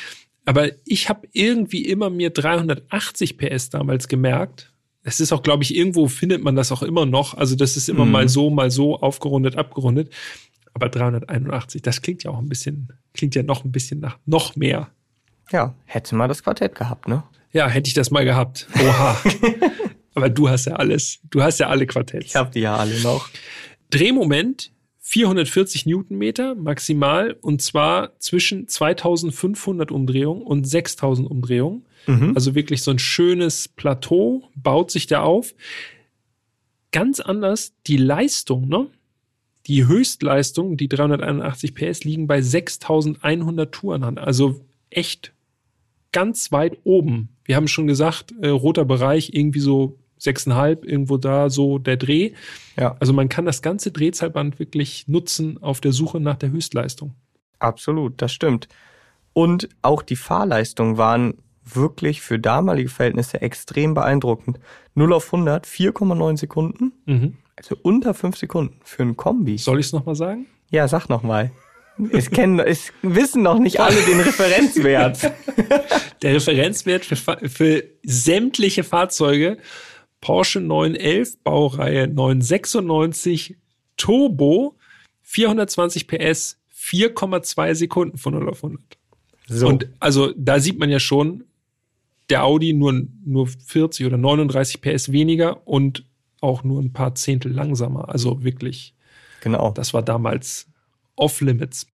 Aber 0.44 0.70
ich 0.85 1.09
habe 1.09 1.27
irgendwie 1.33 1.85
immer 1.85 2.09
mir 2.11 2.31
380 2.31 3.37
PS 3.37 3.70
damals 3.70 4.07
gemerkt. 4.09 4.72
Es 5.03 5.18
ist 5.18 5.33
auch, 5.33 5.42
glaube 5.42 5.64
ich, 5.64 5.75
irgendwo 5.75 6.07
findet 6.07 6.44
man 6.44 6.55
das 6.55 6.70
auch 6.70 6.83
immer 6.83 7.07
noch. 7.07 7.35
Also 7.35 7.57
das 7.57 7.77
ist 7.77 7.88
immer 7.88 8.05
Mhm. 8.05 8.12
mal 8.12 8.29
so, 8.29 8.51
mal 8.51 8.70
so 8.70 9.01
aufgerundet, 9.01 9.57
abgerundet. 9.57 10.12
Aber 10.75 10.88
381, 10.88 11.83
das 11.83 12.01
klingt 12.03 12.22
ja 12.22 12.31
auch 12.31 12.38
ein 12.38 12.48
bisschen, 12.48 12.92
klingt 13.12 13.35
ja 13.35 13.42
noch 13.42 13.64
ein 13.64 13.72
bisschen 13.72 13.98
nach 13.98 14.18
noch 14.25 14.55
mehr. 14.55 14.88
Ja, 15.50 15.74
hätte 15.85 16.14
mal 16.14 16.28
das 16.28 16.42
Quartett 16.42 16.74
gehabt, 16.74 17.09
ne? 17.09 17.24
Ja, 17.52 17.68
hätte 17.68 17.88
ich 17.88 17.94
das 17.94 18.11
mal 18.11 18.24
gehabt. 18.24 18.66
Oha. 18.74 19.20
Aber 20.14 20.28
du 20.28 20.48
hast 20.48 20.66
ja 20.66 20.74
alles. 20.74 21.20
Du 21.31 21.42
hast 21.42 21.59
ja 21.59 21.68
alle 21.68 21.87
Quartetts. 21.87 22.26
Ich 22.26 22.37
habe 22.37 22.50
die 22.50 22.61
ja 22.61 22.76
alle 22.76 22.98
noch. 23.00 23.28
Drehmoment 23.90 24.72
440 25.00 25.85
Newtonmeter 25.85 26.55
maximal 26.55 27.37
und 27.40 27.61
zwar 27.61 28.18
zwischen 28.18 28.68
2500 28.68 29.90
Umdrehungen 29.90 30.42
und 30.42 30.64
6000 30.64 31.31
Umdrehungen. 31.31 31.85
Mhm. 32.07 32.33
Also 32.35 32.55
wirklich 32.55 32.83
so 32.83 32.90
ein 32.90 32.98
schönes 32.98 33.68
Plateau 33.68 34.48
baut 34.55 34.90
sich 34.90 35.07
da 35.07 35.22
auf. 35.22 35.55
Ganz 36.92 37.20
anders 37.20 37.74
die 37.87 37.96
Leistung, 37.96 38.68
ne? 38.68 38.87
Die 39.66 39.87
Höchstleistung, 39.87 40.76
die 40.76 40.88
381 40.88 41.74
PS 41.74 42.05
liegen 42.05 42.26
bei 42.26 42.40
6100 42.40 43.72
Touren 43.72 44.02
an. 44.05 44.18
Also 44.18 44.64
echt 44.97 45.32
ganz 46.12 46.53
weit 46.53 46.78
oben. 46.84 47.30
Wir 47.45 47.57
haben 47.57 47.68
schon 47.68 47.86
gesagt, 47.86 48.32
äh, 48.40 48.49
roter 48.49 48.84
Bereich 48.84 49.30
irgendwie 49.34 49.61
so 49.61 49.99
6,5, 50.20 50.84
irgendwo 50.84 51.16
da 51.16 51.51
so 51.51 51.78
der 51.78 51.97
Dreh. 51.97 52.32
Ja, 52.78 52.97
Also 53.01 53.12
man 53.12 53.28
kann 53.28 53.45
das 53.45 53.61
ganze 53.62 53.90
Drehzahlband 53.90 54.59
wirklich 54.59 55.09
nutzen 55.09 55.61
auf 55.62 55.80
der 55.80 55.93
Suche 55.93 56.20
nach 56.20 56.36
der 56.36 56.51
Höchstleistung. 56.51 57.14
absolut, 57.59 58.20
das 58.20 58.32
stimmt. 58.32 58.68
Und 59.32 59.68
auch 59.82 60.03
die 60.03 60.16
Fahrleistungen 60.16 60.97
waren 60.99 61.34
wirklich 61.64 62.20
für 62.20 62.38
damalige 62.38 62.88
Verhältnisse 62.88 63.40
extrem 63.40 63.95
beeindruckend. 63.95 64.59
0 64.95 65.12
auf 65.12 65.32
100, 65.32 65.64
4,9 65.66 66.36
Sekunden. 66.36 66.93
Mhm. 67.07 67.36
Also 67.57 67.76
unter 67.82 68.14
5 68.14 68.36
Sekunden 68.36 68.80
für 68.84 69.03
ein 69.05 69.16
Kombi. 69.16 69.59
Soll 69.59 69.78
ich 69.80 69.86
es 69.86 69.93
nochmal 69.93 70.16
sagen? 70.16 70.47
Ja, 70.70 70.88
sag 70.88 71.09
noch 71.09 71.22
mal. 71.22 71.53
Es 72.11 72.30
kennen, 72.30 72.59
es 72.59 72.92
wissen 73.03 73.42
noch 73.42 73.59
nicht 73.59 73.80
alle 73.80 74.00
den 74.03 74.20
Referenzwert. 74.20 75.32
Der 76.22 76.34
Referenzwert 76.34 77.05
für, 77.05 77.16
für 77.48 77.84
sämtliche 78.03 78.84
Fahrzeuge 78.84 79.59
Porsche 80.20 80.61
911 80.61 81.38
Baureihe 81.42 82.09
996 82.09 83.57
Turbo 83.96 84.76
420 85.22 86.07
PS 86.07 86.59
4,2 86.74 87.74
Sekunden 87.74 88.18
von 88.18 88.34
0 88.34 88.48
auf 88.48 88.64
100. 88.64 88.80
So. 89.48 89.68
Und 89.68 89.88
also 90.00 90.32
da 90.36 90.61
sieht 90.61 90.78
man 90.78 90.90
ja 90.90 91.00
schon, 91.00 91.44
der 92.30 92.44
Audi 92.44 92.72
nur, 92.72 93.03
nur 93.24 93.46
40 93.46 94.07
oder 94.07 94.16
39 94.16 94.80
PS 94.80 95.12
weniger 95.12 95.66
und 95.66 96.05
auch 96.40 96.64
nur 96.64 96.80
ein 96.80 96.92
paar 96.92 97.14
Zehntel 97.14 97.53
langsamer. 97.53 98.09
Also 98.09 98.42
wirklich, 98.42 98.94
genau. 99.42 99.70
das 99.70 99.92
war 99.92 100.03
damals 100.03 100.66
off-limits. 101.16 101.86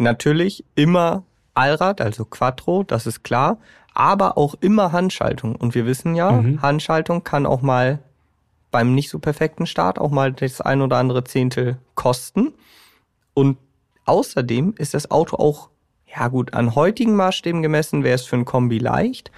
Natürlich 0.00 0.64
immer 0.76 1.24
Allrad, 1.52 2.00
also 2.00 2.24
Quattro, 2.24 2.84
das 2.84 3.06
ist 3.06 3.22
klar, 3.22 3.58
aber 3.92 4.38
auch 4.38 4.54
immer 4.60 4.92
Handschaltung. 4.92 5.54
Und 5.56 5.74
wir 5.74 5.84
wissen 5.84 6.14
ja, 6.14 6.32
Mhm. 6.32 6.62
Handschaltung 6.62 7.22
kann 7.22 7.44
auch 7.44 7.60
mal 7.60 7.98
beim 8.70 8.94
nicht 8.94 9.10
so 9.10 9.18
perfekten 9.18 9.66
Start 9.66 9.98
auch 9.98 10.10
mal 10.10 10.32
das 10.32 10.62
ein 10.62 10.80
oder 10.80 10.96
andere 10.96 11.24
Zehntel 11.24 11.76
kosten. 11.96 12.54
Und 13.34 13.58
außerdem 14.06 14.74
ist 14.78 14.94
das 14.94 15.10
Auto 15.10 15.36
auch, 15.36 15.68
ja 16.06 16.28
gut, 16.28 16.54
an 16.54 16.74
heutigen 16.74 17.14
Maßstäben 17.14 17.60
gemessen 17.60 18.02
wäre 18.02 18.14
es 18.14 18.24
für 18.24 18.36
ein 18.36 18.46
Kombi 18.46 18.78
leicht. 18.78 19.30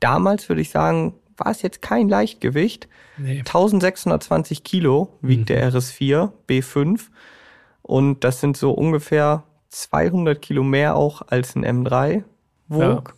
Damals 0.00 0.48
würde 0.48 0.62
ich 0.62 0.70
sagen, 0.70 1.12
war 1.36 1.50
es 1.50 1.60
jetzt 1.60 1.82
kein 1.82 2.08
Leichtgewicht. 2.08 2.88
Nee. 3.18 3.40
1620 3.40 4.64
Kilo 4.64 5.10
wiegt 5.20 5.50
der 5.50 5.70
RS4 5.70 6.30
B5 6.48 7.08
und 7.82 8.24
das 8.24 8.40
sind 8.40 8.56
so 8.56 8.72
ungefähr 8.72 9.42
200 9.68 10.40
Kilo 10.40 10.62
mehr 10.62 10.96
auch 10.96 11.22
als 11.28 11.54
ein 11.56 11.64
M3 11.64 12.24
wog. 12.68 13.14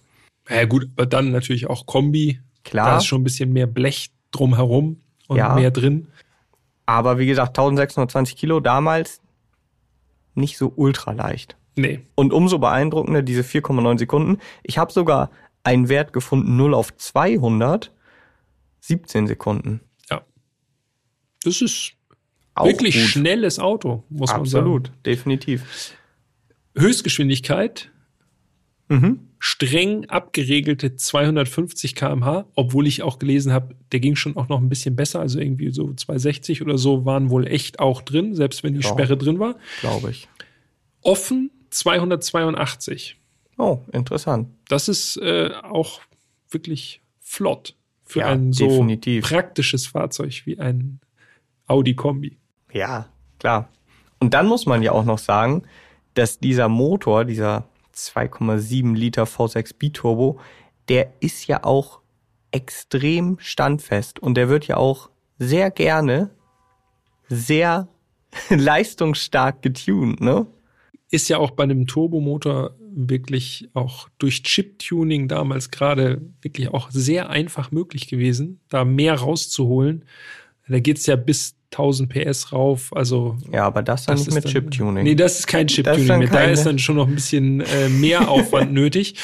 Ja 0.49 0.65
gut, 0.65 0.89
aber 0.97 1.07
dann 1.07 1.31
natürlich 1.31 1.69
auch 1.69 1.87
Kombi. 1.87 2.41
Da 2.65 2.71
Klar, 2.71 2.99
ist 2.99 3.07
schon 3.07 3.21
ein 3.21 3.25
bisschen 3.25 3.53
mehr 3.53 3.67
Blech 3.67 4.11
drumherum 4.31 5.01
und 5.27 5.37
Ja. 5.37 5.55
mehr 5.55 5.71
drin. 5.71 6.09
aber 6.87 7.19
wie 7.19 7.27
gesagt 7.27 7.51
1620 7.59 8.37
Kilo 8.37 8.61
damals 8.61 9.21
nicht 10.35 10.57
so 10.59 10.73
ultra 10.77 11.13
leicht. 11.13 11.57
Nee. 11.77 12.01
Und 12.15 12.33
umso 12.33 12.59
beeindruckender 12.59 13.23
diese 13.23 13.43
4,9 13.45 13.99
Sekunden. 13.99 14.39
Ich 14.63 14.79
habe 14.79 14.93
sogar 14.93 15.31
einen 15.65 15.89
Wert 15.89 16.13
gefunden 16.13 16.57
0 16.57 16.75
auf 16.75 16.97
200 16.97 17.93
17 18.81 19.27
Sekunden. 19.27 19.81
Ja. 20.11 20.23
Das 21.43 21.61
ist 21.61 21.93
Auch 22.55 22.65
wirklich 22.67 22.95
gut. 22.95 23.05
schnelles 23.05 23.59
Auto, 23.59 24.03
muss 24.09 24.31
man 24.31 24.45
sagen. 24.47 24.65
Absolut, 24.67 24.93
definitiv. 25.05 25.93
Höchstgeschwindigkeit, 26.81 27.91
Mhm. 28.91 29.21
streng 29.39 30.07
abgeregelte 30.09 30.97
250 30.97 31.95
km/h, 31.95 32.47
obwohl 32.55 32.87
ich 32.87 33.03
auch 33.03 33.19
gelesen 33.19 33.53
habe, 33.53 33.75
der 33.93 34.01
ging 34.01 34.17
schon 34.17 34.37
auch 34.37 34.49
noch 34.49 34.59
ein 34.61 34.69
bisschen 34.71 34.97
besser. 34.97 35.21
Also 35.21 35.39
irgendwie 35.41 35.71
so 35.71 35.93
260 35.93 36.63
oder 36.63 36.79
so 36.79 37.05
waren 37.05 37.29
wohl 37.29 37.47
echt 37.47 37.81
auch 37.81 38.01
drin, 38.01 38.35
selbst 38.35 38.63
wenn 38.65 38.73
die 38.75 38.81
Ja. 38.81 38.89
Sperre 38.89 39.17
drin 39.19 39.39
war. 39.39 39.57
Glaube 39.81 40.11
ich. 40.11 40.27
Offen 41.03 41.51
282. 41.71 43.17
Oh, 43.59 43.81
interessant. 43.93 44.49
Das 44.69 44.89
ist 44.89 45.17
äh, 45.19 45.51
auch 45.63 46.01
wirklich 46.51 47.03
flott 47.21 47.75
für 48.05 48.21
Ja, 48.21 48.29
ein 48.29 48.53
so 48.55 48.67
definitiv. 48.69 49.25
praktisches 49.25 49.87
Fahrzeug 49.87 50.43
wie 50.47 50.59
ein 50.59 51.01
Audi 51.67 51.95
Kombi. 51.95 52.39
Ja, 52.73 53.07
klar. 53.39 53.69
Und 54.21 54.33
dann 54.35 54.47
muss 54.47 54.65
man 54.65 54.83
ja 54.83 54.93
auch 54.93 55.05
noch 55.05 55.19
sagen, 55.19 55.65
dass 56.19 56.41
dieser 56.41 56.69
Motor, 56.69 57.25
dieser 57.25 57.69
2,7 57.95 58.95
Liter 58.95 59.25
V6 59.25 59.75
Biturbo, 59.79 60.41
der 60.89 61.13
ist 61.21 61.47
ja 61.47 61.63
auch 61.65 62.01
extrem 62.51 63.39
standfest 63.39 64.19
und 64.19 64.35
der 64.35 64.49
wird 64.49 64.67
ja 64.67 64.77
auch 64.79 65.11
sehr 65.39 65.71
gerne 65.71 66.31
sehr 67.29 67.89
leistungsstark 68.49 69.63
getuned, 69.63 70.21
ne? 70.21 70.47
Ist 71.11 71.29
ja 71.29 71.39
auch 71.39 71.53
bei 71.53 71.63
einem 71.63 71.87
Turbomotor 71.87 72.75
wirklich 72.81 73.71
auch 73.73 74.09
durch 74.19 74.43
Chip-Tuning 74.43 75.29
damals 75.29 75.71
gerade 75.71 76.21
wirklich 76.43 76.69
auch 76.69 76.91
sehr 76.91 77.31
einfach 77.31 77.71
möglich 77.71 78.09
gewesen, 78.09 78.61
da 78.69 78.85
mehr 78.85 79.15
rauszuholen. 79.15 80.05
Da 80.69 80.81
geht's 80.81 81.07
ja 81.07 81.17
bis 81.17 81.58
1000 81.73 82.09
PS 82.13 82.53
rauf. 82.53 82.91
Also 82.97 83.37
Ja, 83.53 83.65
aber 83.67 83.83
das 83.83 84.07
dann 84.07 84.17
das 84.17 84.27
nicht 84.27 84.35
mit 84.35 84.45
dann- 84.45 84.53
Chip-Tuning. 84.53 85.05
Nee, 85.05 85.15
das 85.15 85.39
ist 85.41 85.47
kein 85.47 85.67
Chip-Tuning 85.67 86.19
mehr. 86.19 86.29
Da 86.29 86.43
ist 86.45 86.65
dann 86.65 86.79
schon 86.79 86.97
noch 86.97 87.07
ein 87.09 87.15
bisschen 87.15 87.61
äh, 87.61 87.89
mehr 87.89 88.29
Aufwand 88.31 88.73
nötig. 88.73 89.15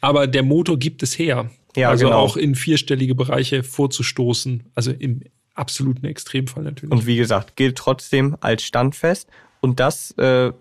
Aber 0.00 0.26
der 0.26 0.42
Motor 0.42 0.78
gibt 0.78 1.02
es 1.02 1.18
her. 1.18 1.50
Ja, 1.76 1.90
also 1.90 2.06
genau. 2.06 2.18
auch 2.18 2.36
in 2.36 2.54
vierstellige 2.54 3.14
Bereiche 3.14 3.62
vorzustoßen. 3.62 4.64
Also 4.74 4.90
im 4.92 5.20
absoluten 5.54 6.06
Extremfall 6.06 6.64
natürlich. 6.64 6.90
Und 6.92 7.06
wie 7.06 7.16
gesagt, 7.16 7.54
gilt 7.56 7.76
trotzdem 7.76 8.36
als 8.40 8.62
standfest. 8.64 9.28
Und 9.60 9.78
das 9.78 10.12
äh, 10.12 10.52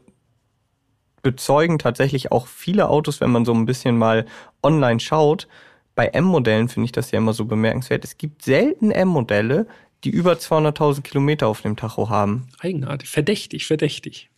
bezeugen 1.21 1.79
tatsächlich 1.79 2.31
auch 2.31 2.47
viele 2.47 2.89
Autos, 2.89 3.21
wenn 3.21 3.31
man 3.31 3.45
so 3.45 3.53
ein 3.53 3.65
bisschen 3.65 3.97
mal 3.97 4.25
online 4.63 4.99
schaut. 4.99 5.47
Bei 5.95 6.07
M-Modellen 6.07 6.69
finde 6.69 6.85
ich 6.85 6.91
das 6.91 7.11
ja 7.11 7.17
immer 7.17 7.33
so 7.33 7.45
bemerkenswert. 7.45 8.03
Es 8.05 8.17
gibt 8.17 8.43
selten 8.43 8.91
M-Modelle, 8.91 9.67
die 10.03 10.09
über 10.09 10.33
200.000 10.33 11.01
Kilometer 11.01 11.47
auf 11.47 11.61
dem 11.61 11.75
Tacho 11.75 12.09
haben. 12.09 12.47
Eigenartig. 12.59 13.09
Verdächtig, 13.09 13.65
verdächtig. 13.65 14.29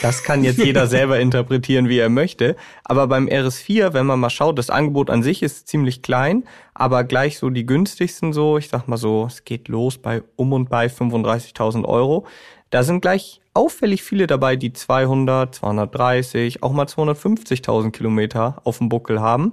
Das 0.00 0.22
kann 0.22 0.44
jetzt 0.44 0.58
jeder 0.58 0.86
selber 0.88 1.18
interpretieren, 1.18 1.88
wie 1.88 1.98
er 1.98 2.08
möchte. 2.08 2.56
Aber 2.84 3.06
beim 3.08 3.26
RS4, 3.26 3.92
wenn 3.92 4.06
man 4.06 4.20
mal 4.20 4.30
schaut, 4.30 4.58
das 4.58 4.70
Angebot 4.70 5.10
an 5.10 5.22
sich 5.22 5.42
ist 5.42 5.68
ziemlich 5.68 6.02
klein, 6.02 6.44
aber 6.72 7.04
gleich 7.04 7.38
so 7.38 7.50
die 7.50 7.66
günstigsten 7.66 8.32
so, 8.32 8.58
ich 8.58 8.68
sag 8.68 8.86
mal 8.86 8.96
so, 8.96 9.26
es 9.26 9.44
geht 9.44 9.68
los 9.68 9.98
bei 9.98 10.22
um 10.36 10.52
und 10.52 10.70
bei 10.70 10.86
35.000 10.86 11.84
Euro. 11.84 12.26
Da 12.70 12.84
sind 12.84 13.00
gleich 13.02 13.41
auffällig 13.54 14.02
viele 14.02 14.26
dabei, 14.26 14.56
die 14.56 14.72
200, 14.72 15.54
230, 15.54 16.62
auch 16.62 16.72
mal 16.72 16.86
250.000 16.86 17.90
Kilometer 17.90 18.60
auf 18.64 18.78
dem 18.78 18.88
Buckel 18.88 19.20
haben. 19.20 19.52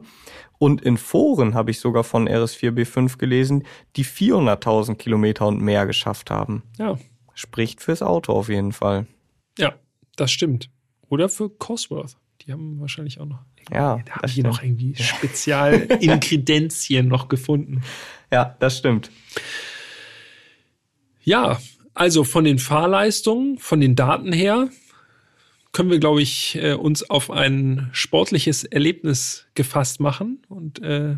Und 0.58 0.82
in 0.82 0.97
Foren 0.97 1.54
habe 1.54 1.70
ich 1.72 1.80
sogar 1.80 2.04
von 2.04 2.28
RS4 2.28 2.72
B5 2.72 3.18
gelesen, 3.18 3.64
die 3.95 4.04
400.000 4.06 4.95
Kilometer 4.95 5.47
und 5.47 5.62
mehr 5.62 5.86
geschafft 5.86 6.32
haben. 6.32 6.64
Ja, 6.78 6.97
Spricht 7.34 7.82
fürs 7.82 8.02
Auto 8.02 8.34
auf 8.34 8.50
jeden 8.50 8.74
Fall. 8.74 9.08
ja, 9.58 9.74
das 10.18 10.32
stimmt. 10.32 10.70
Oder 11.08 11.30
für 11.30 11.50
Cosworth. 11.50 12.18
Die 12.41 12.52
haben 12.52 12.80
wahrscheinlich 12.82 13.20
auch 13.22 13.26
noch. 13.26 13.39
Ja, 13.72 14.02
Da 14.06 14.12
haben 14.14 14.22
das 14.22 14.34
die 14.34 14.43
noch 14.43 14.62
irgendwie 14.62 14.95
Spezialingredienzien 14.95 17.08
noch 17.08 17.30
gefunden. 17.30 17.82
Ja, 18.32 18.56
das 18.60 18.78
stimmt. 18.80 19.10
Ja, 21.24 21.58
also 22.00 22.24
von 22.24 22.45
den 22.45 22.60
Fahrleistungen, 22.60 23.58
von 23.58 23.82
den 23.82 23.95
Daten 23.95 24.32
her, 24.32 24.70
können 25.74 25.91
wir, 25.91 26.00
glaube 26.00 26.22
ich, 26.22 26.58
äh, 26.62 26.74
uns 26.74 27.10
auf 27.10 27.30
ein 27.30 27.89
sportliches 27.91 28.64
Erlebnis 28.64 29.45
gefasst 29.54 30.00
machen 30.00 30.41
und 30.47 30.82
äh, 30.82 31.16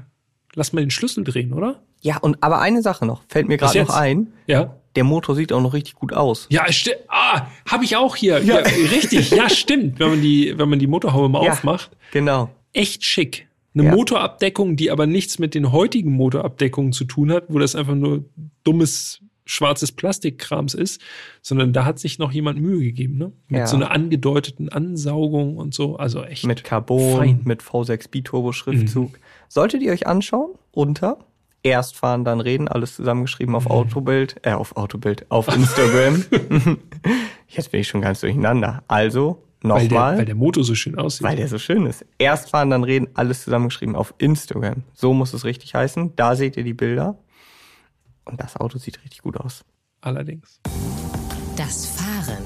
lass 0.56 0.74
mal 0.74 0.82
den 0.82 0.90
Schlüssel 0.92 1.24
drehen, 1.24 1.54
oder? 1.54 1.82
Ja, 2.02 2.18
und 2.18 2.42
aber 2.42 2.60
eine 2.60 2.82
Sache 2.82 3.06
noch, 3.06 3.22
fällt 3.30 3.48
mir 3.48 3.58
gerade 3.58 3.80
noch 3.84 3.96
ein. 3.96 4.34
Ja. 4.48 4.76
Der 4.96 5.04
Motor 5.06 5.36
sieht 5.36 5.54
auch 5.54 5.62
noch 5.62 5.74
richtig 5.74 5.96
gut 5.96 6.12
aus. 6.14 6.48
Ja, 6.50 6.66
ah, 7.08 7.44
habe 7.70 7.84
ich 7.86 7.96
auch 7.96 8.16
hier. 8.16 8.44
Ja. 8.44 8.58
richtig, 8.58 9.30
ja, 9.32 9.50
stimmt. 9.50 10.00
Wenn 10.00 10.10
man 10.10 10.22
die, 10.22 10.58
wenn 10.58 10.68
man 10.68 10.80
die 10.80 10.88
Motorhaube 10.88 11.30
mal 11.30 11.46
Ja. 11.46 11.52
aufmacht, 11.54 11.92
Genau. 12.12 12.50
echt 12.74 13.06
schick. 13.06 13.48
Eine 13.74 13.86
Ja. 13.86 13.96
Motorabdeckung, 13.96 14.76
die 14.76 14.92
aber 14.92 15.06
nichts 15.06 15.40
mit 15.40 15.54
den 15.54 15.72
heutigen 15.72 16.12
Motorabdeckungen 16.12 16.92
zu 16.92 17.06
tun 17.06 17.32
hat, 17.32 17.46
wo 17.48 17.60
das 17.60 17.76
einfach 17.76 17.96
nur 17.96 18.26
dummes 18.66 19.22
schwarzes 19.46 19.92
Plastikkrams 19.92 20.74
ist, 20.74 21.02
sondern 21.42 21.74
da 21.74 21.84
hat 21.86 22.00
sich 22.00 22.20
noch 22.20 22.32
jemand 22.32 22.60
Mühe 22.62 22.80
gegeben, 22.84 23.18
ne? 23.18 23.32
Mit 23.48 23.60
Ja. 23.60 23.68
so 23.68 23.76
einer 23.76 23.92
angedeuteten 23.92 24.70
Ansaugung 24.70 25.58
und 25.58 25.74
so. 25.74 25.98
Also 25.98 26.24
echt. 26.24 26.46
Mit 26.46 26.64
Carbon, 26.64 27.18
Fein. 27.18 27.36
Mhm. 27.38 27.42
mit 27.46 27.62
V6 27.64 28.10
Biturbo 28.10 28.52
Schriftzug. 28.52 29.18
Solltet 29.50 29.82
ihr 29.82 29.92
euch 29.92 30.08
anschauen, 30.08 30.52
unter 30.72 31.18
erst 31.64 31.96
fahren, 31.96 32.24
dann 32.26 32.40
reden, 32.40 32.68
alles 32.68 32.96
zusammengeschrieben 32.96 33.52
Mhm. 33.52 33.56
auf 33.58 33.68
Autobild, 33.70 34.36
äh, 34.44 34.54
auf 34.54 34.78
Autobild, 34.78 35.26
auf 35.30 35.48
Instagram. 35.56 36.26
Jetzt 37.48 37.72
bin 37.72 37.82
ich 37.82 37.88
schon 37.88 38.02
ganz 38.02 38.22
durcheinander. 38.22 38.84
Also, 38.88 39.44
weil, 39.62 39.84
nochmal, 39.84 40.18
weil 40.18 40.26
der 40.26 40.36
Motor 40.36 40.64
so 40.64 40.74
schön 40.74 40.98
aussieht. 40.98 41.22
weil 41.28 41.36
der 41.36 41.48
so 41.48 41.58
schön 41.60 41.86
ist. 41.86 42.06
Erst 42.18 42.50
fahren, 42.50 42.70
dann 42.72 42.84
reden, 42.84 43.10
alles 43.14 43.44
zusammengeschrieben 43.44 43.96
auf 43.96 44.14
Instagram. 44.18 44.84
So 44.94 45.14
muss 45.14 45.34
es 45.34 45.46
richtig 45.46 45.76
heißen. 45.76 46.16
Da 46.16 46.36
seht 46.36 46.58
ihr 46.58 46.64
die 46.64 46.74
Bilder. 46.74 47.18
Und 48.26 48.40
das 48.40 48.56
Auto 48.56 48.78
sieht 48.78 49.04
richtig 49.04 49.22
gut 49.22 49.38
aus. 49.38 49.64
Allerdings. 50.02 50.60
Das 51.56 51.86
Fahren. 51.86 52.44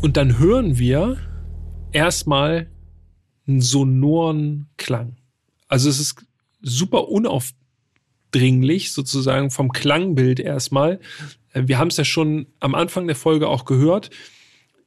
Und 0.00 0.07
dann 0.18 0.40
hören 0.40 0.80
wir 0.80 1.16
erstmal 1.92 2.66
einen 3.46 3.60
sonoren 3.60 4.66
Klang. 4.76 5.14
Also 5.68 5.88
es 5.88 6.00
ist 6.00 6.16
super 6.60 7.06
unaufdringlich 7.06 8.90
sozusagen 8.90 9.52
vom 9.52 9.70
Klangbild 9.70 10.40
erstmal. 10.40 10.98
Äh, 11.52 11.62
wir 11.66 11.78
haben 11.78 11.86
es 11.86 11.98
ja 11.98 12.04
schon 12.04 12.48
am 12.58 12.74
Anfang 12.74 13.06
der 13.06 13.14
Folge 13.14 13.46
auch 13.46 13.64
gehört. 13.64 14.10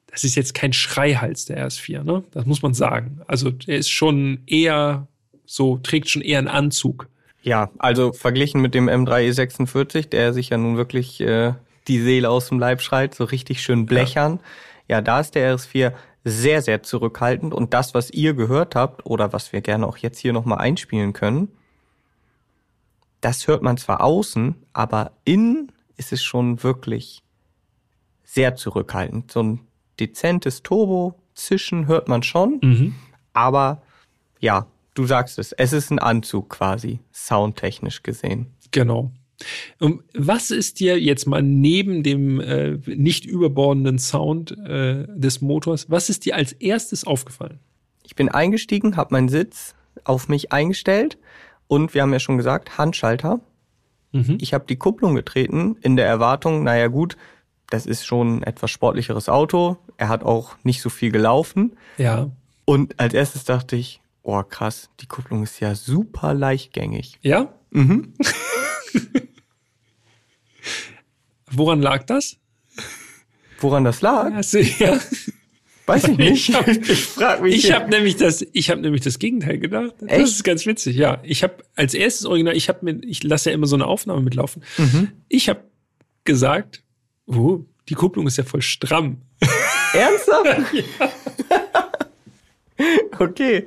Das 0.07 0.25
ist 0.25 0.35
jetzt 0.35 0.53
kein 0.53 0.73
Schreihals 0.73 1.45
der 1.45 1.65
RS4, 1.65 2.03
ne? 2.03 2.25
Das 2.31 2.45
muss 2.45 2.61
man 2.61 2.73
sagen. 2.73 3.21
Also 3.25 3.53
er 3.67 3.77
ist 3.77 3.89
schon 3.89 4.41
eher 4.47 5.07
so, 5.45 5.77
trägt 5.77 6.09
schon 6.09 6.23
eher 6.23 6.39
einen 6.39 6.49
Anzug. 6.49 7.07
Ja, 7.41 7.71
also 7.77 8.11
verglichen 8.11 8.59
mit 8.59 8.75
dem 8.75 8.89
M3 8.89 9.31
E46, 9.31 10.09
der 10.09 10.33
sich 10.33 10.49
ja 10.49 10.57
nun 10.57 10.75
wirklich 10.75 11.21
äh, 11.21 11.53
die 11.87 12.01
Seele 12.01 12.29
aus 12.29 12.49
dem 12.49 12.59
Leib 12.59 12.81
schreit, 12.81 13.15
so 13.15 13.23
richtig 13.23 13.61
schön 13.61 13.85
blechern. 13.85 14.33
Ja. 14.33 14.49
Ja, 14.87 15.01
da 15.01 15.19
ist 15.19 15.35
der 15.35 15.55
RS4 15.55 15.93
sehr, 16.23 16.61
sehr 16.61 16.83
zurückhaltend 16.83 17.53
und 17.53 17.73
das, 17.73 17.93
was 17.93 18.11
ihr 18.11 18.33
gehört 18.33 18.75
habt 18.75 19.05
oder 19.05 19.33
was 19.33 19.51
wir 19.53 19.61
gerne 19.61 19.87
auch 19.87 19.97
jetzt 19.97 20.19
hier 20.19 20.33
nochmal 20.33 20.59
einspielen 20.59 21.13
können, 21.13 21.49
das 23.21 23.47
hört 23.47 23.61
man 23.61 23.77
zwar 23.77 24.01
außen, 24.01 24.55
aber 24.73 25.11
innen 25.25 25.71
ist 25.97 26.11
es 26.11 26.23
schon 26.23 26.63
wirklich 26.63 27.23
sehr 28.23 28.55
zurückhaltend. 28.55 29.31
So 29.31 29.43
ein 29.43 29.59
dezentes 29.99 30.63
Turbo-Zischen 30.63 31.87
hört 31.87 32.07
man 32.07 32.23
schon, 32.23 32.59
Mhm. 32.61 32.95
aber 33.33 33.81
ja, 34.39 34.65
du 34.95 35.05
sagst 35.05 35.37
es, 35.37 35.51
es 35.51 35.73
ist 35.73 35.91
ein 35.91 35.99
Anzug 35.99 36.49
quasi, 36.49 36.99
soundtechnisch 37.13 38.01
gesehen. 38.03 38.47
Genau. 38.71 39.11
Und 39.79 40.03
was 40.13 40.51
ist 40.51 40.79
dir 40.79 40.99
jetzt 40.99 41.27
mal 41.27 41.41
neben 41.41 42.03
dem 42.03 42.39
äh, 42.39 42.77
nicht 42.85 43.25
überbordenden 43.25 43.99
Sound 43.99 44.51
äh, 44.51 45.05
des 45.07 45.41
Motors, 45.41 45.89
was 45.89 46.09
ist 46.09 46.25
dir 46.25 46.35
als 46.35 46.53
erstes 46.53 47.05
aufgefallen? 47.05 47.59
Ich 48.03 48.15
bin 48.15 48.29
eingestiegen, 48.29 48.97
habe 48.97 49.13
meinen 49.13 49.29
Sitz 49.29 49.75
auf 50.03 50.27
mich 50.27 50.51
eingestellt 50.51 51.17
und 51.67 51.93
wir 51.93 52.01
haben 52.01 52.13
ja 52.13 52.19
schon 52.19 52.37
gesagt, 52.37 52.77
Handschalter. 52.77 53.39
Mhm. 54.11 54.37
Ich 54.41 54.53
habe 54.53 54.65
die 54.67 54.75
Kupplung 54.75 55.15
getreten 55.15 55.77
in 55.81 55.95
der 55.95 56.05
Erwartung, 56.05 56.63
naja 56.63 56.87
gut, 56.87 57.15
das 57.69 57.85
ist 57.85 58.05
schon 58.05 58.39
ein 58.39 58.43
etwas 58.43 58.69
sportlicheres 58.69 59.29
Auto. 59.29 59.77
Er 59.97 60.09
hat 60.09 60.23
auch 60.23 60.55
nicht 60.63 60.81
so 60.81 60.89
viel 60.89 61.11
gelaufen. 61.11 61.77
Ja. 61.97 62.29
Und 62.65 62.99
als 62.99 63.13
erstes 63.13 63.45
dachte 63.45 63.75
ich, 63.77 64.01
oh 64.23 64.43
krass, 64.43 64.89
die 64.99 65.07
Kupplung 65.07 65.43
ist 65.43 65.59
ja 65.59 65.73
super 65.73 66.33
leichtgängig. 66.33 67.17
Ja? 67.21 67.53
Mhm. 67.71 68.13
Woran 71.51 71.81
lag 71.81 72.03
das? 72.05 72.37
Woran 73.59 73.83
das 73.83 74.01
lag, 74.01 74.29
du- 74.51 74.59
Ja. 74.79 74.99
weiß 75.85 76.07
ich 76.09 76.17
nicht. 76.17 76.49
Ich 76.49 76.55
hab- 76.55 76.67
ich 76.67 77.03
frage 77.05 77.43
mich. 77.43 77.55
Ich 77.65 77.71
habe 77.71 77.89
nämlich 77.89 78.15
das, 78.15 78.45
ich 78.53 78.69
habe 78.71 78.81
nämlich 78.81 79.01
das 79.01 79.19
Gegenteil 79.19 79.57
gedacht. 79.59 79.93
Das 79.99 80.09
Echt? 80.11 80.23
ist 80.23 80.43
ganz 80.43 80.65
witzig. 80.65 80.95
Ja, 80.95 81.19
ich 81.23 81.43
habe 81.43 81.57
als 81.75 81.93
erstes 81.93 82.25
Original, 82.25 82.55
ich 82.55 82.69
habe 82.69 82.79
mir, 82.85 82.99
ich 83.03 83.23
lasse 83.23 83.49
ja 83.49 83.53
immer 83.55 83.67
so 83.67 83.75
eine 83.75 83.85
Aufnahme 83.85 84.21
mitlaufen. 84.21 84.63
Mhm. 84.77 85.11
Ich 85.27 85.49
habe 85.49 85.61
gesagt, 86.23 86.83
oh, 87.27 87.59
die 87.89 87.93
Kupplung 87.95 88.25
ist 88.27 88.37
ja 88.37 88.43
voll 88.43 88.61
stramm. 88.61 89.17
Ernsthaft? 89.93 90.61
okay. 93.19 93.65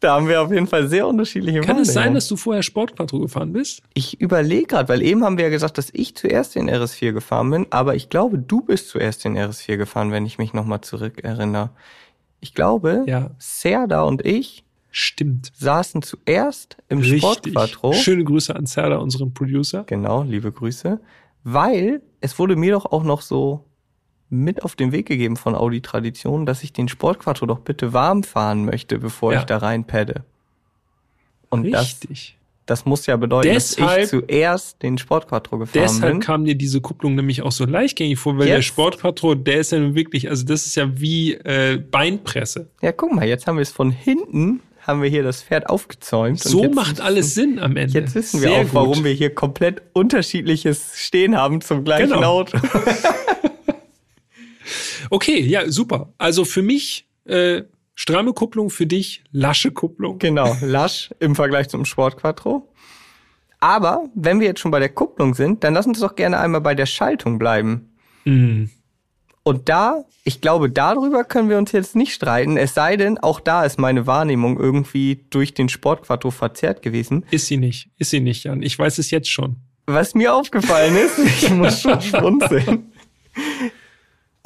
Da 0.00 0.14
haben 0.14 0.28
wir 0.28 0.42
auf 0.42 0.52
jeden 0.52 0.66
Fall 0.66 0.88
sehr 0.88 1.06
unterschiedliche 1.06 1.62
Kann 1.62 1.78
es 1.78 1.92
sein, 1.94 2.12
dass 2.12 2.28
du 2.28 2.36
vorher 2.36 2.62
Sportquattro 2.62 3.18
gefahren 3.18 3.52
bist? 3.52 3.80
Ich 3.94 4.20
überlege 4.20 4.66
gerade, 4.66 4.88
weil 4.90 5.00
eben 5.02 5.24
haben 5.24 5.38
wir 5.38 5.44
ja 5.44 5.50
gesagt, 5.50 5.78
dass 5.78 5.88
ich 5.92 6.14
zuerst 6.14 6.54
den 6.54 6.68
RS4 6.68 7.12
gefahren 7.12 7.50
bin, 7.50 7.66
aber 7.70 7.94
ich 7.94 8.10
glaube, 8.10 8.38
du 8.38 8.60
bist 8.60 8.90
zuerst 8.90 9.24
den 9.24 9.38
RS4 9.38 9.76
gefahren, 9.78 10.12
wenn 10.12 10.26
ich 10.26 10.36
mich 10.36 10.52
nochmal 10.52 10.82
zurückerinnere. 10.82 11.70
Ich 12.40 12.52
glaube, 12.54 13.04
Ja. 13.06 13.30
Serda 13.38 14.02
und 14.02 14.24
ich 14.26 14.64
Stimmt. 14.90 15.52
saßen 15.56 16.02
zuerst 16.02 16.76
im 16.90 16.98
Richtig. 16.98 17.20
Sportquattro. 17.20 17.92
Schöne 17.94 18.24
Grüße 18.24 18.54
an 18.54 18.66
Serda, 18.66 18.96
unseren 18.98 19.32
Producer. 19.32 19.84
Genau, 19.86 20.22
liebe 20.22 20.52
Grüße. 20.52 21.00
Weil 21.42 22.02
es 22.20 22.38
wurde 22.38 22.56
mir 22.56 22.72
doch 22.72 22.86
auch 22.86 23.02
noch 23.04 23.22
so 23.22 23.64
mit 24.28 24.62
auf 24.64 24.74
den 24.74 24.92
Weg 24.92 25.06
gegeben 25.06 25.36
von 25.36 25.54
Audi 25.54 25.80
Tradition, 25.80 26.46
dass 26.46 26.62
ich 26.62 26.72
den 26.72 26.88
Sportquattro 26.88 27.46
doch 27.46 27.60
bitte 27.60 27.92
warm 27.92 28.22
fahren 28.24 28.64
möchte, 28.64 28.98
bevor 28.98 29.32
Ja. 29.32 29.40
ich 29.40 29.44
da 29.46 29.58
reinpadde. 29.58 30.24
Und 31.48 31.70
das, 31.70 31.82
Richtig. 32.02 32.36
das 32.66 32.84
muss 32.86 33.06
ja 33.06 33.16
bedeuten, 33.16 33.54
dass 33.54 33.76
Deshalb- 33.76 34.02
ich 34.02 34.08
zuerst 34.08 34.82
den 34.82 34.98
Sportquattro 34.98 35.58
gefahren 35.58 35.82
Deshalb 35.84 36.12
bin. 36.14 36.20
kam 36.20 36.44
dir 36.44 36.56
diese 36.56 36.80
Kupplung 36.80 37.14
nämlich 37.14 37.42
auch 37.42 37.52
so 37.52 37.64
leichtgängig 37.66 38.18
vor, 38.18 38.36
weil 38.36 38.48
Jetzt? 38.48 38.56
der 38.56 38.62
Sportquattro, 38.62 39.36
der 39.36 39.60
ist 39.60 39.70
ja 39.72 39.78
nun 39.78 39.94
wirklich, 39.94 40.28
also 40.28 40.44
das 40.44 40.66
ist 40.66 40.74
ja 40.74 40.98
wie 41.00 41.34
äh, 41.34 41.76
Beinpresse. 41.78 42.66
Ja, 42.82 42.90
guck 42.90 43.12
mal, 43.14 43.26
jetzt 43.28 43.46
haben 43.46 43.56
wir 43.58 43.62
es 43.62 43.70
von 43.70 43.92
hinten, 43.92 44.60
haben 44.80 45.02
wir 45.02 45.08
hier 45.08 45.22
das 45.22 45.42
Pferd 45.44 45.68
aufgezäumt. 45.68 46.44
und 46.44 46.50
So 46.50 46.64
macht 46.70 47.00
alles 47.00 47.34
Sinn 47.34 47.60
am 47.60 47.76
Ende. 47.76 47.98
Jetzt 48.00 48.16
wissen 48.16 48.40
wir 48.40 48.48
Sehr 48.48 48.58
auch, 48.58 48.62
gut. 48.64 48.74
warum 48.74 49.04
wir 49.04 49.12
hier 49.12 49.32
komplett 49.32 49.82
unterschiedliches 49.92 50.92
Stehen 50.96 51.36
haben 51.36 51.60
zum 51.60 51.84
gleichen 51.84 52.10
Genau. 52.10 52.40
Auto. 52.40 52.58
Okay, 55.10 55.40
ja, 55.40 55.70
super. 55.70 56.12
Also 56.18 56.44
für 56.44 56.62
mich 56.62 57.08
äh, 57.24 57.62
stramme 57.94 58.32
Kupplung, 58.32 58.70
für 58.70 58.86
dich 58.86 59.24
lasche 59.32 59.72
Kupplung. 59.72 60.18
Genau, 60.18 60.56
lasch 60.62 61.10
im 61.18 61.34
Vergleich 61.34 61.68
zum 61.68 61.84
Sportquattro. 61.84 62.68
Aber 63.58 64.08
wenn 64.14 64.38
wir 64.40 64.46
jetzt 64.46 64.60
schon 64.60 64.70
bei 64.70 64.78
der 64.78 64.90
Kupplung 64.90 65.34
sind, 65.34 65.64
dann 65.64 65.74
lass 65.74 65.86
uns 65.86 66.00
doch 66.00 66.14
gerne 66.14 66.38
einmal 66.38 66.60
bei 66.60 66.74
der 66.74 66.86
Schaltung 66.86 67.38
bleiben. 67.38 67.90
Mhm. 68.24 68.70
Und 69.42 69.68
da, 69.68 70.04
ich 70.24 70.40
glaube, 70.40 70.68
darüber 70.70 71.22
können 71.22 71.48
wir 71.48 71.56
uns 71.56 71.70
jetzt 71.70 71.94
nicht 71.94 72.12
streiten. 72.12 72.56
Es 72.56 72.74
sei 72.74 72.96
denn, 72.96 73.16
auch 73.16 73.38
da 73.38 73.64
ist 73.64 73.78
meine 73.78 74.06
Wahrnehmung 74.06 74.58
irgendwie 74.58 75.24
durch 75.30 75.54
den 75.54 75.68
Sportquattro 75.68 76.32
verzerrt 76.32 76.82
gewesen. 76.82 77.24
Ist 77.30 77.46
sie 77.46 77.56
nicht, 77.56 77.88
ist 77.96 78.10
sie 78.10 78.18
nicht, 78.18 78.42
Jan. 78.42 78.60
Ich 78.60 78.76
weiß 78.76 78.98
es 78.98 79.12
jetzt 79.12 79.30
schon. 79.30 79.56
Was 79.86 80.16
mir 80.16 80.34
aufgefallen 80.34 80.96
ist, 80.96 81.18
ich 81.24 81.48
muss 81.50 81.80
schon 81.80 82.00
schmunzeln. 82.00 82.90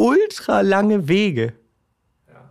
Ultra 0.00 0.62
lange 0.62 1.08
Wege. 1.08 1.52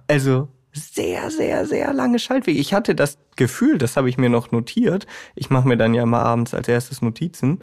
Also 0.07 0.49
sehr, 0.71 1.29
sehr, 1.31 1.65
sehr 1.65 1.93
lange 1.93 2.19
Schaltwege. 2.19 2.59
Ich 2.59 2.73
hatte 2.73 2.93
das 2.95 3.17
Gefühl, 3.35 3.77
das 3.77 3.97
habe 3.97 4.09
ich 4.09 4.17
mir 4.17 4.29
noch 4.29 4.51
notiert. 4.51 5.07
Ich 5.35 5.49
mache 5.49 5.67
mir 5.67 5.77
dann 5.77 5.93
ja 5.93 6.05
mal 6.05 6.21
abends 6.21 6.53
als 6.53 6.67
erstes 6.67 7.01
Notizen. 7.01 7.59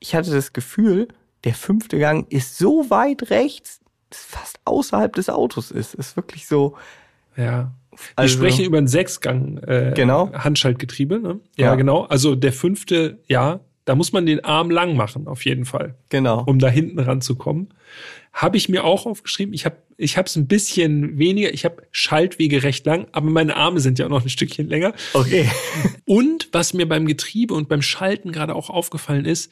Ich 0.00 0.14
hatte 0.14 0.30
das 0.30 0.52
Gefühl, 0.52 1.08
der 1.44 1.54
fünfte 1.54 1.98
Gang 1.98 2.30
ist 2.32 2.56
so 2.56 2.88
weit 2.90 3.30
rechts, 3.30 3.80
dass 4.10 4.20
es 4.20 4.24
fast 4.24 4.60
außerhalb 4.64 5.14
des 5.14 5.28
Autos 5.28 5.70
ist. 5.70 5.94
Ist 5.94 6.16
wirklich 6.16 6.46
so. 6.46 6.76
Ja. 7.36 7.72
Wir 7.90 7.98
Also- 8.16 8.36
sprechen 8.38 8.64
über 8.64 8.78
ein 8.78 8.88
Sechsgang 8.88 9.58
äh, 9.58 9.92
Genau. 9.94 10.32
Handschaltgetriebe. 10.32 11.18
Ne? 11.20 11.40
Ja, 11.56 11.66
Ja. 11.66 11.74
genau. 11.74 12.02
Also 12.04 12.34
der 12.34 12.52
fünfte, 12.52 13.18
ja, 13.28 13.60
da 13.84 13.94
muss 13.94 14.12
man 14.12 14.24
den 14.24 14.42
Arm 14.44 14.70
lang 14.70 14.96
machen, 14.96 15.28
auf 15.28 15.44
jeden 15.44 15.66
Fall, 15.66 15.94
Genau. 16.08 16.42
um 16.46 16.58
da 16.58 16.68
hinten 16.68 16.98
ranzukommen. 17.00 17.68
Habe 18.34 18.58
ich 18.58 18.68
mir 18.68 18.84
auch 18.84 19.06
aufgeschrieben. 19.06 19.54
Ich 19.54 19.64
habe 19.64 19.76
ich 19.96 20.16
habe 20.18 20.26
es 20.26 20.36
ein 20.36 20.46
bisschen 20.48 21.18
weniger. 21.18 21.54
Ich 21.54 21.64
habe 21.64 21.84
Schaltwege 21.92 22.64
recht 22.64 22.84
lang, 22.84 23.06
aber 23.12 23.30
meine 23.30 23.56
Arme 23.56 23.80
sind 23.80 23.98
ja 23.98 24.06
auch 24.06 24.10
noch 24.10 24.22
ein 24.22 24.28
Stückchen 24.28 24.68
länger. 24.68 24.92
Okay. 25.14 25.48
Und 26.04 26.48
was 26.52 26.74
mir 26.74 26.86
beim 26.88 27.06
Getriebe 27.06 27.54
und 27.54 27.68
beim 27.68 27.80
Schalten 27.80 28.32
gerade 28.32 28.54
auch 28.54 28.70
aufgefallen 28.70 29.24
ist, 29.24 29.50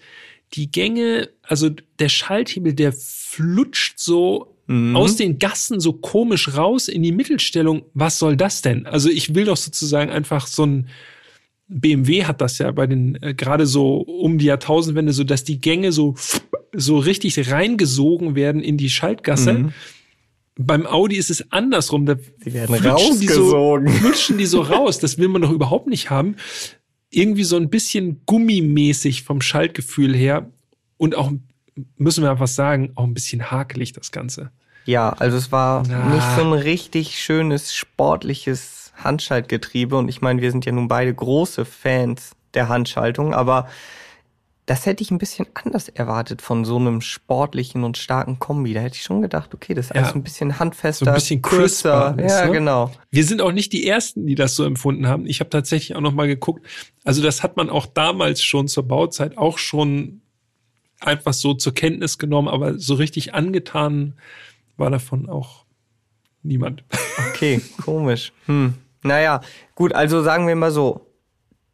die 0.55 0.71
Gänge, 0.71 1.31
also 1.43 1.71
der 1.99 2.09
Schalthebel, 2.09 2.75
der 2.75 2.93
flutscht 2.93 3.99
so 3.99 4.53
Mhm. 4.67 4.97
aus 4.97 5.17
den 5.17 5.39
Gassen 5.41 5.81
so 5.81 5.93
komisch 5.93 6.57
raus 6.57 6.87
in 6.89 7.03
die 7.03 7.13
Mittelstellung. 7.13 7.83
Was 7.95 8.19
soll 8.19 8.37
das 8.37 8.63
denn? 8.63 8.87
Also 8.87 9.09
ich 9.11 9.35
will 9.35 9.45
doch 9.45 9.57
sozusagen 9.57 10.11
einfach 10.11 10.47
so 10.47 10.65
ein 10.65 10.89
BMW 11.69 12.25
hat 12.25 12.41
das 12.41 12.59
ja 12.59 12.71
bei 12.71 12.87
den 12.87 13.21
äh, 13.23 13.35
gerade 13.35 13.67
so 13.67 13.97
um 13.97 14.39
die 14.39 14.47
Jahrtausendwende, 14.47 15.13
so 15.13 15.25
dass 15.25 15.43
die 15.43 15.61
Gänge 15.61 15.91
so 15.91 16.15
so 16.75 16.99
richtig 16.99 17.51
reingesogen 17.51 18.35
werden 18.35 18.63
in 18.63 18.77
die 18.77 18.91
Schaltgasse. 18.91 19.53
Mhm. 19.55 19.73
Beim 20.59 20.87
Audi 20.87 21.17
ist 21.17 21.31
es 21.31 21.51
andersrum. 21.53 22.05
Da 22.07 22.15
Die 22.15 22.53
werden 22.53 22.77
flutschen 22.77 23.21
die 23.21 23.27
so, 23.29 23.41
rausgesogen. 23.43 23.89
flutschen 24.01 24.39
die 24.39 24.47
so 24.47 24.61
raus. 24.61 24.99
Das 24.99 25.19
will 25.19 25.29
man 25.29 25.43
doch 25.43 25.51
überhaupt 25.51 25.87
nicht 25.87 26.11
haben. 26.11 26.37
Irgendwie 27.11 27.45
so 27.45 27.57
ein 27.57 27.69
bisschen 27.71 28.23
gummimäßig 28.27 29.23
vom 29.23 29.41
Schaltgefühl 29.41 30.15
her 30.15 30.51
und 30.97 31.15
auch, 31.15 31.31
müssen 31.97 32.23
wir 32.23 32.31
einfach 32.31 32.47
sagen, 32.49 32.93
auch 32.95 33.05
ein 33.05 33.15
bisschen 33.15 33.51
hakelig 33.51 33.93
das 33.93 34.13
Ganze. 34.13 34.51
Ja, 34.85 35.11
also 35.11 35.37
es 35.37 35.53
war 35.53 35.85
Ah. 35.91 36.15
nicht 36.15 36.27
so 36.37 36.43
ein 36.43 36.53
richtig 36.53 37.19
schönes, 37.23 37.75
sportliches 37.75 38.93
Handschaltgetriebe. 38.97 39.97
Und 39.97 40.09
ich 40.09 40.21
meine, 40.21 40.43
wir 40.43 40.51
sind 40.51 40.65
ja 40.65 40.73
nun 40.73 40.89
beide 40.89 41.13
große 41.15 41.65
Fans 41.65 42.33
der 42.55 42.69
Handschaltung, 42.69 43.33
aber 43.35 43.69
das 44.67 44.87
hätte 44.87 45.03
ich 45.03 45.11
ein 45.11 45.19
bisschen 45.19 45.47
anders 45.55 45.89
erwartet 45.89 46.41
von 46.41 46.65
so 46.65 46.77
einem 46.77 47.01
sportlichen 47.01 47.83
und 47.83 47.99
starken 47.99 48.39
Kombi. 48.39 48.75
Da 48.75 48.81
hätte 48.81 48.95
ich 48.97 49.03
schon 49.03 49.21
gedacht, 49.21 49.53
okay, 49.55 49.75
das 49.75 49.87
ist 49.87 49.95
Ja. 49.95 50.03
alles 50.03 50.15
ein 50.15 50.23
bisschen 50.23 50.59
handfester, 50.61 51.05
So 51.05 51.11
ein 51.11 51.15
bisschen 51.15 51.43
crisper 51.43 52.15
ist, 52.19 52.31
Ja, 52.31 52.47
ne? 52.47 52.53
genau. 52.53 52.93
Wir 53.11 53.25
sind 53.25 53.41
auch 53.43 53.51
nicht 53.53 53.73
die 53.73 53.87
Ersten, 53.89 54.25
die 54.27 54.37
das 54.37 54.55
so 54.55 54.65
empfunden 54.65 55.09
haben. 55.09 55.27
Ich 55.27 55.41
habe 55.41 55.51
tatsächlich 55.51 55.97
auch 55.97 56.01
noch 56.01 56.13
mal 56.13 56.29
geguckt. 56.29 56.65
Also 57.05 57.23
das 57.23 57.43
hat 57.43 57.57
man 57.57 57.71
auch 57.71 57.87
damals 57.87 58.43
schon 58.43 58.69
zur 58.69 58.87
Bauzeit 58.87 59.37
auch 59.37 59.59
schon 59.59 60.21
einfach 61.01 61.33
so 61.33 61.55
zur 61.55 61.75
Kenntnis 61.75 62.19
genommen, 62.19 62.47
aber 62.47 62.79
so 62.79 62.95
richtig 62.95 63.35
angetan 63.35 64.15
war 64.77 64.91
davon 64.91 65.29
auch 65.29 65.65
niemand. 66.43 66.85
Okay, 67.35 67.61
komisch. 67.83 68.33
Hm. 68.47 68.75
Naja, 69.03 69.41
gut, 69.75 69.93
also 69.95 70.23
sagen 70.23 70.47
wir 70.47 70.55
mal 70.57 70.71
so, 70.71 71.07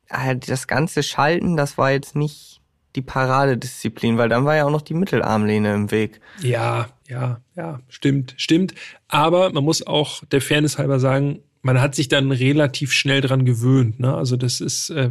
äh, 0.08 0.34
das 0.36 0.66
ganze 0.66 1.02
Schalten, 1.02 1.56
das 1.56 1.76
war 1.78 1.90
jetzt 1.92 2.16
nicht 2.16 2.57
die 2.98 3.02
Paradedisziplin, 3.02 4.18
weil 4.18 4.28
dann 4.28 4.44
war 4.44 4.56
ja 4.56 4.64
auch 4.64 4.70
noch 4.70 4.82
die 4.82 4.94
Mittelarmlehne 4.94 5.72
im 5.72 5.90
Weg. 5.92 6.20
Ja, 6.40 6.88
ja, 7.08 7.40
ja, 7.56 7.80
stimmt, 7.88 8.34
stimmt. 8.36 8.74
Aber 9.06 9.52
man 9.52 9.62
muss 9.62 9.86
auch 9.86 10.24
der 10.32 10.40
Fairness 10.40 10.78
halber 10.78 10.98
sagen, 10.98 11.38
man 11.62 11.80
hat 11.80 11.94
sich 11.94 12.08
dann 12.08 12.32
relativ 12.32 12.92
schnell 12.92 13.20
dran 13.20 13.44
gewöhnt. 13.44 14.00
Ne? 14.00 14.12
Also 14.12 14.36
das 14.36 14.60
ist, 14.60 14.90
äh, 14.90 15.10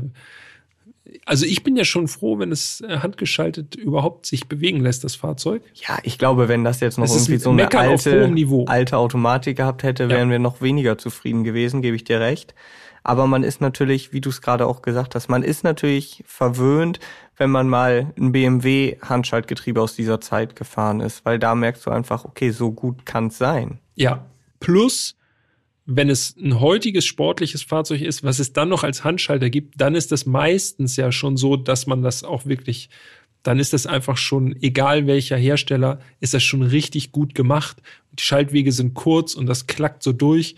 also 1.26 1.46
ich 1.46 1.64
bin 1.64 1.78
ja 1.78 1.86
schon 1.86 2.10
froh, 2.10 2.40
wenn 2.40 2.52
es 2.52 2.82
äh, 2.82 2.98
handgeschaltet 2.98 3.76
überhaupt 3.76 4.26
sich 4.26 4.48
bewegen 4.48 4.82
lässt, 4.82 5.06
das 5.06 5.16
Fahrzeug. 5.16 5.62
Ja, 5.76 5.98
ich 6.04 6.18
glaube, 6.18 6.50
wenn 6.50 6.66
das 6.66 6.82
jetzt 6.82 6.98
noch 6.98 7.06
ist 7.06 7.16
irgendwie 7.16 7.38
so 7.38 7.52
eine 7.52 7.72
alte, 7.72 8.34
alte 8.68 8.98
Automatik 8.98 9.58
gehabt 9.58 9.84
hätte, 9.84 10.10
wären 10.10 10.30
wir 10.30 10.40
noch 10.40 10.62
weniger 10.62 10.98
zufrieden 10.98 11.46
gewesen, 11.46 11.82
gebe 11.82 11.96
ich 11.96 12.04
dir 12.04 12.20
recht. 12.20 12.54
Aber 13.04 13.26
man 13.26 13.44
ist 13.44 13.62
natürlich, 13.62 14.12
wie 14.12 14.20
du 14.20 14.30
es 14.30 14.42
gerade 14.42 14.68
auch 14.68 14.82
gesagt 14.82 15.16
hast, 15.16 15.30
man 15.30 15.42
ist 15.42 15.64
natürlich 15.64 16.26
verwöhnt, 16.28 17.00
wenn 17.38 17.52
man 17.52 17.68
mal 17.68 18.14
ein 18.18 18.32
BMW 18.32 18.98
Handschaltgetriebe 19.02 19.82
aus 19.82 19.96
dieser 19.96 20.20
Zeit 20.20 20.56
gefahren 20.56 21.00
ist, 21.00 21.24
weil 21.24 21.40
da 21.40 21.56
merkst 21.56 21.86
du 21.86 21.92
einfach, 21.92 22.26
okay, 22.26 22.50
so 22.50 22.72
gut 22.72 23.06
kann's 23.06 23.38
sein. 23.38 23.80
Ja. 23.96 24.26
Plus, 24.60 25.16
wenn 25.86 26.10
es 26.10 26.36
ein 26.36 26.60
heutiges 26.60 27.06
sportliches 27.06 27.62
Fahrzeug 27.62 28.02
ist, 28.02 28.24
was 28.24 28.40
es 28.40 28.54
dann 28.54 28.70
noch 28.70 28.84
als 28.84 29.04
Handschalter 29.04 29.50
gibt, 29.50 29.80
dann 29.80 29.96
ist 29.96 30.12
das 30.12 30.26
meistens 30.26 30.96
ja 30.98 31.12
schon 31.12 31.38
so, 31.38 31.56
dass 31.56 31.86
man 31.86 32.02
das 32.02 32.24
auch 32.24 32.46
wirklich, 32.46 32.90
dann 33.44 33.60
ist 33.60 33.72
das 33.72 33.86
einfach 33.86 34.18
schon, 34.18 34.56
egal 34.62 35.06
welcher 35.06 35.38
Hersteller, 35.38 36.00
ist 36.20 36.34
das 36.34 36.44
schon 36.44 36.64
richtig 36.64 37.12
gut 37.12 37.36
gemacht. 37.36 37.78
Die 38.14 38.24
Schaltwege 38.24 38.72
sind 38.72 38.96
kurz 38.96 39.36
und 39.36 39.46
das 39.46 39.68
klackt 39.68 40.02
so 40.02 40.12
durch. 40.12 40.56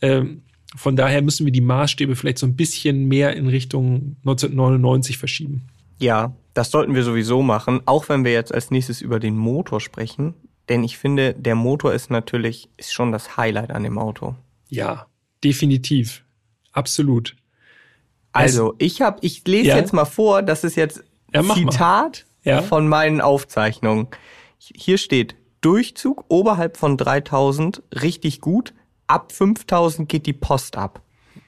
Ähm, 0.00 0.42
von 0.74 0.96
daher 0.96 1.22
müssen 1.22 1.44
wir 1.44 1.52
die 1.52 1.60
Maßstäbe 1.60 2.16
vielleicht 2.16 2.38
so 2.38 2.46
ein 2.46 2.56
bisschen 2.56 3.06
mehr 3.06 3.36
in 3.36 3.46
Richtung 3.46 4.16
1999 4.24 5.18
verschieben. 5.18 5.68
Ja, 5.98 6.32
das 6.54 6.70
sollten 6.70 6.94
wir 6.94 7.02
sowieso 7.04 7.42
machen, 7.42 7.80
auch 7.86 8.08
wenn 8.08 8.24
wir 8.24 8.32
jetzt 8.32 8.52
als 8.54 8.70
nächstes 8.70 9.00
über 9.00 9.18
den 9.20 9.36
Motor 9.36 9.80
sprechen. 9.80 10.34
Denn 10.68 10.82
ich 10.82 10.96
finde, 10.98 11.34
der 11.34 11.54
Motor 11.54 11.92
ist 11.92 12.10
natürlich, 12.10 12.68
ist 12.76 12.92
schon 12.92 13.12
das 13.12 13.36
Highlight 13.36 13.70
an 13.70 13.82
dem 13.82 13.98
Auto. 13.98 14.34
Ja, 14.68 15.06
definitiv. 15.42 16.24
Absolut. 16.72 17.36
Also, 18.32 18.74
ich 18.78 19.00
habe, 19.02 19.18
ich 19.20 19.46
lese 19.46 19.68
Ja. 19.68 19.76
jetzt 19.76 19.92
mal 19.92 20.04
vor, 20.06 20.42
das 20.42 20.64
ist 20.64 20.76
jetzt 20.76 21.04
Ja. 21.32 21.42
Zitat 21.54 22.24
Ja. 22.44 22.62
von 22.62 22.88
meinen 22.88 23.20
Aufzeichnungen. 23.20 24.08
Hier 24.58 24.98
steht, 24.98 25.36
Durchzug 25.60 26.24
oberhalb 26.28 26.76
von 26.76 26.96
3000 26.96 27.82
richtig 28.02 28.40
gut, 28.40 28.74
ab 29.06 29.32
5000 29.32 30.08
geht 30.08 30.26
die 30.26 30.32
Post 30.32 30.76
ab. 30.76 31.00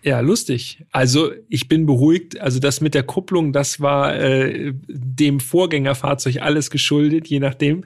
Ja, 0.06 0.20
lustig. 0.20 0.84
Also 0.92 1.32
ich 1.48 1.66
bin 1.66 1.84
beruhigt. 1.84 2.40
Also 2.40 2.60
das 2.60 2.80
mit 2.80 2.94
der 2.94 3.02
Kupplung, 3.02 3.52
das 3.52 3.80
war 3.80 4.14
äh, 4.14 4.72
dem 4.86 5.40
Vorgängerfahrzeug 5.40 6.40
alles 6.42 6.70
geschuldet, 6.70 7.26
je 7.26 7.40
nachdem. 7.40 7.82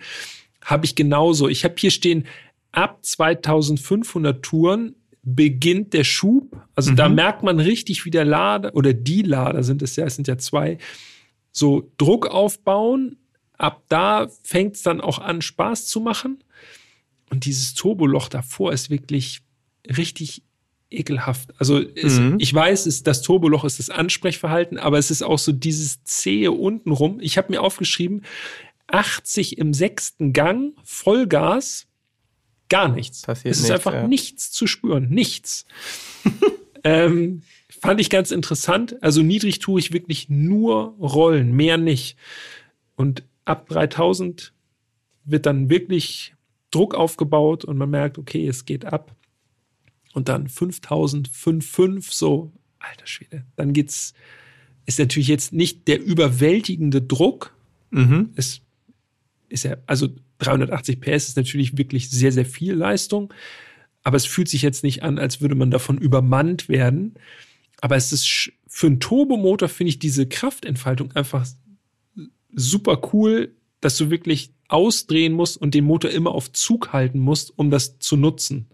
Habe 0.63 0.85
ich 0.85 0.95
genauso. 0.95 1.49
Ich 1.49 1.65
habe 1.65 1.77
hier 1.79 1.91
stehen, 1.91 2.27
ab 2.73 2.99
2500 3.01 4.43
Touren 4.43 4.97
beginnt 5.23 5.95
der 5.95 6.05
Schub. 6.05 6.61
Also 6.75 6.93
da 6.93 7.09
merkt 7.09 7.43
man 7.43 7.59
richtig, 7.59 8.05
wie 8.05 8.11
der 8.11 8.27
Lader 8.27 8.75
oder 8.75 8.93
die 8.93 9.23
Lader 9.23 9.63
sind 9.63 9.81
es 9.81 9.97
ja, 9.97 10.05
es 10.05 10.17
sind 10.17 10.29
ja 10.29 10.37
zwei, 10.37 10.77
so 11.53 11.91
Druck 11.97 12.27
aufbauen. 12.27 13.17
Ab 13.57 13.83
da 13.89 14.29
fängt 14.43 14.77
es 14.77 14.83
dann 14.83 15.01
auch 15.01 15.21
an, 15.21 15.41
Spaß 15.41 15.87
zu 15.87 16.01
machen. 16.01 16.45
Und 17.31 17.47
dieses 17.47 17.73
Turboloch 17.73 18.29
davor 18.29 18.75
ist 18.75 18.91
wirklich 18.91 19.41
richtig 19.89 20.43
ekelhaft. 20.91 21.51
Also 21.59 21.81
es, 21.81 22.19
Mhm. 22.19 22.37
ich 22.39 22.53
weiß, 22.53 22.87
es, 22.87 23.03
das 23.03 23.23
Turboloch 23.23 23.65
ist 23.65 23.79
das 23.79 23.91
Ansprechverhalten, 23.91 24.79
aber 24.79 24.99
es 24.99 25.11
ist 25.11 25.23
auch 25.23 25.39
so 25.39 25.53
dieses 25.53 26.03
zähe 26.05 26.53
untenrum. 26.53 27.19
Ich 27.21 27.39
habe 27.39 27.53
mir 27.53 27.63
aufgeschrieben, 27.63 28.23
80 28.89 29.59
im 29.59 29.73
sechsten 29.73 30.33
Gang, 30.33 30.73
Vollgas, 30.83 31.87
gar 32.69 32.89
nichts. 32.89 33.23
Passiert 33.23 33.53
es 33.53 33.59
ist 33.59 33.69
nichts, 33.69 33.75
einfach 33.75 33.95
ja. 33.95 34.07
nichts 34.07 34.51
zu 34.51 34.67
spüren, 34.67 35.09
nichts. 35.09 35.65
ähm, 36.85 37.43
fand 37.81 38.01
ich 38.01 38.11
ganz 38.11 38.31
interessant. 38.31 39.03
Also 39.03 39.23
niedrig 39.23 39.61
tue 39.61 39.79
ich 39.79 39.93
wirklich 39.93 40.29
nur 40.29 40.97
Rollen, 40.99 41.53
mehr 41.53 41.79
nicht. 41.79 42.17
Und 42.97 43.23
ab 43.45 43.69
3000 43.69 44.53
wird 45.25 45.47
dann 45.47 45.71
wirklich 45.71 46.35
Druck 46.71 46.95
aufgebaut 46.95 47.65
und 47.65 47.77
man 47.79 47.91
merkt, 47.91 48.19
okay, 48.19 48.47
es 48.47 48.65
geht 48.65 48.85
ab. 48.85 49.15
Und 50.13 50.29
dann 50.29 50.49
5000, 50.49 51.29
5,5, 51.29 52.13
so, 52.13 52.53
alter 52.79 53.07
Schwede. 53.07 53.45
Dann 53.57 53.73
geht's, 53.73 54.15
ist 54.87 54.99
natürlich 54.99 55.29
jetzt 55.29 55.53
nicht 55.53 55.87
der 55.87 56.03
überwältigende 56.03 57.01
Druck. 57.01 57.55
Mhm. 57.91 58.31
Es 58.35 58.61
ist 59.49 59.65
ja, 59.65 59.77
also 59.87 60.09
380 60.39 61.01
PS 61.01 61.29
ist 61.29 61.37
natürlich 61.37 61.77
wirklich 61.77 62.11
sehr, 62.11 62.33
sehr 62.33 62.47
viel 62.47 62.75
Leistung. 62.75 63.33
Aber 64.03 64.17
es 64.17 64.27
fühlt 64.27 64.49
sich 64.49 64.63
jetzt 64.63 64.83
nicht 64.83 65.03
an, 65.03 65.19
als 65.19 65.41
würde 65.41 65.55
man 65.55 65.71
davon 65.71 65.99
übermannt 65.99 66.69
werden. 66.69 67.15
Aber 67.81 67.97
es 67.97 68.13
ist 68.13 68.53
für 68.67 68.87
einen 68.87 69.01
Turbomotor 69.01 69.69
finde 69.69 69.91
ich 69.91 69.99
diese 69.99 70.27
Kraftentfaltung 70.27 71.13
einfach 71.13 71.47
super 72.55 73.01
cool, 73.13 73.55
dass 73.81 73.97
du 73.97 74.11
wirklich 74.11 74.53
ausdrehen 74.69 75.33
musst 75.33 75.57
und 75.57 75.75
den 75.75 75.85
Motor 75.85 76.11
immer 76.11 76.33
auf 76.33 76.53
Zug 76.53 76.93
halten 76.93 77.19
musst, 77.19 77.59
um 77.59 77.71
das 77.71 77.99
zu 77.99 78.17
nutzen. 78.17 78.67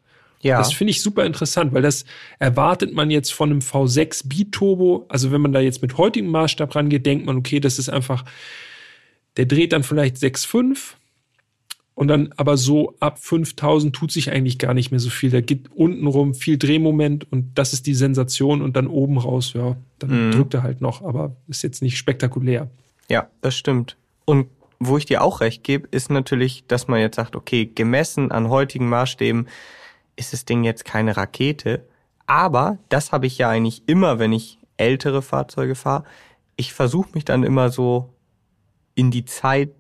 Ja, 0.43 0.59
Das 0.59 0.73
finde 0.73 0.91
ich 0.93 1.03
super 1.03 1.25
interessant, 1.25 1.73
weil 1.73 1.83
das 1.83 2.05
erwartet 2.39 2.93
man 2.93 3.11
jetzt 3.11 3.33
von 3.33 3.51
einem 3.51 3.61
V6 3.61 4.29
Biturbo. 4.29 5.07
Also 5.09 5.33
wenn 5.33 5.41
man 5.41 5.53
da 5.53 5.61
jetzt 5.61 5.83
mit 5.83 5.97
heutigem 5.99 6.31
Maßstab 6.31 6.75
rangeht, 6.77 7.07
denkt 7.07 7.27
man, 7.27 7.37
okay, 7.39 7.59
das 7.59 7.79
ist 7.79 7.89
einfach, 7.89 8.25
der 9.37 9.47
dreht 9.47 9.73
dann 9.73 9.83
vielleicht 9.83 10.17
6,5 10.17 10.95
und 11.95 12.09
dann 12.09 12.33
aber 12.37 12.57
so 12.59 12.95
ab 13.01 13.19
5000 13.19 13.95
tut 13.97 14.13
sich 14.13 14.31
eigentlich 14.31 14.59
gar 14.59 14.75
nicht 14.75 14.91
mehr 14.91 15.01
so 15.01 15.09
viel. 15.11 15.31
Da 15.31 15.41
geht 15.41 15.71
untenrum 15.75 16.35
viel 16.35 16.59
Drehmoment 16.59 17.31
und 17.33 17.53
das 17.55 17.73
ist 17.73 17.87
die 17.87 17.95
Sensation 17.95 18.61
und 18.63 18.77
dann 18.77 18.87
oben 18.87 19.17
raus, 19.19 19.53
ja, 19.55 19.77
dann 19.99 20.29
Mhm. 20.29 20.33
drückt 20.33 20.55
er 20.55 20.63
halt 20.63 20.81
noch, 20.83 21.03
aber 21.03 21.35
ist 21.49 21.63
jetzt 21.63 21.83
nicht 21.83 21.97
spektakulär. 21.97 22.69
ja, 23.09 23.29
das 23.41 23.57
stimmt. 23.57 23.97
Und 24.27 24.49
wo 24.79 24.99
ich 24.99 25.07
dir 25.07 25.23
auch 25.23 25.41
recht 25.41 25.65
gebe, 25.65 25.89
ist 25.91 26.11
natürlich, 26.11 26.65
dass 26.69 26.87
man 26.89 27.01
jetzt 27.01 27.17
sagt, 27.17 27.35
okay, 27.37 27.65
gemessen 27.65 28.31
an 28.31 28.49
heutigen 28.51 28.89
Maßstäben 28.91 29.47
ist 30.17 30.33
das 30.33 30.45
Ding 30.45 30.65
jetzt 30.65 30.85
keine 30.85 31.17
Rakete. 31.17 31.87
Aber 32.27 32.79
das 32.89 33.13
habe 33.13 33.27
ich 33.27 33.39
ja 33.39 33.49
eigentlich 33.49 33.83
immer, 33.87 34.19
wenn 34.19 34.33
ich 34.33 34.59
ältere 34.77 35.23
Fahrzeuge 35.23 35.75
fahre. 35.75 36.05
Ich 36.57 36.73
versuche 36.73 37.11
mich 37.15 37.25
dann 37.25 37.45
immer 37.45 37.71
so 37.71 38.13
in 38.95 39.11
die 39.11 39.25
Zeit 39.25 39.71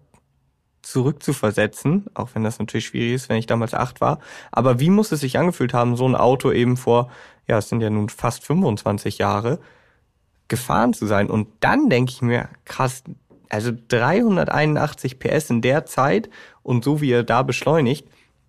zurückzuversetzen, 0.82 2.06
auch 2.14 2.30
wenn 2.34 2.44
das 2.44 2.60
natürlich 2.60 2.86
schwierig 2.86 3.14
ist, 3.14 3.28
wenn 3.28 3.38
ich 3.38 3.46
damals 3.46 3.74
acht 3.74 4.00
war. 4.00 4.20
Aber 4.52 4.78
wie 4.78 4.90
muss 4.90 5.10
es 5.10 5.20
sich 5.20 5.38
angefühlt 5.38 5.74
haben, 5.74 5.96
so 5.96 6.06
ein 6.06 6.14
Auto 6.14 6.52
eben 6.52 6.76
vor, 6.76 7.10
ja, 7.48 7.58
es 7.58 7.68
sind 7.68 7.80
ja 7.80 7.90
nun 7.90 8.08
fast 8.08 8.44
25 8.44 9.18
Jahre, 9.18 9.58
gefahren 10.48 10.92
zu 10.92 11.06
sein. 11.06 11.28
Und 11.28 11.48
dann 11.58 11.90
denke 11.90 12.12
ich 12.12 12.22
mir, 12.22 12.48
krass, 12.64 13.02
also 13.48 13.72
381 13.88 15.18
PS 15.18 15.50
in 15.50 15.60
der 15.60 15.86
Zeit 15.86 16.30
und 16.62 16.84
so 16.84 17.00
wie 17.00 17.10
er 17.10 17.24
da 17.24 17.42
beschleunigt, 17.42 18.06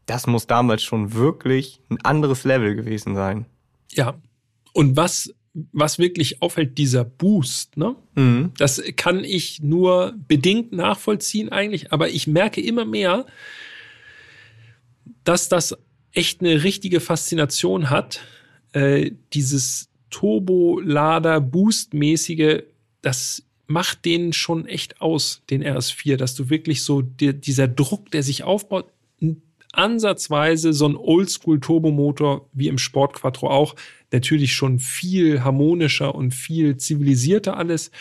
das 0.07 0.25
muss 0.25 0.47
damals 0.47 0.81
schon 0.83 1.13
wirklich 1.13 1.79
ein 1.89 1.99
anderes 2.03 2.43
Level 2.43 2.75
gewesen 2.75 3.13
sein. 3.15 3.45
Ja. 3.91 4.19
Und 4.73 4.97
was, 4.97 5.33
was 5.71 5.99
wirklich 5.99 6.41
auffällt, 6.41 6.77
dieser 6.77 7.03
Boost, 7.03 7.77
ne? 7.77 7.95
Mhm. 8.15 8.51
Das 8.57 8.81
kann 8.95 9.23
ich 9.23 9.61
nur 9.61 10.15
bedingt 10.27 10.71
nachvollziehen 10.71 11.49
eigentlich, 11.49 11.91
aber 11.93 12.09
ich 12.09 12.25
merke 12.27 12.61
immer 12.61 12.85
mehr, 12.85 13.25
dass 15.23 15.49
das 15.49 15.75
echt 16.13 16.41
eine 16.41 16.63
richtige 16.63 16.99
Faszination 16.99 17.89
hat. 17.89 18.21
Äh, 18.73 19.11
dieses 19.33 19.89
Turbolader-Boost-mäßige, 20.09 22.63
das 23.01 23.43
macht 23.67 24.05
den 24.05 24.33
schon 24.33 24.65
echt 24.65 25.01
aus, 25.01 25.41
den 25.49 25.63
RS4, 25.63 26.15
dass 26.15 26.35
du 26.35 26.49
wirklich 26.49 26.83
so 26.83 27.01
dir, 27.01 27.33
dieser 27.33 27.67
Druck, 27.67 28.11
der 28.11 28.23
sich 28.23 28.43
aufbaut, 28.43 28.89
n- 29.21 29.41
ansatzweise 29.77 30.73
so 30.73 30.87
ein 30.87 30.95
Oldschool-Turbomotor 30.97 32.47
wie 32.53 32.67
im 32.67 32.77
Sport 32.77 33.13
Quattro 33.13 33.49
auch, 33.49 33.75
natürlich 34.11 34.53
schon 34.53 34.79
viel 34.79 35.43
harmonischer 35.43 36.15
und 36.15 36.33
viel 36.33 36.77
zivilisierter 36.77 37.57
alles. 37.57 37.91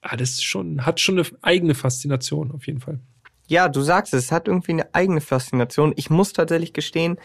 Ah, 0.00 0.16
das 0.16 0.42
schon, 0.42 0.86
hat 0.86 1.00
schon 1.00 1.18
eine 1.18 1.26
eigene 1.42 1.74
Faszination 1.74 2.52
auf 2.52 2.66
jeden 2.66 2.80
Fall. 2.80 3.00
Ja, 3.48 3.68
du 3.68 3.80
sagst 3.80 4.14
es, 4.14 4.26
es 4.26 4.32
hat 4.32 4.48
irgendwie 4.48 4.72
eine 4.72 4.94
eigene 4.94 5.20
Faszination. 5.20 5.92
Ich 5.96 6.10
muss 6.10 6.32
tatsächlich 6.32 6.72
gestehen, 6.72 7.16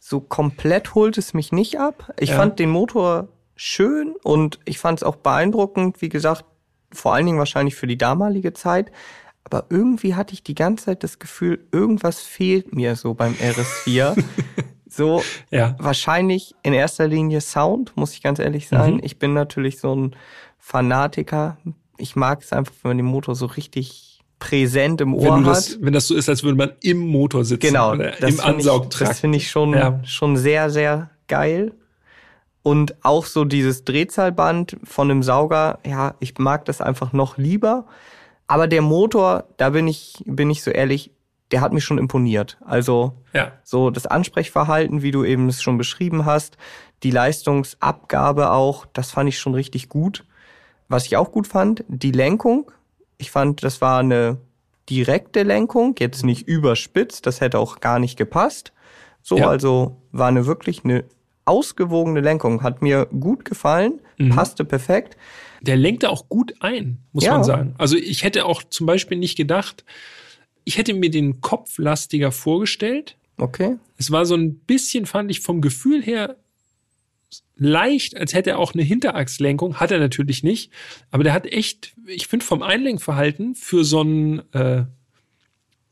so 0.00 0.20
komplett 0.20 0.94
holt 0.94 1.18
es 1.18 1.34
mich 1.34 1.52
nicht 1.52 1.78
ab. 1.78 2.12
Ich 2.18 2.30
Ja. 2.30 2.36
fand 2.36 2.58
den 2.58 2.70
Motor 2.70 3.28
schön 3.56 4.14
und 4.22 4.60
ich 4.64 4.78
fand 4.78 5.00
es 5.00 5.02
auch 5.02 5.16
beeindruckend, 5.16 6.00
wie 6.00 6.08
gesagt, 6.08 6.44
vor 6.92 7.14
allen 7.14 7.26
Dingen 7.26 7.38
wahrscheinlich 7.38 7.74
für 7.74 7.86
die 7.86 7.98
damalige 7.98 8.52
Zeit. 8.52 8.90
Aber 9.44 9.64
irgendwie 9.70 10.14
hatte 10.14 10.34
ich 10.34 10.42
die 10.42 10.54
ganze 10.54 10.86
Zeit 10.86 11.02
das 11.04 11.18
Gefühl, 11.18 11.60
irgendwas 11.72 12.20
fehlt 12.20 12.74
mir 12.74 12.96
so 12.96 13.14
beim 13.14 13.34
RS4. 13.34 14.22
So, 14.90 15.22
Ja. 15.50 15.76
wahrscheinlich 15.78 16.54
in 16.62 16.72
erster 16.72 17.06
Linie 17.06 17.42
Sound, 17.42 17.94
muss 17.94 18.14
ich 18.14 18.22
ganz 18.22 18.38
ehrlich 18.38 18.68
sein. 18.68 18.94
Mhm. 18.94 19.00
Ich 19.04 19.18
bin 19.18 19.34
natürlich 19.34 19.78
so 19.80 19.94
ein 19.94 20.16
Fanatiker. 20.58 21.58
Ich 21.98 22.16
mag 22.16 22.42
es 22.42 22.52
einfach, 22.54 22.72
wenn 22.82 22.90
man 22.90 22.96
den 22.96 23.06
Motor 23.06 23.34
so 23.34 23.44
richtig 23.46 24.20
präsent 24.38 25.00
im 25.02 25.14
Ohr 25.14 25.24
Wenn, 25.36 25.42
du 25.44 25.50
hat. 25.50 25.56
das, 25.58 25.78
wenn 25.82 25.92
das 25.92 26.06
so 26.06 26.14
ist, 26.14 26.28
als 26.30 26.42
würde 26.42 26.56
man 26.56 26.72
im 26.80 26.98
Motor 27.06 27.44
sitzen. 27.44 27.60
Genau, 27.68 27.92
Oder 27.92 28.12
das 28.18 28.30
im 28.34 28.40
Ansaugtrakt. 28.40 29.10
das 29.10 29.20
finde 29.20 29.36
ich 29.36 29.50
schon, 29.50 29.74
Ja. 29.74 30.00
schon 30.04 30.36
sehr, 30.38 30.70
sehr 30.70 31.10
geil. 31.28 31.72
Und 32.62 32.96
auch 33.04 33.26
so 33.26 33.44
dieses 33.44 33.84
Drehzahlband 33.84 34.78
von 34.84 35.10
einem 35.10 35.22
Sauger, 35.22 35.80
ja, 35.86 36.14
ich 36.20 36.38
mag 36.38 36.64
das 36.64 36.80
einfach 36.80 37.12
noch 37.12 37.36
lieber. 37.36 37.86
Aber 38.48 38.66
der 38.66 38.82
Motor, 38.82 39.44
da 39.58 39.70
bin 39.70 39.86
ich, 39.86 40.22
bin 40.26 40.50
ich 40.50 40.62
so 40.62 40.70
ehrlich, 40.70 41.12
der 41.50 41.60
hat 41.60 41.72
mich 41.72 41.84
schon 41.84 41.98
imponiert. 41.98 42.58
Also 42.64 43.12
ja. 43.32 43.52
so 43.62 43.90
das 43.90 44.06
Ansprechverhalten, 44.06 45.02
wie 45.02 45.10
du 45.12 45.24
eben 45.24 45.48
es 45.48 45.62
schon 45.62 45.78
beschrieben 45.78 46.24
hast, 46.24 46.56
die 47.02 47.10
Leistungsabgabe 47.10 48.50
auch, 48.50 48.86
das 48.92 49.10
fand 49.12 49.28
ich 49.28 49.38
schon 49.38 49.54
richtig 49.54 49.88
gut. 49.88 50.24
Was 50.88 51.06
ich 51.06 51.16
auch 51.16 51.30
gut 51.30 51.46
fand, 51.46 51.84
die 51.88 52.10
Lenkung. 52.12 52.70
Ich 53.18 53.30
fand, 53.30 53.62
das 53.62 53.80
war 53.80 54.00
eine 54.00 54.38
direkte 54.88 55.42
Lenkung, 55.42 55.94
jetzt 55.98 56.24
nicht 56.24 56.48
überspitzt, 56.48 57.26
das 57.26 57.40
hätte 57.40 57.58
auch 57.58 57.80
gar 57.80 57.98
nicht 57.98 58.16
gepasst. 58.16 58.72
So, 59.22 59.36
Ja. 59.36 59.48
also 59.48 60.00
war 60.12 60.28
eine 60.28 60.46
wirklich 60.46 60.84
eine 60.84 61.04
ausgewogene 61.44 62.20
Lenkung, 62.20 62.62
hat 62.62 62.80
mir 62.82 63.06
gut 63.06 63.44
gefallen, 63.44 64.00
Mhm. 64.18 64.30
passte 64.30 64.64
perfekt. 64.64 65.16
Der 65.60 65.76
lenkte 65.76 66.10
auch 66.10 66.28
gut 66.28 66.54
ein, 66.60 66.98
muss 67.12 67.24
Ja. 67.24 67.32
man 67.32 67.44
sagen. 67.44 67.74
Also 67.78 67.96
ich 67.96 68.22
hätte 68.24 68.44
auch 68.46 68.62
zum 68.62 68.86
Beispiel 68.86 69.18
nicht 69.18 69.36
gedacht, 69.36 69.84
ich 70.64 70.78
hätte 70.78 70.94
mir 70.94 71.10
den 71.10 71.40
Kopf 71.40 71.78
lastiger 71.78 72.30
vorgestellt. 72.32 73.16
Okay. 73.38 73.76
Es 73.96 74.10
war 74.10 74.26
so 74.26 74.36
ein 74.36 74.58
bisschen, 74.60 75.06
fand 75.06 75.30
ich 75.30 75.40
vom 75.40 75.60
Gefühl 75.60 76.02
her 76.02 76.36
leicht, 77.56 78.16
als 78.16 78.34
hätte 78.34 78.50
er 78.50 78.58
auch 78.58 78.74
eine 78.74 78.82
Hinterachslenkung. 78.82 79.76
Hat 79.80 79.90
er 79.90 79.98
natürlich 79.98 80.42
nicht. 80.42 80.70
Aber 81.10 81.24
der 81.24 81.32
hat 81.32 81.46
echt, 81.46 81.94
ich 82.06 82.26
finde 82.28 82.44
vom 82.44 82.62
Einlenkverhalten 82.62 83.54
für 83.54 83.84
so 83.84 84.00
einen 84.00 84.40
äh, 84.52 84.84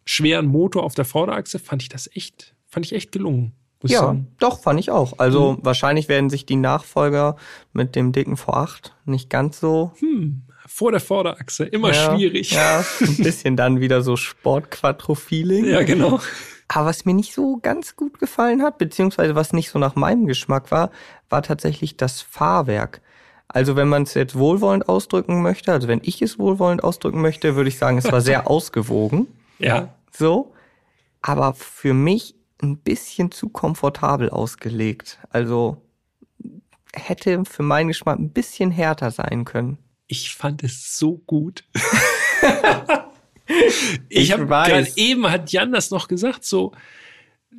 schweren 0.04 0.46
Motor 0.46 0.84
auf 0.84 0.94
der 0.94 1.04
Vorderachse 1.04 1.58
fand 1.58 1.82
ich 1.82 1.88
das 1.88 2.08
echt, 2.14 2.54
fand 2.68 2.86
ich 2.86 2.92
echt 2.92 3.10
gelungen. 3.12 3.52
Ja, 3.82 4.00
sagen. 4.00 4.28
doch, 4.38 4.60
fand 4.60 4.80
ich 4.80 4.90
auch. 4.90 5.18
Also 5.18 5.52
Mhm. 5.52 5.58
wahrscheinlich 5.62 6.08
werden 6.08 6.30
sich 6.30 6.46
die 6.46 6.56
Nachfolger 6.56 7.36
mit 7.72 7.94
dem 7.94 8.12
dicken 8.12 8.36
V8 8.36 8.92
nicht 9.04 9.30
ganz 9.30 9.60
so 9.60 9.92
Hm, 10.00 10.42
vor 10.66 10.90
der 10.90 11.00
Vorderachse, 11.00 11.64
immer 11.64 11.92
ja, 11.92 12.14
schwierig. 12.16 12.50
Ja, 12.52 12.84
ein 13.00 13.16
bisschen 13.18 13.56
dann 13.56 13.80
wieder 13.80 14.02
so 14.02 14.16
Sport-Quattro-Feeling. 14.16 15.66
ja, 15.66 15.82
genau. 15.82 16.20
Aber 16.68 16.86
was 16.86 17.04
mir 17.04 17.14
nicht 17.14 17.32
so 17.32 17.58
ganz 17.62 17.94
gut 17.96 18.18
gefallen 18.18 18.62
hat, 18.62 18.78
beziehungsweise 18.78 19.34
was 19.36 19.52
nicht 19.52 19.70
so 19.70 19.78
nach 19.78 19.94
meinem 19.94 20.26
Geschmack 20.26 20.70
war, 20.72 20.90
war 21.28 21.42
tatsächlich 21.42 21.96
das 21.96 22.20
Fahrwerk. 22.22 23.00
Also 23.48 23.76
wenn 23.76 23.88
man 23.88 24.02
es 24.02 24.14
jetzt 24.14 24.36
wohlwollend 24.36 24.88
ausdrücken 24.88 25.42
möchte, 25.42 25.72
also 25.72 25.86
wenn 25.86 26.00
ich 26.02 26.20
es 26.22 26.38
wohlwollend 26.40 26.82
ausdrücken 26.82 27.20
möchte, 27.22 27.54
würde 27.54 27.68
ich 27.68 27.78
sagen, 27.78 27.98
es 27.98 28.10
war 28.10 28.20
sehr 28.20 28.50
ausgewogen. 28.50 29.28
Ja, 29.60 29.94
So. 30.10 30.52
Aber 31.22 31.54
für 31.54 31.94
mich 31.94 32.34
ein 32.62 32.78
bisschen 32.78 33.30
zu 33.30 33.48
komfortabel 33.48 34.30
ausgelegt. 34.30 35.18
Also 35.30 35.82
hätte 36.94 37.44
für 37.44 37.62
meinen 37.62 37.88
Geschmack 37.88 38.18
ein 38.18 38.30
bisschen 38.30 38.70
härter 38.70 39.10
sein 39.10 39.44
können. 39.44 39.78
ich 40.06 40.34
fand 40.34 40.62
es 40.62 40.96
so 40.98 41.18
gut. 41.18 41.64
Ich 44.08 44.24
ich 44.24 44.32
habe 44.32 44.44
gerade 44.46 44.90
eben 44.96 45.30
hat 45.30 45.52
Jan 45.52 45.70
das 45.70 45.92
noch 45.92 46.08
gesagt, 46.08 46.44
so 46.44 46.72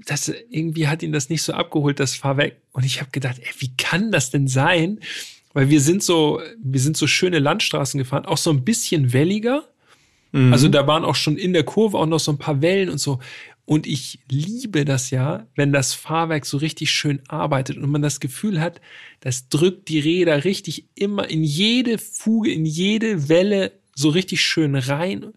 dass 0.05 0.31
irgendwie 0.49 0.87
hat 0.87 1.03
ihn 1.03 1.11
das 1.11 1.29
nicht 1.29 1.41
so 1.41 1.53
abgeholt, 1.53 1.99
das 1.99 2.15
Fahrwerk. 2.15 2.57
Und 2.71 2.85
ich 2.85 2.99
habe 2.99 3.11
gedacht, 3.11 3.39
ey, 3.39 3.51
wie 3.59 3.75
kann 3.77 4.11
das 4.11 4.29
denn 4.29 4.47
sein? 4.47 4.99
Weil 5.53 5.69
wir 5.69 5.81
sind 5.81 6.03
so, 6.03 6.41
wir 6.61 6.79
sind 6.79 6.97
so 6.97 7.07
schöne 7.07 7.39
Landstraßen 7.39 7.97
gefahren, 7.97 8.25
auch 8.25 8.37
so 8.37 8.51
ein 8.51 8.63
bisschen 8.63 9.13
welliger. 9.13 9.67
Mhm. 10.31 10.53
Also 10.53 10.67
da 10.67 10.87
waren 10.87 11.05
auch 11.05 11.15
schon 11.15 11.37
in 11.37 11.53
der 11.53 11.63
Kurve 11.63 11.97
auch 11.97 12.05
noch 12.05 12.19
so 12.19 12.31
ein 12.31 12.37
paar 12.37 12.61
Wellen 12.61 12.89
und 12.89 12.99
so. 12.99 13.19
Und 13.65 13.85
ich 13.85 14.19
liebe 14.29 14.85
das 14.85 15.09
ja, 15.09 15.45
wenn 15.55 15.73
das 15.73 15.93
Fahrwerk 15.93 16.45
so 16.45 16.57
richtig 16.57 16.89
schön 16.89 17.21
arbeitet 17.27 17.77
und 17.77 17.89
man 17.89 18.01
das 18.01 18.21
Gefühl 18.21 18.61
hat, 18.61 18.79
das 19.19 19.49
drückt 19.49 19.89
die 19.89 19.99
Räder 19.99 20.45
richtig 20.45 20.85
immer 20.95 21.29
in 21.29 21.43
jede 21.43 21.97
Fuge, 21.97 22.51
in 22.51 22.65
jede 22.65 23.27
Welle 23.27 23.73
so 23.93 24.09
richtig 24.09 24.41
schön 24.41 24.75
rein. 24.75 25.33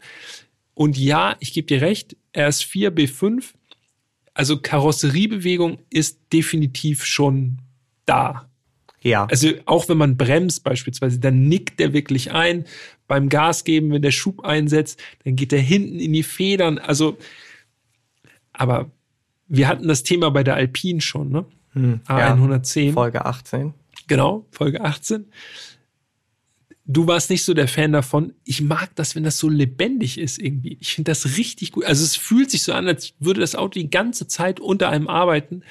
Und 0.75 0.97
ja, 0.97 1.37
ich 1.41 1.53
gebe 1.53 1.67
dir 1.67 1.81
recht, 1.81 2.17
RS4 2.35 2.91
B5, 2.91 3.53
also 4.35 4.59
Karosseriebewegung 4.59 5.79
ist 5.91 6.21
definitiv 6.33 7.05
schon 7.05 7.59
da. 8.07 8.50
Ja. 9.03 9.27
Also 9.27 9.53
auch 9.65 9.89
wenn 9.89 9.99
man 9.99 10.17
bremst 10.17 10.63
beispielsweise, 10.65 11.19
dann 11.19 11.49
nickt 11.49 11.81
der 11.81 11.93
wirklich 11.93 12.33
ein. 12.33 12.65
Beim 13.09 13.29
Gas 13.29 13.65
geben, 13.65 13.91
wenn 13.93 14.03
der 14.03 14.11
Schub 14.11 14.45
einsetzt, 14.45 15.01
dann 15.25 15.37
geht 15.37 15.53
der 15.53 15.61
hinten 15.61 15.99
in 15.99 16.13
die 16.13 16.23
Federn. 16.23 16.79
Also, 16.79 17.17
aber 18.53 18.91
wir 19.49 19.69
hatten 19.69 19.89
das 19.89 20.03
Thema 20.03 20.31
bei 20.31 20.45
der 20.45 20.55
Alpine 20.55 21.01
schon, 21.01 21.31
ne? 21.31 21.45
Hm, 21.73 22.01
ja. 22.09 22.35
A110. 22.35 22.93
Folge 22.93 23.25
18. 23.25 23.75
Genau, 24.07 24.47
Folge 24.51 24.83
18. 24.83 25.27
Du 26.85 27.07
warst 27.07 27.31
nicht 27.31 27.45
so 27.45 27.55
der 27.55 27.69
Fan 27.69 27.93
davon. 27.93 28.35
Ich 28.45 28.61
mag 28.61 28.95
das, 28.97 29.15
wenn 29.15 29.23
das 29.23 29.39
so 29.39 29.49
lebendig 29.49 30.19
ist 30.19 30.41
irgendwie. 30.41 30.77
Ich 30.81 30.95
finde 30.95 31.13
das 31.13 31.37
richtig 31.37 31.73
gut. 31.73 31.85
Also 31.85 32.05
es 32.05 32.17
fühlt 32.17 32.51
sich 32.51 32.65
so 32.65 32.73
an, 32.73 32.89
als 32.89 33.15
würde 33.21 33.41
das 33.41 33.55
Auto 33.55 33.79
die 33.79 33.91
ganze 33.91 34.27
Zeit 34.27 34.59
unter 34.59 34.89
einem 34.89 35.07
arbeiten. 35.07 35.63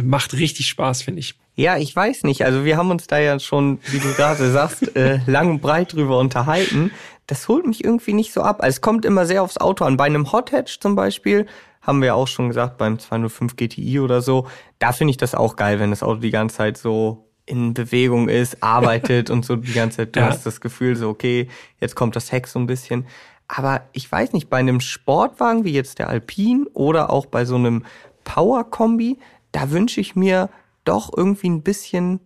Macht 0.00 0.34
richtig 0.34 0.68
Spaß, 0.68 1.02
finde 1.02 1.20
ich. 1.20 1.36
Ja, 1.58 1.76
ich 1.76 1.94
weiß 1.94 2.22
nicht. 2.22 2.44
Also 2.44 2.64
wir 2.64 2.76
haben 2.76 2.90
uns 2.92 3.08
da 3.08 3.18
ja 3.18 3.40
schon, 3.40 3.80
wie 3.90 3.98
du 3.98 4.12
gerade 4.14 4.48
sagst, 4.52 4.94
äh, 4.94 5.18
lang 5.26 5.50
und 5.50 5.60
breit 5.60 5.92
drüber 5.92 6.18
unterhalten. 6.20 6.92
Das 7.26 7.48
holt 7.48 7.66
mich 7.66 7.82
irgendwie 7.82 8.12
nicht 8.12 8.32
so 8.32 8.42
ab. 8.42 8.62
Also 8.62 8.76
es 8.76 8.80
kommt 8.80 9.04
immer 9.04 9.26
sehr 9.26 9.42
aufs 9.42 9.56
Auto 9.58 9.84
an. 9.84 9.96
Bei 9.96 10.04
einem 10.04 10.30
Hot 10.30 10.52
Hatch 10.52 10.78
zum 10.78 10.94
Beispiel 10.94 11.46
haben 11.82 12.00
wir 12.00 12.14
auch 12.14 12.28
schon 12.28 12.46
gesagt, 12.46 12.78
beim 12.78 13.00
205 13.00 13.56
GTI 13.56 13.98
oder 13.98 14.22
so, 14.22 14.46
da 14.78 14.92
finde 14.92 15.10
ich 15.10 15.16
das 15.16 15.34
auch 15.34 15.56
geil, 15.56 15.80
wenn 15.80 15.90
das 15.90 16.04
Auto 16.04 16.20
die 16.20 16.30
ganze 16.30 16.58
Zeit 16.58 16.76
so 16.78 17.24
in 17.44 17.74
Bewegung 17.74 18.28
ist, 18.28 18.62
arbeitet 18.62 19.28
und 19.28 19.44
so 19.44 19.56
die 19.56 19.72
ganze 19.72 19.96
Zeit, 19.98 20.14
du 20.14 20.20
Ja. 20.20 20.26
hast 20.26 20.46
das 20.46 20.60
Gefühl 20.60 20.94
so, 20.94 21.08
okay, 21.08 21.48
jetzt 21.80 21.96
kommt 21.96 22.14
das 22.14 22.30
Heck 22.30 22.46
so 22.46 22.60
ein 22.60 22.66
bisschen. 22.68 23.04
Aber 23.48 23.80
ich 23.92 24.10
weiß 24.12 24.32
nicht, 24.32 24.48
bei 24.48 24.58
einem 24.58 24.80
Sportwagen 24.80 25.64
wie 25.64 25.72
jetzt 25.72 25.98
der 25.98 26.08
Alpine 26.08 26.66
oder 26.72 27.10
auch 27.10 27.26
bei 27.26 27.44
so 27.44 27.56
einem 27.56 27.84
Power-Kombi, 28.22 29.18
da 29.50 29.70
wünsche 29.72 30.00
ich 30.00 30.14
mir 30.14 30.50
doch 30.88 31.10
irgendwie 31.16 31.48
ein 31.48 31.62
bisschen, 31.62 32.20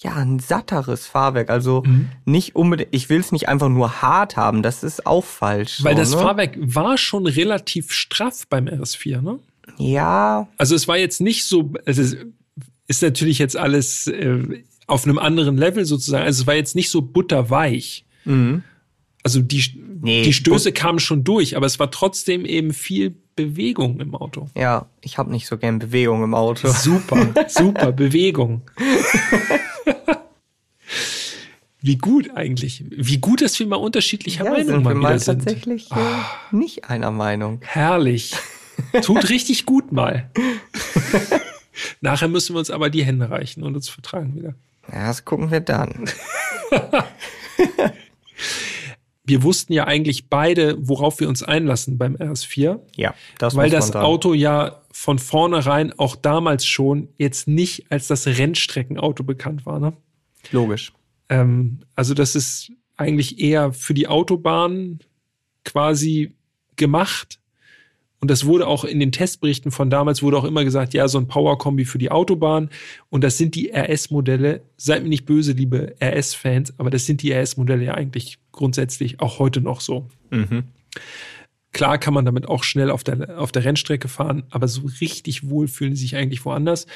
ja, 0.00 0.14
ein 0.14 0.38
satteres 0.38 1.06
Fahrwerk. 1.06 1.50
Also 1.50 1.82
Mhm. 1.86 2.08
nicht 2.24 2.56
unbedingt, 2.56 2.88
ich 2.92 3.08
will 3.08 3.20
es 3.20 3.32
nicht 3.32 3.48
einfach 3.48 3.68
nur 3.68 4.02
hart 4.02 4.36
haben, 4.36 4.62
das 4.62 4.82
ist 4.82 5.06
auch 5.06 5.24
falsch. 5.24 5.82
Weil 5.84 5.94
so, 5.94 6.00
das 6.00 6.10
ne? 6.12 6.18
Fahrwerk 6.18 6.56
war 6.60 6.98
schon 6.98 7.26
relativ 7.26 7.92
straff 7.92 8.46
beim 8.48 8.66
RS4, 8.66 9.20
ne? 9.22 9.38
Ja, 9.78 10.48
Also 10.58 10.74
es 10.74 10.86
war 10.88 10.96
jetzt 10.96 11.20
nicht 11.20 11.44
so, 11.44 11.72
also 11.86 12.00
es 12.02 12.16
ist 12.88 13.02
natürlich 13.02 13.38
jetzt 13.38 13.56
alles 13.56 14.06
äh, 14.06 14.62
auf 14.86 15.04
einem 15.04 15.18
anderen 15.18 15.56
Level 15.56 15.84
sozusagen. 15.84 16.24
Also 16.24 16.42
es 16.42 16.46
war 16.46 16.54
jetzt 16.54 16.76
nicht 16.76 16.90
so 16.90 17.02
butterweich. 17.02 18.04
Also 19.26 19.42
die, 19.42 19.60
Nee, 20.02 20.22
die 20.22 20.32
Stöße 20.32 20.70
kamen 20.70 21.00
schon 21.00 21.24
durch, 21.24 21.56
aber 21.56 21.66
es 21.66 21.80
war 21.80 21.90
trotzdem 21.90 22.44
eben 22.44 22.72
viel 22.72 23.16
Bewegung 23.34 23.98
im 23.98 24.14
Auto. 24.14 24.46
ja, 24.56 24.86
ich 25.00 25.18
habe 25.18 25.32
nicht 25.32 25.48
so 25.48 25.58
gern 25.58 25.80
Bewegung 25.80 26.22
im 26.22 26.32
Auto. 26.32 26.68
Super, 26.68 27.26
super 27.48 27.90
Bewegung. 27.90 28.62
Wie 31.80 31.96
gut 31.98 32.30
eigentlich. 32.36 32.84
Wie 32.88 33.18
gut, 33.18 33.42
dass 33.42 33.58
wir 33.58 33.66
mal 33.66 33.74
unterschiedlicher 33.76 34.44
Ja, 34.44 34.50
Meinung 34.52 34.66
sind 34.66 34.76
wir 34.76 34.80
mal 34.80 34.94
mal 34.94 35.08
wieder 35.10 35.18
sind. 35.18 35.42
tatsächlich 35.44 35.90
äh, 35.90 35.96
nicht 36.52 36.84
einer 36.88 37.10
Meinung. 37.10 37.58
Herrlich. 37.64 38.32
Tut 39.02 39.28
richtig 39.28 39.66
gut 39.66 39.90
mal. 39.90 40.30
Nachher 42.00 42.28
müssen 42.28 42.54
wir 42.54 42.60
uns 42.60 42.70
aber 42.70 42.90
die 42.90 43.04
Hände 43.04 43.28
reichen 43.28 43.64
und 43.64 43.74
uns 43.74 43.88
vertragen 43.88 44.36
wieder. 44.36 44.54
Ja, 44.92 45.08
das 45.08 45.24
gucken 45.24 45.50
wir 45.50 45.58
dann. 45.58 46.08
Wir 49.26 49.42
wussten 49.42 49.72
ja 49.72 49.86
eigentlich 49.86 50.28
beide, 50.28 50.76
worauf 50.78 51.20
wir 51.20 51.28
uns 51.28 51.42
einlassen 51.42 51.98
beim 51.98 52.14
RS4, 52.16 52.80
Ja, 52.96 53.14
das 53.38 53.56
weil 53.56 53.70
das. 53.70 53.94
Auto 53.94 54.34
ja 54.34 54.82
von 54.92 55.18
vornherein 55.18 55.92
auch 55.98 56.16
damals 56.16 56.64
schon 56.64 57.08
jetzt 57.18 57.48
nicht 57.48 57.90
als 57.90 58.06
das 58.06 58.26
Rennstreckenauto 58.26 59.24
bekannt 59.24 59.66
war. 59.66 59.78
Ne? 59.78 59.92
Logisch. 60.52 60.92
Ähm, 61.28 61.80
also 61.94 62.14
das 62.14 62.34
ist 62.34 62.72
eigentlich 62.96 63.40
eher 63.40 63.72
für 63.72 63.94
die 63.94 64.08
Autobahn 64.08 65.00
quasi 65.64 66.32
gemacht. 66.76 67.40
Und 68.20 68.30
das 68.30 68.46
wurde 68.46 68.66
auch 68.66 68.84
in 68.84 68.98
den 68.98 69.12
Testberichten 69.12 69.70
von 69.70 69.90
damals 69.90 70.22
wurde 70.22 70.38
auch 70.38 70.44
immer 70.44 70.64
gesagt, 70.64 70.94
ja, 70.94 71.06
so 71.06 71.18
ein 71.18 71.28
Power-Kombi 71.28 71.84
für 71.84 71.98
die 71.98 72.10
Autobahn. 72.10 72.70
Und 73.10 73.22
das 73.22 73.36
sind 73.36 73.54
die 73.54 73.70
RS-Modelle. 73.70 74.62
Seid 74.76 75.02
mir 75.02 75.10
nicht 75.10 75.26
böse, 75.26 75.52
liebe 75.52 75.94
RS-Fans, 76.02 76.74
aber 76.78 76.90
das 76.90 77.04
sind 77.04 77.22
die 77.22 77.32
RS-Modelle 77.32 77.84
ja 77.84 77.94
eigentlich 77.94 78.38
grundsätzlich 78.52 79.20
auch 79.20 79.38
heute 79.38 79.60
noch 79.60 79.80
so. 79.80 80.08
Mhm. 80.30 80.64
Klar 81.72 81.98
kann 81.98 82.14
man 82.14 82.24
damit 82.24 82.48
auch 82.48 82.64
schnell 82.64 82.90
auf 82.90 83.04
der, 83.04 83.38
auf 83.38 83.52
der 83.52 83.64
Rennstrecke 83.64 84.08
fahren, 84.08 84.44
aber 84.48 84.66
so 84.66 84.88
richtig 85.00 85.50
wohl 85.50 85.68
fühlen 85.68 85.94
sie 85.94 86.02
sich 86.02 86.16
eigentlich 86.16 86.44
woanders. 86.46 86.86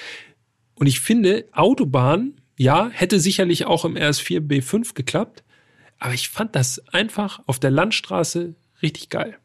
Und 0.75 0.87
ich 0.87 1.01
finde, 1.01 1.45
Autobahn, 1.53 2.41
ja, 2.57 2.89
hätte 2.91 3.21
sicherlich 3.21 3.67
auch 3.67 3.85
im 3.85 3.97
RS4 3.97 4.41
B5 4.41 4.95
geklappt, 4.95 5.45
aber 5.99 6.15
ich 6.15 6.31
fand 6.31 6.57
das 6.57 6.79
einfach 6.89 7.43
auf 7.47 7.59
der 7.59 7.71
Landstraße 7.71 8.55
richtig 8.81 9.11
geil. 9.11 9.37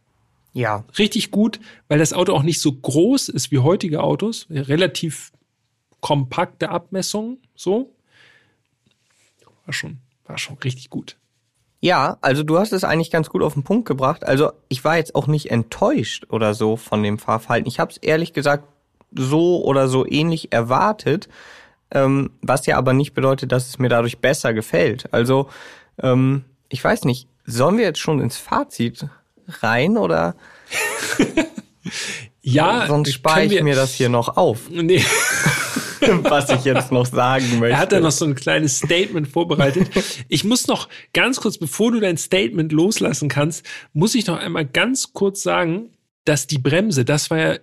Ja. 0.55 0.85
Richtig 0.97 1.31
gut, 1.31 1.59
weil 1.89 1.99
das 1.99 2.13
Auto 2.13 2.33
auch 2.33 2.41
nicht 2.41 2.61
so 2.61 2.71
groß 2.71 3.27
ist 3.27 3.51
wie 3.51 3.59
heutige 3.59 4.01
Autos, 4.01 4.47
relativ 4.49 5.33
kompakte 5.99 6.69
Abmessungen, 6.69 7.39
so. 7.55 7.91
War 9.65 9.73
schon, 9.73 9.97
war 10.25 10.37
schon 10.37 10.57
richtig 10.59 10.89
gut. 10.89 11.17
Ja, 11.81 12.17
also 12.21 12.41
du 12.41 12.57
hast 12.57 12.71
es 12.71 12.85
eigentlich 12.85 13.11
ganz 13.11 13.29
gut 13.29 13.43
auf 13.43 13.53
den 13.53 13.63
Punkt 13.63 13.85
gebracht. 13.85 14.25
Also 14.25 14.53
ich 14.69 14.85
war 14.85 14.95
jetzt 14.95 15.13
auch 15.13 15.27
nicht 15.27 15.51
enttäuscht 15.51 16.27
oder 16.29 16.53
so 16.53 16.77
von 16.77 17.03
dem 17.03 17.19
Fahrverhalten. 17.19 17.67
Ich 17.67 17.79
habe 17.81 17.91
es 17.91 17.97
ehrlich 17.97 18.31
gesagt 18.31 18.63
so 19.13 19.61
oder 19.61 19.89
so 19.89 20.07
ähnlich 20.07 20.53
erwartet, 20.53 21.27
ähm, 21.91 22.31
was 22.41 22.65
ja 22.65 22.77
aber 22.77 22.93
nicht 22.93 23.13
bedeutet, 23.13 23.51
dass 23.51 23.67
es 23.67 23.77
mir 23.77 23.89
dadurch 23.89 24.19
besser 24.19 24.53
gefällt. 24.53 25.13
Also 25.13 25.49
ähm, 26.01 26.45
ich 26.69 26.81
weiß 26.81 27.03
nicht, 27.03 27.27
sollen 27.45 27.77
wir 27.77 27.83
jetzt 27.83 27.99
schon 27.99 28.21
ins 28.21 28.37
Fazit 28.37 29.09
rein 29.47 29.97
oder? 29.97 30.35
ja, 32.41 32.85
sonst 32.87 33.13
spare 33.13 33.45
ich 33.45 33.61
mir 33.61 33.75
das 33.75 33.93
hier 33.93 34.09
noch 34.09 34.37
auf. 34.37 34.69
Nee. 34.69 35.03
was 36.23 36.49
ich 36.49 36.63
jetzt 36.65 36.91
noch 36.91 37.05
sagen 37.05 37.59
möchte. 37.59 37.65
Er 37.75 37.79
hat 37.79 37.91
da 37.91 37.99
noch 37.99 38.11
so 38.11 38.25
ein 38.25 38.35
kleines 38.35 38.77
Statement 38.77 39.27
vorbereitet. 39.27 39.89
Ich 40.29 40.43
muss 40.43 40.67
noch 40.67 40.87
ganz 41.13 41.39
kurz, 41.39 41.57
bevor 41.57 41.91
du 41.91 41.99
dein 41.99 42.17
Statement 42.17 42.71
loslassen 42.71 43.27
kannst, 43.27 43.65
muss 43.93 44.15
ich 44.15 44.27
noch 44.27 44.37
einmal 44.37 44.65
ganz 44.65 45.13
kurz 45.13 45.41
sagen, 45.41 45.89
dass 46.23 46.47
die 46.47 46.57
Bremse, 46.57 47.05
das 47.05 47.29
war 47.29 47.37
ja 47.37 47.57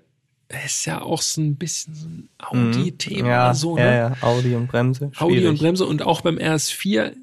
ist 0.64 0.84
ja 0.84 1.00
auch 1.00 1.22
so 1.22 1.40
ein 1.40 1.56
bisschen 1.56 1.94
so 1.94 2.06
ein 2.06 2.28
Audi-Thema. 2.38 3.28
Ja, 3.28 3.54
so, 3.54 3.76
ne? 3.76 3.82
ja, 3.82 3.92
ja, 3.92 4.16
Audi 4.20 4.54
und 4.54 4.66
Bremse. 4.66 5.10
Audi 5.16 5.36
Schwierig. 5.36 5.48
und 5.48 5.58
Bremse 5.60 5.86
und 5.86 6.02
auch 6.02 6.20
beim 6.20 6.36
RS4 6.36 7.14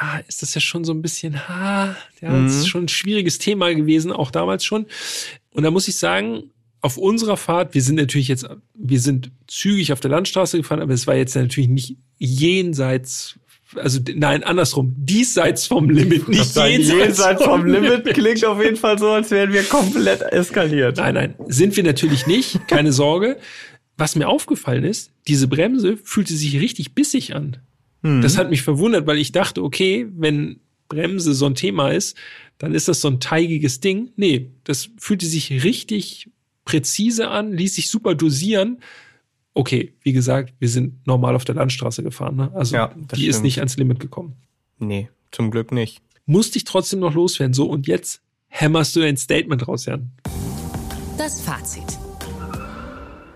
ah, 0.00 0.18
ist 0.28 0.42
das 0.42 0.54
ja 0.54 0.60
schon 0.60 0.84
so 0.84 0.92
ein 0.92 1.02
bisschen, 1.02 1.48
ha, 1.48 1.96
ja, 2.20 2.30
Mhm. 2.30 2.44
das 2.46 2.56
ist 2.56 2.68
schon 2.68 2.84
ein 2.84 2.88
schwieriges 2.88 3.38
Thema 3.38 3.74
gewesen, 3.74 4.12
auch 4.12 4.30
damals 4.30 4.64
schon. 4.64 4.86
Und 5.50 5.64
da 5.64 5.70
muss 5.70 5.88
ich 5.88 5.96
sagen, 5.96 6.50
auf 6.80 6.96
unserer 6.96 7.36
Fahrt, 7.36 7.74
wir 7.74 7.82
sind 7.82 7.96
natürlich 7.96 8.28
jetzt, 8.28 8.46
wir 8.74 9.00
sind 9.00 9.32
zügig 9.48 9.92
auf 9.92 9.98
der 10.00 10.12
Landstraße 10.12 10.56
gefahren, 10.58 10.80
aber 10.80 10.94
es 10.94 11.06
war 11.08 11.16
jetzt 11.16 11.34
natürlich 11.34 11.68
nicht 11.68 11.96
jenseits, 12.18 13.38
also 13.74 13.98
nein, 14.14 14.44
andersrum, 14.44 14.94
diesseits 14.96 15.66
vom 15.66 15.90
Limit, 15.90 16.28
nicht 16.28 16.54
jenseits, 16.56 16.88
Jenseits 16.88 17.42
vom 17.44 17.66
Limit 17.66 18.04
klingt 18.14 18.44
auf 18.44 18.62
jeden 18.62 18.76
Fall 18.76 18.98
so, 18.98 19.08
als 19.10 19.30
wären 19.32 19.52
wir 19.52 19.64
komplett 19.64 20.22
eskaliert. 20.22 20.98
Nein, 20.98 21.14
nein, 21.14 21.34
sind 21.48 21.76
wir 21.76 21.82
natürlich 21.82 22.26
nicht, 22.26 22.66
keine 22.68 22.92
Sorge. 22.92 23.36
Was 23.96 24.14
mir 24.14 24.28
aufgefallen 24.28 24.84
ist, 24.84 25.10
diese 25.26 25.48
Bremse 25.48 25.96
fühlte 25.96 26.34
sich 26.34 26.60
richtig 26.60 26.94
bissig 26.94 27.34
an. 27.34 27.56
Das 28.02 28.38
hat 28.38 28.48
mich 28.50 28.62
verwundert, 28.62 29.06
weil 29.06 29.18
ich 29.18 29.32
dachte, 29.32 29.62
okay, 29.62 30.06
wenn 30.16 30.60
Bremse 30.88 31.34
so 31.34 31.46
ein 31.46 31.54
Thema 31.56 31.90
ist, 31.90 32.16
dann 32.58 32.72
ist 32.74 32.88
das 32.88 33.00
so 33.00 33.08
ein 33.08 33.18
teigiges 33.20 33.80
Ding. 33.80 34.10
Nee, 34.16 34.50
das 34.64 34.90
fühlte 34.98 35.26
sich 35.26 35.64
richtig 35.64 36.30
präzise 36.64 37.28
an, 37.28 37.52
ließ 37.52 37.74
sich 37.74 37.90
super 37.90 38.14
dosieren. 38.14 38.80
Okay, 39.54 39.94
wie 40.02 40.12
gesagt, 40.12 40.54
wir 40.60 40.68
sind 40.68 41.06
normal 41.06 41.34
auf 41.34 41.44
der 41.44 41.56
Landstraße 41.56 42.02
gefahren. 42.04 42.36
Ne? 42.36 42.50
Also 42.54 42.76
Ja, 42.76 42.94
die 43.16 43.26
ist 43.26 43.36
stimmt. 43.36 43.44
nicht 43.44 43.58
ans 43.58 43.76
Limit 43.76 43.98
gekommen. 44.00 44.34
Nee, 44.78 45.08
zum 45.32 45.50
Glück 45.50 45.72
nicht. 45.72 46.00
Musste 46.26 46.58
ich 46.58 46.64
trotzdem 46.64 47.00
noch 47.00 47.14
loswerden. 47.14 47.54
So, 47.54 47.66
und 47.68 47.86
jetzt 47.88 48.20
hämmerst 48.48 48.94
du 48.94 49.00
dein 49.00 49.16
Statement 49.16 49.66
raus, 49.66 49.86
Jan. 49.86 50.12
Das 51.16 51.40
Fazit. 51.40 51.98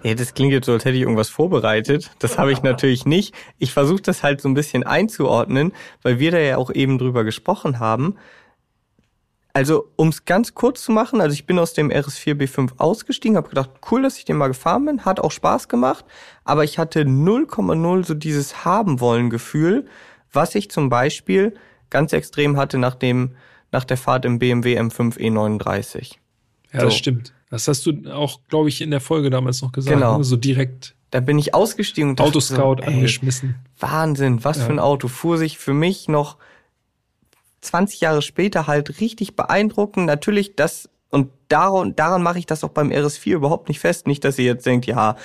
Ja, 0.03 0.15
das 0.15 0.35
klingt 0.35 0.53
jetzt 0.53 0.67
so, 0.67 0.73
als 0.73 0.85
hätte 0.85 0.97
ich 0.97 1.03
irgendwas 1.03 1.29
vorbereitet. 1.29 2.11
Das 2.19 2.39
habe 2.39 2.53
ich 2.53 2.63
natürlich 2.63 3.07
nicht. 3.07 3.35
Ich 3.59 3.73
versuche 3.73 4.03
das 4.03 4.23
halt 4.23 4.41
so 4.41 4.49
ein 4.49 4.55
bisschen 4.55 4.83
einzuordnen, 4.85 5.73
weil 6.03 6.19
wir 6.19 6.31
da 6.31 6.39
ja 6.39 6.57
auch 6.57 6.71
eben 6.71 6.99
drüber 6.99 7.25
gesprochen 7.25 7.79
haben. 7.79 8.17
Also, 9.55 9.89
um 9.97 10.09
es 10.09 10.25
ganz 10.25 10.55
kurz 10.55 10.83
zu 10.83 10.93
machen, 10.93 11.21
also 11.21 11.35
ich 11.35 11.45
bin 11.45 11.59
aus 11.59 11.75
dem 11.75 11.91
RS4 11.91 12.35
B5 12.35 12.79
ausgestiegen, 12.79 13.37
habe 13.37 13.51
gedacht, 13.51 13.71
cool, 13.91 14.03
dass 14.03 14.17
ich 14.17 14.25
den 14.25 14.37
mal 14.37 14.49
gefahren 14.49 14.87
bin, 14.87 15.05
hat 15.05 15.21
auch 15.21 15.31
Spaß 15.31 15.69
gemacht, 15.69 16.07
aber 16.45 16.65
ich 16.65 16.79
hatte 16.79 17.03
0,0 17.03 18.05
so 18.07 18.15
dieses 18.15 18.65
haben 18.65 19.01
wollen 19.01 19.29
Gefühl, 19.29 19.87
was 20.33 20.55
ich 20.55 20.71
zum 20.71 20.89
Beispiel 20.89 21.55
ganz 21.91 22.15
extrem 22.15 22.57
hatte 22.57 22.79
nach 22.79 22.95
dem 22.95 23.33
nach 23.73 23.85
der 23.85 23.97
Fahrt 23.97 24.25
im 24.25 24.39
BMW 24.39 24.79
M5 24.79 25.19
E39. 25.19 26.17
Ja, 26.73 26.81
So. 26.81 26.87
das 26.87 26.95
stimmt. 26.95 27.33
Das 27.53 27.69
hast 27.69 27.85
du 27.85 27.93
auch, 28.11 28.41
glaube 28.49 28.71
ich, 28.71 28.81
in 28.81 28.91
der 28.91 29.01
Folge 29.01 29.29
damals 29.29 29.61
noch 29.61 29.73
gesagt. 29.73 29.95
Genau. 29.95 30.17
Ne? 30.19 30.25
So 30.25 30.37
direkt 30.37 30.95
Da 31.11 31.21
bin 31.21 31.39
ich 31.39 31.55
ausgestiegen 31.55 32.09
und 32.11 32.21
Autoscout 32.23 32.77
so, 32.79 32.83
ey, 32.83 32.95
angeschmissen. 32.95 33.57
Wahnsinn, 33.79 34.43
was 34.43 34.57
Ja. 34.57 34.65
für 34.65 34.73
ein 34.73 34.79
Auto. 34.79 35.09
Fuhr 35.09 35.37
sich 35.37 35.59
für 35.59 35.75
mich 35.75 36.09
noch 36.09 36.39
20 37.61 38.01
Jahre 38.01 38.23
später 38.23 38.67
halt 38.67 39.01
richtig 39.01 39.37
beeindruckend. 39.37 40.07
Natürlich 40.07 40.57
das, 40.57 40.89
und 41.11 41.31
daran, 41.49 41.95
daran 41.95 42.23
mache 42.23 42.39
ich 42.39 42.47
das 42.47 42.65
auch 42.65 42.71
beim 42.71 42.91
RS4 42.91 43.35
überhaupt 43.35 43.69
nicht 43.69 43.81
fest. 43.81 44.07
Nicht, 44.07 44.25
dass 44.25 44.39
ihr 44.39 44.47
jetzt 44.47 44.65
denkt, 44.65 44.87
ja, 44.87 45.17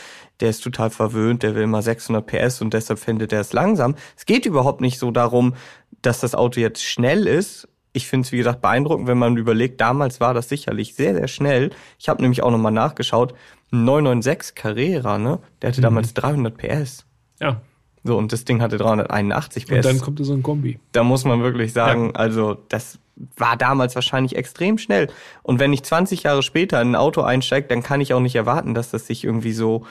der 0.42 0.50
ist 0.50 0.62
total 0.64 0.90
verwöhnt, 0.90 1.44
der 1.44 1.56
will 1.56 1.66
mal 1.66 1.82
600 1.82 2.26
PS 2.28 2.62
und 2.62 2.74
deshalb 2.74 3.00
findet 3.00 3.32
er 3.32 3.40
es 3.40 3.54
langsam. 3.54 3.96
Es 4.18 4.26
geht 4.26 4.46
überhaupt 4.46 4.82
nicht 4.82 5.00
so 5.00 5.12
darum, 5.12 5.56
dass 6.02 6.20
das 6.20 6.36
Auto 6.36 6.60
jetzt 6.60 6.84
schnell 6.84 7.26
ist. 7.26 7.70
Ich 7.94 8.08
finde 8.08 8.26
es, 8.26 8.32
wie 8.32 8.38
gesagt, 8.38 8.62
beeindruckend, 8.62 9.08
wenn 9.08 9.18
man 9.18 9.38
überlegt, 9.38 9.82
damals 9.82 10.20
war 10.20 10.34
das 10.34 10.50
sicherlich 10.50 10.94
sehr, 10.96 11.16
sehr 11.16 11.28
schnell. 11.28 11.72
Ich 11.98 12.10
habe 12.10 12.22
nämlich 12.22 12.44
auch 12.44 12.52
nochmal 12.52 12.72
nachgeschaut, 12.72 13.34
ein 13.72 13.86
996 13.86 14.56
Carrera, 14.56 15.18
ne? 15.18 15.40
Der 15.62 15.70
Mhm. 15.70 15.72
hatte 15.74 15.82
damals 15.82 16.14
300 16.14 16.58
PS. 16.58 17.06
Ja. 17.40 17.62
So, 18.04 18.18
und 18.18 18.32
das 18.32 18.46
Ding 18.46 18.62
hatte 18.62 18.78
381 18.78 19.66
PS. 19.66 19.72
Und 19.78 19.86
dann 19.86 20.02
kommt 20.02 20.20
da 20.20 20.24
so 20.24 20.34
ein 20.34 20.44
Kombi. 20.44 20.80
da 20.92 21.04
muss 21.04 21.26
man 21.26 21.42
wirklich 21.42 21.74
sagen, 21.74 22.16
also 22.16 22.56
das 22.70 23.00
war 23.36 23.58
damals 23.58 23.96
wahrscheinlich 23.96 24.36
extrem 24.36 24.78
schnell. 24.78 25.10
Und 25.42 25.60
wenn 25.60 25.74
ich 25.74 25.84
20 25.84 26.24
Jahre 26.24 26.44
später 26.44 26.80
in 26.82 26.92
ein 26.92 26.96
Auto 26.96 27.22
einsteige, 27.24 27.68
dann 27.68 27.82
kann 27.84 28.00
ich 28.00 28.14
auch 28.14 28.20
nicht 28.20 28.36
erwarten, 28.36 28.76
dass 28.76 28.92
das 28.92 29.08
sich 29.08 29.24
irgendwie 29.24 29.54
so 29.54 29.86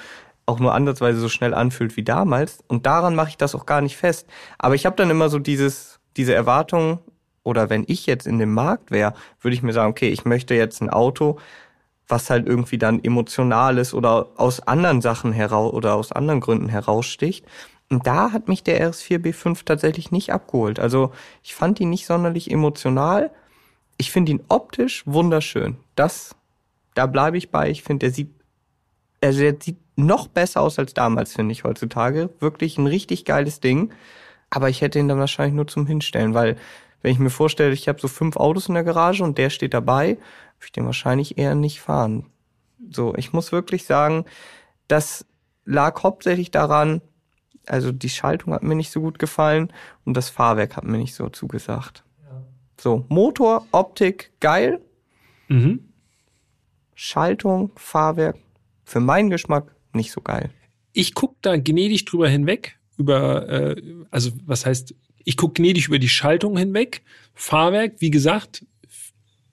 auch 0.46 0.60
nur 0.60 0.72
ansatzweise 0.74 1.18
so 1.18 1.28
schnell 1.28 1.52
anfühlt 1.52 1.96
wie 1.96 2.04
damals. 2.04 2.60
Und 2.68 2.86
daran 2.86 3.16
mache 3.16 3.30
ich 3.30 3.36
das 3.36 3.56
auch 3.56 3.66
gar 3.66 3.80
nicht 3.80 3.96
fest. 3.96 4.28
Aber 4.58 4.76
ich 4.76 4.86
habe 4.86 4.94
dann 4.94 5.10
immer 5.10 5.28
so 5.28 5.40
dieses, 5.40 5.98
diese 6.16 6.34
Erwartung, 6.34 7.00
oder 7.46 7.70
wenn 7.70 7.84
ich 7.86 8.06
jetzt 8.06 8.26
in 8.26 8.38
dem 8.38 8.52
Markt 8.52 8.90
wäre, 8.90 9.14
würde 9.40 9.54
ich 9.54 9.62
mir 9.62 9.72
sagen, 9.72 9.90
okay, 9.90 10.08
ich 10.08 10.24
möchte 10.24 10.54
jetzt 10.54 10.82
ein 10.82 10.90
Auto, 10.90 11.38
was 12.08 12.28
halt 12.30 12.46
irgendwie 12.46 12.78
dann 12.78 13.02
emotional 13.02 13.78
ist 13.78 13.94
oder 13.94 14.28
aus 14.36 14.60
anderen 14.60 15.00
Sachen 15.00 15.32
heraus 15.32 15.72
oder 15.72 15.94
aus 15.94 16.12
anderen 16.12 16.40
Gründen 16.40 16.68
heraussticht. 16.68 17.44
Und 17.88 18.06
da 18.06 18.32
hat 18.32 18.48
mich 18.48 18.64
der 18.64 18.90
RS4 18.90 19.18
B5 19.18 19.64
tatsächlich 19.64 20.10
nicht 20.10 20.32
abgeholt. 20.32 20.80
Also 20.80 21.12
ich 21.42 21.54
fand 21.54 21.78
ihn 21.80 21.90
nicht 21.90 22.06
sonderlich 22.06 22.50
emotional. 22.50 23.30
Ich 23.96 24.10
finde 24.10 24.32
ihn 24.32 24.42
optisch 24.48 25.04
wunderschön. 25.06 25.76
Das, 25.94 26.34
da 26.94 27.06
bleibe 27.06 27.38
ich 27.38 27.50
bei. 27.50 27.70
Ich 27.70 27.82
finde, 27.82 28.06
der 28.06 28.14
sieht, 28.14 28.30
also 29.22 29.40
der 29.40 29.56
sieht 29.60 29.78
noch 29.94 30.26
besser 30.28 30.60
aus 30.60 30.78
als 30.78 30.94
damals, 30.94 31.34
finde 31.34 31.52
ich 31.52 31.64
heutzutage. 31.64 32.30
Wirklich 32.40 32.76
ein 32.76 32.86
richtig 32.86 33.24
geiles 33.24 33.60
Ding. 33.60 33.92
Aber 34.50 34.68
ich 34.68 34.80
hätte 34.80 34.98
ihn 34.98 35.08
dann 35.08 35.18
wahrscheinlich 35.18 35.54
nur 35.54 35.66
zum 35.66 35.86
Hinstellen, 35.86 36.34
weil 36.34 36.56
wenn 37.06 37.12
ich 37.12 37.20
mir 37.20 37.30
vorstelle, 37.30 37.72
ich 37.72 37.86
habe 37.86 38.00
so 38.00 38.08
fünf 38.08 38.36
Autos 38.36 38.66
in 38.66 38.74
der 38.74 38.82
Garage 38.82 39.22
und 39.22 39.38
der 39.38 39.48
steht 39.48 39.74
dabei, 39.74 40.08
würde 40.08 40.64
ich 40.64 40.72
den 40.72 40.86
wahrscheinlich 40.86 41.38
eher 41.38 41.54
nicht 41.54 41.80
fahren. 41.80 42.26
So, 42.90 43.14
ich 43.14 43.32
muss 43.32 43.52
wirklich 43.52 43.84
sagen, 43.84 44.24
das 44.88 45.24
lag 45.64 46.02
hauptsächlich 46.02 46.50
daran, 46.50 47.00
also 47.64 47.92
die 47.92 48.08
Schaltung 48.08 48.52
hat 48.52 48.64
mir 48.64 48.74
nicht 48.74 48.90
so 48.90 49.00
gut 49.00 49.20
gefallen 49.20 49.72
und 50.04 50.16
das 50.16 50.30
Fahrwerk 50.30 50.76
hat 50.76 50.82
mir 50.82 50.98
nicht 50.98 51.14
so 51.14 51.28
zugesagt. 51.28 52.02
So, 52.76 53.04
Motor, 53.08 53.68
Optik, 53.70 54.32
geil. 54.40 54.80
Mhm. 55.46 55.92
Schaltung, 56.96 57.70
Fahrwerk, 57.76 58.36
für 58.82 58.98
meinen 58.98 59.30
Geschmack 59.30 59.76
nicht 59.92 60.10
so 60.10 60.20
geil. 60.20 60.50
Ich 60.92 61.14
guck 61.14 61.40
da 61.40 61.56
gnädig 61.56 62.04
drüber 62.04 62.28
hinweg, 62.28 62.80
über, 62.96 63.48
äh, 63.48 63.80
also 64.10 64.32
was 64.44 64.66
heißt, 64.66 64.92
ich 65.26 65.36
guck 65.36 65.56
gnädig 65.56 65.88
über 65.88 65.98
die 65.98 66.08
Schaltung 66.08 66.56
hinweg. 66.56 67.02
Fahrwerk, 67.34 67.96
wie 67.98 68.10
gesagt, 68.10 68.64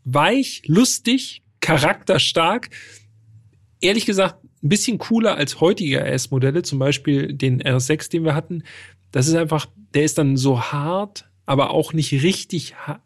weich, 0.06 0.62
lustig, 0.68 1.42
charakterstark. 1.62 2.70
Ehrlich 3.82 4.06
gesagt, 4.06 4.44
ein 4.64 4.70
bisschen 4.70 5.00
cooler 5.00 5.36
als 5.36 5.60
heutige 5.60 6.00
RS-Modelle, 6.00 6.62
zum 6.62 6.78
Beispiel 6.78 7.34
den 7.34 7.62
RS6, 7.62 8.12
den 8.12 8.24
wir 8.24 8.36
hatten. 8.36 8.64
Das 9.12 9.28
ist 9.28 9.34
einfach, 9.34 9.66
der 9.96 10.04
ist 10.04 10.20
dann 10.20 10.38
so 10.38 10.62
hart, 10.62 11.26
aber 11.48 11.72
auch 11.72 11.92
nicht 11.92 12.14
richtig 12.14 12.76
ha 12.76 13.02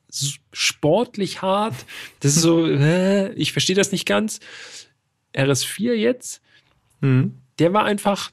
sportlich 0.52 1.42
hart. 1.42 1.76
Das 2.20 2.36
ist 2.36 2.42
so, 2.42 2.66
äh, 2.68 3.32
ich 3.34 3.54
verstehe 3.54 3.78
das 3.78 3.94
nicht 3.94 4.06
ganz. 4.06 4.42
RS4 5.34 5.94
jetzt, 5.94 6.42
der 7.60 7.74
war 7.74 7.86
einfach, 7.86 8.32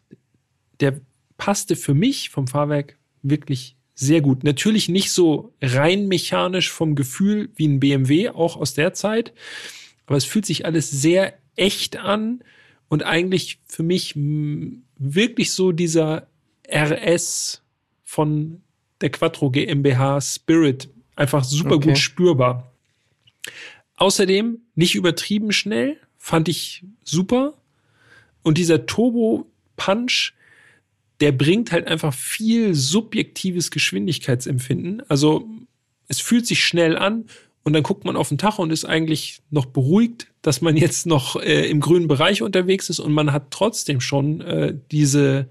der 0.80 1.00
passte 1.36 1.76
für 1.76 1.94
mich 1.94 2.30
vom 2.30 2.48
Fahrwerk 2.48 2.96
wirklich 3.22 3.73
sehr 3.94 4.20
gut. 4.20 4.42
Natürlich 4.44 4.88
nicht 4.88 5.12
so 5.12 5.52
rein 5.62 6.08
mechanisch 6.08 6.70
vom 6.70 6.94
Gefühl 6.94 7.50
wie 7.54 7.68
ein 7.68 7.80
BMW, 7.80 8.30
auch 8.30 8.56
aus 8.56 8.74
der 8.74 8.92
Zeit. 8.94 9.32
aber 10.06 10.16
es 10.16 10.24
fühlt 10.24 10.44
sich 10.46 10.66
alles 10.66 10.90
sehr 10.90 11.34
echt 11.56 11.96
an 11.96 12.42
und 12.88 13.04
eigentlich 13.04 13.58
für 13.66 13.82
mich 13.82 14.14
wirklich 14.96 15.52
so 15.52 15.72
dieser 15.72 16.26
RS 16.68 17.62
von 18.04 18.60
der 19.00 19.10
Quattro 19.10 19.50
GmbH 19.50 20.20
Spirit 20.20 20.88
einfach 21.16 21.44
super 21.44 21.76
Okay. 21.76 21.88
gut 21.90 21.98
spürbar. 21.98 22.70
Außerdem 23.96 24.58
nicht 24.74 24.94
übertrieben 24.94 25.52
schnell, 25.52 25.96
fand 26.18 26.48
ich 26.48 26.84
super. 27.04 27.54
Und 28.42 28.58
dieser 28.58 28.86
Turbo 28.86 29.46
Punch, 29.76 30.32
der 31.20 31.32
bringt 31.32 31.72
halt 31.72 31.86
einfach 31.86 32.12
viel 32.12 32.74
subjektives 32.74 33.70
Geschwindigkeitsempfinden. 33.70 35.02
Also 35.08 35.46
es 36.08 36.20
fühlt 36.20 36.46
sich 36.46 36.64
schnell 36.64 36.96
an 36.98 37.26
und 37.62 37.72
dann 37.72 37.82
guckt 37.82 38.04
man 38.04 38.16
auf 38.16 38.28
den 38.28 38.38
Tacho 38.38 38.62
und 38.62 38.70
ist 38.70 38.84
eigentlich 38.84 39.40
noch 39.50 39.64
beruhigt, 39.66 40.26
dass 40.42 40.60
man 40.60 40.76
jetzt 40.76 41.06
noch 41.06 41.36
äh, 41.40 41.66
im 41.70 41.80
grünen 41.80 42.08
Bereich 42.08 42.42
unterwegs 42.42 42.90
ist 42.90 43.00
und 43.00 43.12
man 43.12 43.32
hat 43.32 43.50
trotzdem 43.50 44.00
schon 44.00 44.40
äh, 44.42 44.74
diese, 44.90 45.48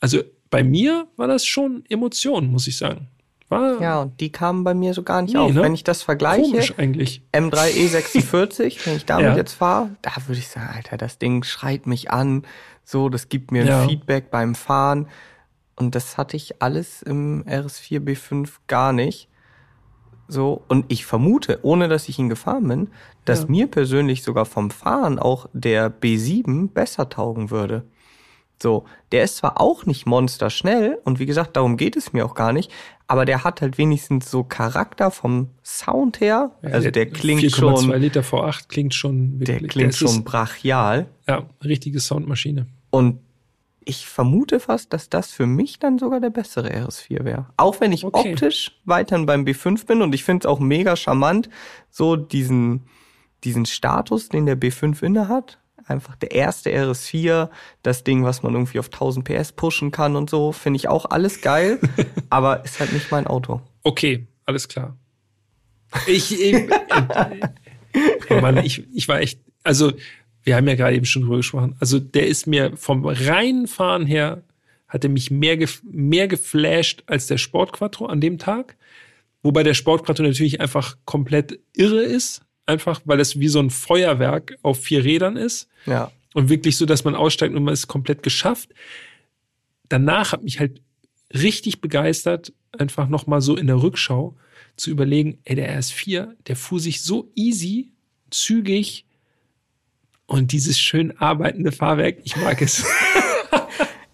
also 0.00 0.20
bei 0.50 0.62
mir 0.64 1.06
war 1.16 1.28
das 1.28 1.46
schon 1.46 1.84
Emotion, 1.88 2.48
muss 2.48 2.66
ich 2.66 2.76
sagen. 2.76 3.06
War 3.48 3.80
Ja, 3.80 4.02
und 4.02 4.20
die 4.20 4.30
kamen 4.30 4.62
bei 4.62 4.74
mir 4.74 4.94
so 4.94 5.02
gar 5.02 5.22
nicht 5.22 5.32
Nee, 5.34 5.40
auf. 5.40 5.52
ne? 5.52 5.62
Wenn 5.62 5.74
ich 5.74 5.84
das 5.84 6.02
vergleiche, 6.02 6.42
komisch 6.42 6.74
eigentlich. 6.76 7.22
M3E46, 7.32 8.78
wenn 8.86 8.96
ich 8.96 9.04
damit 9.06 9.26
Ja. 9.26 9.36
jetzt 9.36 9.54
fahre, 9.54 9.90
da 10.02 10.12
würde 10.26 10.38
ich 10.40 10.48
sagen, 10.48 10.68
Alter, 10.74 10.96
das 10.96 11.18
Ding 11.18 11.42
schreit 11.44 11.86
mich 11.86 12.10
an, 12.10 12.42
so, 12.90 13.08
das 13.08 13.28
gibt 13.28 13.52
mir 13.52 13.64
Ja. 13.64 13.82
ein 13.82 13.88
Feedback 13.88 14.30
beim 14.30 14.54
Fahren. 14.54 15.06
Und 15.76 15.94
das 15.94 16.18
hatte 16.18 16.36
ich 16.36 16.60
alles 16.60 17.02
im 17.02 17.44
RS4 17.46 18.00
B5 18.00 18.48
gar 18.66 18.92
nicht. 18.92 19.28
So, 20.28 20.62
und 20.68 20.84
ich 20.88 21.06
vermute, 21.06 21.58
ohne 21.62 21.88
dass 21.88 22.08
ich 22.08 22.18
ihn 22.18 22.28
gefahren 22.28 22.68
bin, 22.68 22.88
dass 23.24 23.40
Ja. 23.42 23.46
mir 23.48 23.66
persönlich 23.66 24.22
sogar 24.22 24.44
vom 24.44 24.70
Fahren 24.70 25.18
auch 25.18 25.48
der 25.52 25.90
B7 25.90 26.68
besser 26.68 27.08
taugen 27.08 27.50
würde. 27.50 27.84
So, 28.62 28.84
der 29.10 29.24
ist 29.24 29.38
zwar 29.38 29.58
auch 29.60 29.86
nicht 29.86 30.04
monsterschnell 30.06 30.98
und 31.04 31.18
wie 31.18 31.24
gesagt, 31.26 31.56
darum 31.56 31.78
geht 31.78 31.96
es 31.96 32.12
mir 32.12 32.26
auch 32.26 32.34
gar 32.34 32.52
nicht, 32.52 32.70
aber 33.06 33.24
der 33.24 33.42
hat 33.42 33.62
halt 33.62 33.78
wenigstens 33.78 34.30
so 34.30 34.44
Charakter 34.44 35.10
vom 35.10 35.48
Sound 35.64 36.20
her. 36.20 36.50
also 36.62 36.90
der 36.90 37.06
klingt 37.06 37.40
4,2 37.42 37.56
schon, 37.58 37.90
Liter 38.00 38.20
V8 38.20 38.68
klingt 38.68 38.94
schon 38.94 39.38
der 39.38 39.48
wirklich. 39.54 39.70
klingt 39.70 39.92
es 39.94 39.98
schon 39.98 40.24
brachial. 40.24 41.06
ja, 41.26 41.44
richtige 41.64 42.00
Soundmaschine. 42.00 42.66
Und 42.90 43.20
ich 43.84 44.06
vermute 44.06 44.60
fast, 44.60 44.92
dass 44.92 45.08
das 45.08 45.32
für 45.32 45.46
mich 45.46 45.78
dann 45.78 45.98
sogar 45.98 46.20
der 46.20 46.30
bessere 46.30 46.68
RS4 46.70 47.24
wäre. 47.24 47.46
Auch 47.56 47.80
wenn 47.80 47.92
ich 47.92 48.04
Okay. 48.04 48.32
optisch 48.32 48.72
weiterhin 48.84 49.26
beim 49.26 49.44
B5 49.44 49.86
bin 49.86 50.02
und 50.02 50.14
ich 50.14 50.22
finde 50.22 50.44
es 50.44 50.46
auch 50.46 50.60
mega 50.60 50.96
charmant, 50.96 51.48
so 51.90 52.14
diesen, 52.16 52.82
diesen 53.42 53.66
Status, 53.66 54.28
den 54.28 54.46
der 54.46 54.58
B5 54.58 55.02
inne 55.02 55.28
hat. 55.28 55.58
Einfach 55.86 56.14
der 56.16 56.32
erste 56.32 56.70
RS4, 56.70 57.48
das 57.82 58.04
Ding, 58.04 58.22
was 58.22 58.42
man 58.42 58.52
irgendwie 58.52 58.78
auf 58.78 58.86
1000 58.92 59.24
PS 59.24 59.52
pushen 59.52 59.90
kann 59.90 60.14
und 60.14 60.30
so, 60.30 60.52
finde 60.52 60.76
ich 60.76 60.88
auch 60.88 61.06
alles 61.06 61.40
geil, 61.40 61.80
aber 62.30 62.64
ist 62.64 62.78
halt 62.78 62.92
nicht 62.92 63.10
mein 63.10 63.26
Auto. 63.26 63.60
Okay, 63.82 64.26
alles 64.44 64.68
klar. 64.68 64.96
Ich, 66.06 66.32
ich, 66.38 66.54
äh, 66.54 66.68
oh 68.28 68.40
Mann, 68.40 68.58
ich, 68.58 68.84
ich 68.94 69.08
war 69.08 69.20
echt, 69.20 69.40
also 69.64 69.92
wir 70.42 70.56
haben 70.56 70.68
ja 70.68 70.74
gerade 70.74 70.96
eben 70.96 71.04
schon 71.04 71.22
drüber 71.22 71.36
gesprochen. 71.36 71.76
Also 71.80 71.98
der 71.98 72.26
ist 72.26 72.46
mir 72.46 72.76
vom 72.76 73.04
reinen 73.04 73.66
Fahren 73.66 74.06
her, 74.06 74.42
hat 74.88 75.04
er 75.04 75.10
mich 75.10 75.30
mehr, 75.30 75.56
gef 75.56 75.82
mehr 75.84 76.28
geflasht 76.28 77.02
als 77.06 77.26
der 77.26 77.38
Sport 77.38 77.72
Quattro 77.72 78.06
an 78.06 78.20
dem 78.20 78.38
Tag. 78.38 78.76
Wobei 79.42 79.62
der 79.62 79.74
Sport 79.74 80.04
Quattro 80.04 80.24
natürlich 80.24 80.60
einfach 80.60 80.96
komplett 81.04 81.60
irre 81.74 82.02
ist. 82.02 82.42
Einfach, 82.66 83.00
weil 83.04 83.20
es 83.20 83.40
wie 83.40 83.48
so 83.48 83.58
ein 83.58 83.70
Feuerwerk 83.70 84.56
auf 84.62 84.80
vier 84.82 85.04
Rädern 85.04 85.36
ist. 85.36 85.68
Ja. 85.86 86.10
Und 86.34 86.48
wirklich 86.48 86.76
so, 86.76 86.86
dass 86.86 87.04
man 87.04 87.14
aussteigt 87.14 87.54
und 87.54 87.64
man 87.64 87.74
ist 87.74 87.88
komplett 87.88 88.22
geschafft. 88.22 88.70
Danach 89.88 90.32
hat 90.32 90.44
mich 90.44 90.60
halt 90.60 90.80
richtig 91.34 91.80
begeistert, 91.80 92.52
einfach 92.72 93.08
nochmal 93.08 93.40
so 93.40 93.56
in 93.56 93.66
der 93.66 93.82
Rückschau 93.82 94.36
zu 94.76 94.90
überlegen, 94.90 95.38
ey, 95.44 95.56
der 95.56 95.78
RS4, 95.78 96.28
der 96.46 96.56
fuhr 96.56 96.80
sich 96.80 97.02
so 97.02 97.30
easy, 97.34 97.92
zügig 98.30 99.04
und 100.30 100.52
dieses 100.52 100.78
schön 100.78 101.18
arbeitende 101.18 101.72
Fahrwerk, 101.72 102.18
ich 102.22 102.36
mag 102.36 102.62
es. 102.62 102.84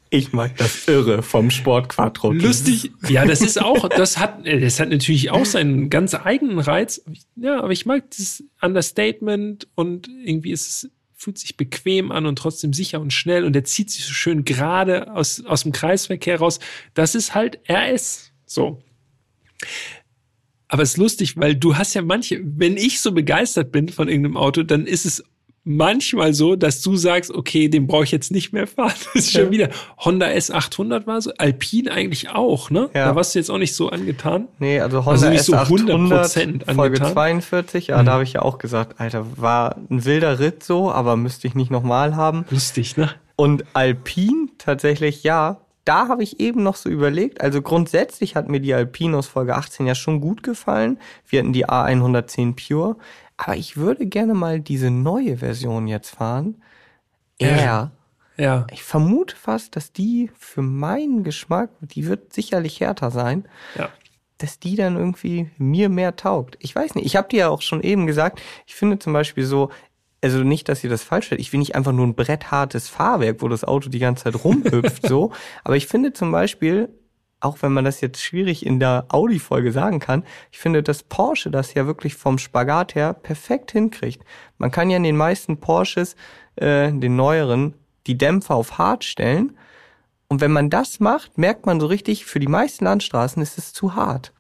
Ich 0.09 0.33
mag 0.33 0.57
das 0.57 0.87
Irre 0.87 1.21
vom 1.21 1.51
Sport 1.51 1.89
Quattro. 1.89 2.31
Lustig. 2.31 2.93
Ja, 3.09 3.27
das 3.27 3.43
ist 3.43 3.61
auch, 3.61 3.89
das 3.89 4.19
hat, 4.19 4.47
das 4.47 4.79
hat 4.79 4.89
natürlich 4.89 5.33
auch 5.33 5.45
seinen 5.45 5.91
ganz 5.91 6.15
eigenen 6.15 6.61
Reiz. 6.61 7.03
Ja, 7.35 7.59
aber 7.59 7.73
ich 7.73 7.87
mag 7.87 8.09
dieses 8.13 8.45
Understatement 8.63 9.67
und 9.75 10.09
irgendwie 10.25 10.53
ist 10.53 10.69
es, 10.69 10.91
fühlt 11.17 11.39
sich 11.39 11.57
bequem 11.57 12.13
an 12.13 12.25
und 12.25 12.39
trotzdem 12.39 12.73
sicher 12.73 13.01
und 13.01 13.13
schnell 13.13 13.45
und 13.45 13.53
der 13.53 13.65
zieht 13.65 13.91
sich 13.91 14.05
so 14.05 14.13
schön 14.13 14.45
gerade 14.45 15.13
aus, 15.13 15.45
aus 15.45 15.65
dem 15.65 15.73
Kreisverkehr 15.73 16.39
raus. 16.39 16.61
Das 16.95 17.17
ist 17.17 17.35
halt 17.35 17.59
RS. 17.69 18.31
So. 18.47 18.81
Aber 20.69 20.85
es 20.85 20.91
ist 20.91 20.99
lustig, 20.99 21.37
weil 21.37 21.57
du 21.57 21.77
hast 21.77 21.95
ja 21.95 22.03
manche, 22.03 22.41
wenn 22.45 22.77
ich 22.77 23.01
so 23.01 23.11
begeistert 23.11 23.73
bin 23.73 23.89
von 23.89 24.09
irgendeinem 24.09 24.37
Auto, 24.37 24.63
dann 24.63 24.87
ist 24.87 25.05
es 25.05 25.25
manchmal 25.67 26.33
so, 26.33 26.55
dass 26.55 26.81
du 26.81 26.97
sagst, 26.97 27.31
okay, 27.31 27.69
den 27.69 27.87
brauche 27.87 28.05
ich 28.05 28.13
jetzt 28.13 28.31
nicht 28.31 28.53
mehr 28.53 28.67
fahren. 28.67 28.87
Das 29.17 29.25
ist 29.25 29.33
schon 29.33 29.51
wieder 29.51 29.71
Honda 29.99 30.27
S800 30.27 31.07
war 31.07 31.21
so, 31.21 31.33
Alpine 31.39 31.91
eigentlich 31.91 32.31
auch, 32.31 32.71
ne? 32.71 32.89
Ja. 32.95 33.07
Da 33.07 33.17
warst 33.17 33.35
du 33.35 33.39
jetzt 33.39 33.51
auch 33.51 33.59
nicht 33.59 33.75
so 33.75 33.89
angetan. 33.89 34.49
Nee, 34.59 34.81
also 34.81 34.99
Also 34.99 35.11
Honda 35.11 35.31
nicht 35.31 35.43
so 35.43 35.55
S800 35.55 36.65
100% 36.67 36.75
Folge 36.75 36.99
angetan? 36.99 37.13
42, 37.13 37.87
ja, 37.89 38.03
da 38.03 38.13
habe 38.13 38.23
ich 38.23 38.35
ja 38.35 38.43
auch 38.43 38.59
gesagt, 38.59 39.01
Alter, 39.01 39.27
war 39.37 39.77
ein 39.91 40.05
wilder 40.05 40.39
Ritt 40.39 40.63
so, 40.63 40.91
aber 40.91 41.17
müsste 41.17 41.49
ich 41.49 41.55
nicht 41.55 41.71
nochmal 41.71 42.15
haben. 42.15 42.45
Lustig, 42.51 42.97
ne? 42.97 43.11
Und 43.35 43.65
Alpine 43.75 44.49
tatsächlich, 44.59 45.25
ja, 45.25 45.59
da 45.85 46.09
habe 46.09 46.23
ich 46.23 46.41
eben 46.41 46.63
noch 46.63 46.77
so 46.77 46.89
überlegt. 46.89 47.41
Also 47.41 47.63
grundsätzlich 47.63 48.35
hat 48.35 48.49
mir 48.49 48.61
die 48.61 48.75
Alpine 48.75 49.17
aus 49.17 49.29
Folge 49.29 49.55
18 49.55 49.87
ja 49.87 49.95
schon 49.95 50.21
gut 50.21 50.43
gefallen. 50.43 50.99
Wir 51.29 51.41
hatten 51.41 51.53
die 51.53 51.67
A110 51.67 52.55
Pure. 52.57 52.97
Aber 53.37 53.57
ich 53.57 53.77
würde 53.77 54.07
gerne 54.07 54.35
mal 54.35 54.61
diese 54.61 54.91
neue 54.91 55.39
Version 55.39 55.87
jetzt 55.89 56.11
fahren. 56.11 56.63
R. 57.39 57.51
R. 57.59 57.91
Ja. 58.39 58.67
Ich 58.73 58.83
vermute 58.83 59.35
fast, 59.37 59.77
dass 59.77 59.93
die 59.93 60.31
für 60.39 60.63
meinen 60.63 61.25
Geschmack, 61.25 61.71
die 61.81 62.07
wird 62.07 62.33
sicherlich 62.33 62.81
härter 62.81 63.11
sein, 63.11 63.47
Ja. 63.79 63.89
dass 64.39 64.59
die 64.59 64.77
dann 64.77 64.97
irgendwie 64.97 65.51
mir 65.59 65.89
mehr 65.89 66.17
taugt. 66.17 66.57
Ich 66.61 66.75
weiß 66.75 66.95
nicht. 66.95 67.07
Ich 67.07 67.17
habe 67.17 67.29
dir 67.29 67.39
ja 67.41 67.49
auch 67.49 67.63
schon 67.63 67.83
eben 67.83 68.07
gesagt, 68.07 68.41
ich 68.67 68.75
finde 68.75 68.99
zum 68.99 69.13
Beispiel 69.15 69.45
so, 69.45 69.71
also 70.23 70.39
nicht, 70.39 70.69
dass 70.69 70.83
ihr 70.83 70.91
das 70.91 71.03
falsch 71.05 71.27
stellt, 71.27 71.41
ich 71.41 71.53
will 71.53 71.61
nicht 71.61 71.75
einfach 71.75 71.93
nur 71.93 72.07
ein 72.07 72.15
bretthartes 72.15 72.89
Fahrwerk, 72.89 73.41
wo 73.43 73.49
das 73.49 73.65
Auto 73.65 73.89
die 73.89 73.99
ganze 73.99 74.25
Zeit 74.25 74.45
rumhüpft, 74.45 75.07
so. 75.07 75.33
Aber 75.65 75.77
ich 75.77 75.87
finde 75.87 76.13
zum 76.13 76.33
Beispiel, 76.33 76.89
auch 77.41 77.63
wenn 77.63 77.73
man 77.73 77.85
das 77.85 78.01
jetzt 78.01 78.21
schwierig 78.23 78.65
in 78.65 78.81
der 78.81 79.07
Audi-Folge 79.09 79.73
sagen 79.73 80.01
kann, 80.01 80.25
ich 80.51 80.59
finde, 80.59 80.83
dass 80.83 81.03
Porsche 81.03 81.51
das 81.51 81.75
ja 81.75 81.87
wirklich 81.87 82.15
vom 82.15 82.39
Spagat 82.39 82.95
her 82.95 83.13
perfekt 83.13 83.73
hinkriegt. 83.73 84.25
Man 84.59 84.71
kann 84.71 84.91
ja 84.91 84.97
in 84.97 85.03
den 85.03 85.17
meisten 85.17 85.59
Porsches, 85.59 86.17
äh, 86.57 86.91
den 86.93 87.17
neueren, 87.17 87.75
die 88.07 88.17
Dämpfer 88.17 88.55
auf 88.55 88.79
hart 88.79 89.05
stellen. 89.05 89.57
Und 90.29 90.41
wenn 90.41 90.51
man 90.51 90.71
das 90.71 90.99
macht, 90.99 91.39
merkt 91.39 91.67
man 91.67 91.79
so 91.79 91.87
richtig, 91.87 92.25
für 92.25 92.41
die 92.41 92.49
meisten 92.49 92.85
Landstraßen 92.85 93.43
ist 93.43 93.59
es 93.59 93.73
zu 93.73 93.95
hart. 93.95 94.33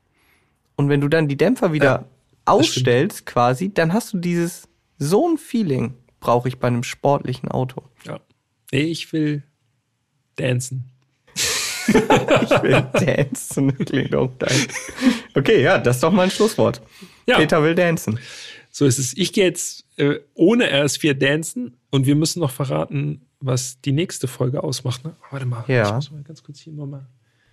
Und 0.76 0.88
wenn 0.88 1.00
du 1.00 1.08
dann 1.08 1.28
die 1.28 1.36
Dämpfer 1.36 1.72
wieder 1.72 1.84
Ja, 1.84 2.04
ausstellst, 2.44 3.26
quasi, 3.26 3.72
dann 3.72 3.92
hast 3.92 4.12
du 4.12 4.18
dieses, 4.18 4.68
so 4.98 5.28
ein 5.28 5.38
Feeling 5.38 5.94
brauche 6.20 6.48
ich 6.48 6.58
bei 6.58 6.68
einem 6.68 6.82
sportlichen 6.82 7.50
Auto. 7.50 7.82
ja. 8.04 8.20
Nee, 8.72 8.82
ich 8.82 9.12
will 9.12 9.44
dancen. 10.34 10.90
Ich 11.88 12.62
will 12.62 12.86
dancen, 12.92 13.76
klingt 13.84 14.14
auch 14.14 14.30
geil. 14.38 14.56
Okay, 15.34 15.62
ja, 15.62 15.78
das 15.78 15.96
ist 15.96 16.02
doch 16.02 16.12
mal 16.12 16.22
ein 16.24 16.30
Schlusswort. 16.30 16.80
Ja. 17.26 17.36
Peter 17.36 17.62
will 17.62 17.74
dancen. 17.74 18.18
So 18.70 18.84
ist 18.86 18.98
es. 18.98 19.16
Ich 19.16 19.32
gehe 19.32 19.44
jetzt 19.44 19.84
äh, 19.96 20.16
ohne 20.34 20.66
RS4 20.70 21.14
dancen 21.14 21.76
und 21.90 22.06
wir 22.06 22.14
müssen 22.16 22.40
noch 22.40 22.50
verraten, 22.50 23.22
was 23.40 23.80
die 23.80 23.92
nächste 23.92 24.28
Folge 24.28 24.62
ausmacht. 24.62 25.04
Ne? 25.04 25.14
Warte 25.30 25.46
mal, 25.46 25.64
Ja. 25.68 25.86
ich 25.86 25.92
muss 25.94 26.10
mal 26.10 26.22
ganz 26.22 26.42
kurz 26.42 26.60
hier 26.60 26.72
nochmal 26.72 27.06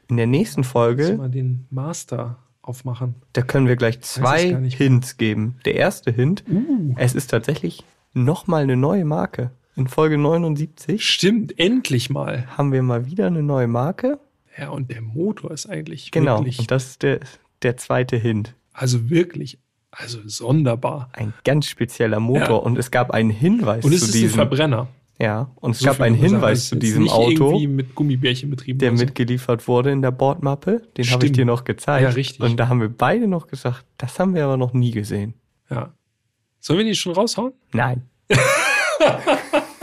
In 0.10 0.18
der 0.18 0.28
nächsten 0.28 0.64
Folge, 0.64 1.16
mal 1.18 1.30
den 1.30 1.66
Master 1.70 2.40
aufmachen. 2.62 3.16
da 3.34 3.42
können 3.42 3.68
wir 3.68 3.76
gleich 3.76 4.02
zwei. 4.02 4.56
Hints 4.70 5.18
geben. 5.18 5.60
Der 5.66 5.76
erste 5.76 6.12
Hint, 6.12 6.44
Uh. 6.50 6.94
es 6.98 7.14
ist 7.16 7.28
tatsächlich 7.28 7.84
nochmal 8.14 8.64
eine 8.64 8.78
neue 8.78 9.06
Marke. 9.06 9.52
In 9.76 9.88
Folge 9.88 10.18
79 10.18 11.04
Stimmt, 11.06 11.58
endlich 11.60 12.10
mal. 12.10 12.46
haben 12.58 12.72
wir 12.72 12.84
mal 12.84 13.06
wieder 13.08 13.28
eine 13.28 13.42
neue 13.42 13.68
Marke. 13.68 14.20
Ja, 14.58 14.70
und 14.70 14.92
der 14.92 15.02
Motor 15.02 15.52
ist 15.52 15.66
eigentlich 15.68 16.12
Genau, 16.12 16.40
wirklich, 16.40 16.60
und 16.60 16.70
das 16.72 16.90
ist 16.90 17.02
der, 17.04 17.20
der 17.64 17.76
zweite 17.78 18.18
Hint. 18.18 18.54
also 18.72 19.10
wirklich, 19.10 19.58
also 19.90 20.20
sonderbar. 20.26 21.10
Ein 21.14 21.34
ganz 21.44 21.66
spezieller 21.68 22.20
Motor. 22.20 22.48
Ja. 22.48 22.54
Und 22.56 22.78
es 22.78 22.92
gab 22.92 23.10
einen 23.12 23.32
Hinweis 23.32 23.84
Und 23.84 23.94
es 23.94 24.02
zu 24.02 24.06
ist 24.08 24.16
ein 24.16 24.22
diesem. 24.22 24.36
Verbrenner. 24.36 24.88
Ja, 25.20 25.52
und 25.56 25.72
es 25.72 25.80
So 25.80 25.86
gab 25.86 25.96
viel 25.98 26.06
einen 26.06 26.16
muss 26.16 26.22
man 26.24 26.30
sagen. 26.32 26.42
Hinweis 26.42 26.58
Es 26.60 26.70
zu 26.70 26.76
diesem 26.76 27.04
nicht 27.04 27.12
Auto, 27.14 27.48
irgendwie 27.50 27.68
mit 27.68 27.96
Gummibärchen 27.96 28.50
betrieben. 28.52 28.78
der 28.80 28.90
oder 28.90 28.98
so. 28.98 29.06
mitgeliefert 29.06 29.68
wurde 29.68 29.92
in 29.92 30.02
der 30.04 30.12
Bordmappe. 30.12 30.82
Den 30.98 31.10
habe 31.12 31.26
ich 31.26 31.32
dir 31.32 31.46
noch 31.46 31.64
gezeigt. 31.64 32.04
Ja, 32.04 32.10
richtig. 32.10 32.42
Und 32.42 32.58
da 32.58 32.68
haben 32.68 32.82
wir 32.82 32.90
beide 32.90 33.28
noch 33.28 33.48
gesagt, 33.48 33.86
das 33.98 34.20
haben 34.20 34.36
wir 34.36 34.44
aber 34.46 34.58
noch 34.58 34.74
nie 34.74 34.92
gesehen. 34.92 35.34
Ja. 35.70 35.94
Sollen 36.60 36.78
wir 36.80 36.86
die 36.86 36.96
schon 36.96 37.14
raushauen? 37.14 37.54
Nein. 37.72 38.04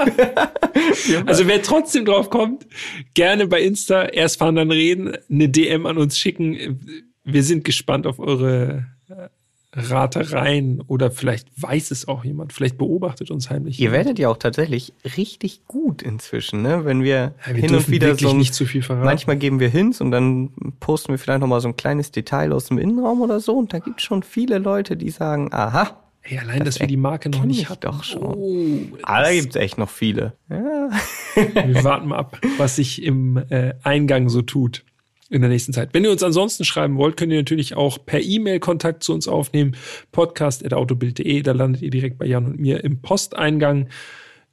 Also 1.26 1.46
wer 1.46 1.62
trotzdem 1.62 2.04
drauf 2.04 2.30
kommt, 2.30 2.66
gerne 3.14 3.46
bei 3.46 3.60
Insta 3.60 4.04
erst 4.04 4.38
fahren, 4.38 4.56
dann 4.56 4.70
reden, 4.70 5.16
eine 5.30 5.48
DM 5.48 5.86
an 5.86 5.98
uns 5.98 6.18
schicken. 6.18 6.80
Wir 7.24 7.42
sind 7.42 7.64
gespannt 7.64 8.06
auf 8.06 8.18
eure 8.18 8.86
äh, 9.08 9.28
Ratereien 9.72 10.80
oder 10.86 11.10
vielleicht 11.10 11.48
weiß 11.56 11.90
es 11.92 12.08
auch 12.08 12.24
jemand, 12.24 12.52
vielleicht 12.52 12.76
beobachtet 12.76 13.30
uns 13.30 13.50
heimlich. 13.50 13.78
Ihr 13.78 13.92
werdet 13.92 14.18
ja 14.18 14.28
auch 14.28 14.36
tatsächlich 14.36 14.92
richtig 15.16 15.66
gut 15.68 16.02
inzwischen, 16.02 16.62
ne? 16.62 16.84
Wenn 16.84 17.02
wir, 17.04 17.34
Ja, 17.46 17.54
wir 17.54 17.62
hin 17.62 17.74
und 17.74 17.88
wieder 17.88 18.16
so 18.16 18.32
nicht 18.32 18.54
zu 18.54 18.66
viel 18.66 18.82
verraten. 18.82 19.04
manchmal 19.04 19.36
geben 19.36 19.60
wir 19.60 19.68
Hints 19.68 20.00
und 20.00 20.10
dann 20.10 20.50
posten 20.80 21.12
wir 21.12 21.18
vielleicht 21.18 21.40
noch 21.40 21.46
mal 21.46 21.60
so 21.60 21.68
ein 21.68 21.76
kleines 21.76 22.10
Detail 22.10 22.52
aus 22.52 22.66
dem 22.66 22.78
Innenraum 22.78 23.20
oder 23.22 23.38
so 23.38 23.56
und 23.56 23.72
da 23.72 23.78
gibt 23.78 24.00
es 24.00 24.04
schon 24.04 24.22
viele 24.24 24.58
Leute, 24.58 24.96
die 24.96 25.10
sagen, 25.10 25.50
aha, 25.52 25.96
Ey, 26.22 26.38
allein, 26.38 26.58
dass 26.64 26.74
Das 26.74 26.80
wir 26.80 26.86
die 26.86 26.96
Marke 26.98 27.30
noch 27.30 27.44
nicht 27.44 27.62
ich 27.62 27.68
hatten. 27.70 27.80
doch 27.82 28.04
schon. 28.04 28.22
Oh, 28.22 28.98
ah, 29.02 29.22
da 29.22 29.32
gibt 29.32 29.50
es 29.50 29.56
echt 29.56 29.78
noch 29.78 29.88
viele. 29.90 30.34
Ja. 30.50 30.90
wir 31.34 31.82
warten 31.84 32.08
mal 32.08 32.18
ab, 32.18 32.38
was 32.58 32.76
sich 32.76 33.02
im 33.02 33.36
äh, 33.48 33.74
Eingang 33.82 34.28
so 34.28 34.42
tut 34.42 34.84
in 35.30 35.40
der 35.40 35.48
nächsten 35.50 35.72
Zeit. 35.72 35.90
Wenn 35.94 36.04
ihr 36.04 36.10
uns 36.10 36.22
ansonsten 36.22 36.64
schreiben 36.64 36.96
wollt, 36.98 37.16
könnt 37.16 37.32
ihr 37.32 37.38
natürlich 37.38 37.74
auch 37.74 38.04
per 38.04 38.20
E-Mail 38.20 38.60
Kontakt 38.60 39.02
zu 39.02 39.14
uns 39.14 39.28
aufnehmen. 39.28 39.76
Podcast.autobild.de, 40.12 41.42
da 41.42 41.52
landet 41.52 41.82
ihr 41.82 41.90
direkt 41.90 42.18
bei 42.18 42.26
Jan 42.26 42.46
und 42.46 42.58
mir 42.58 42.82
im 42.84 43.00
Posteingang. 43.00 43.88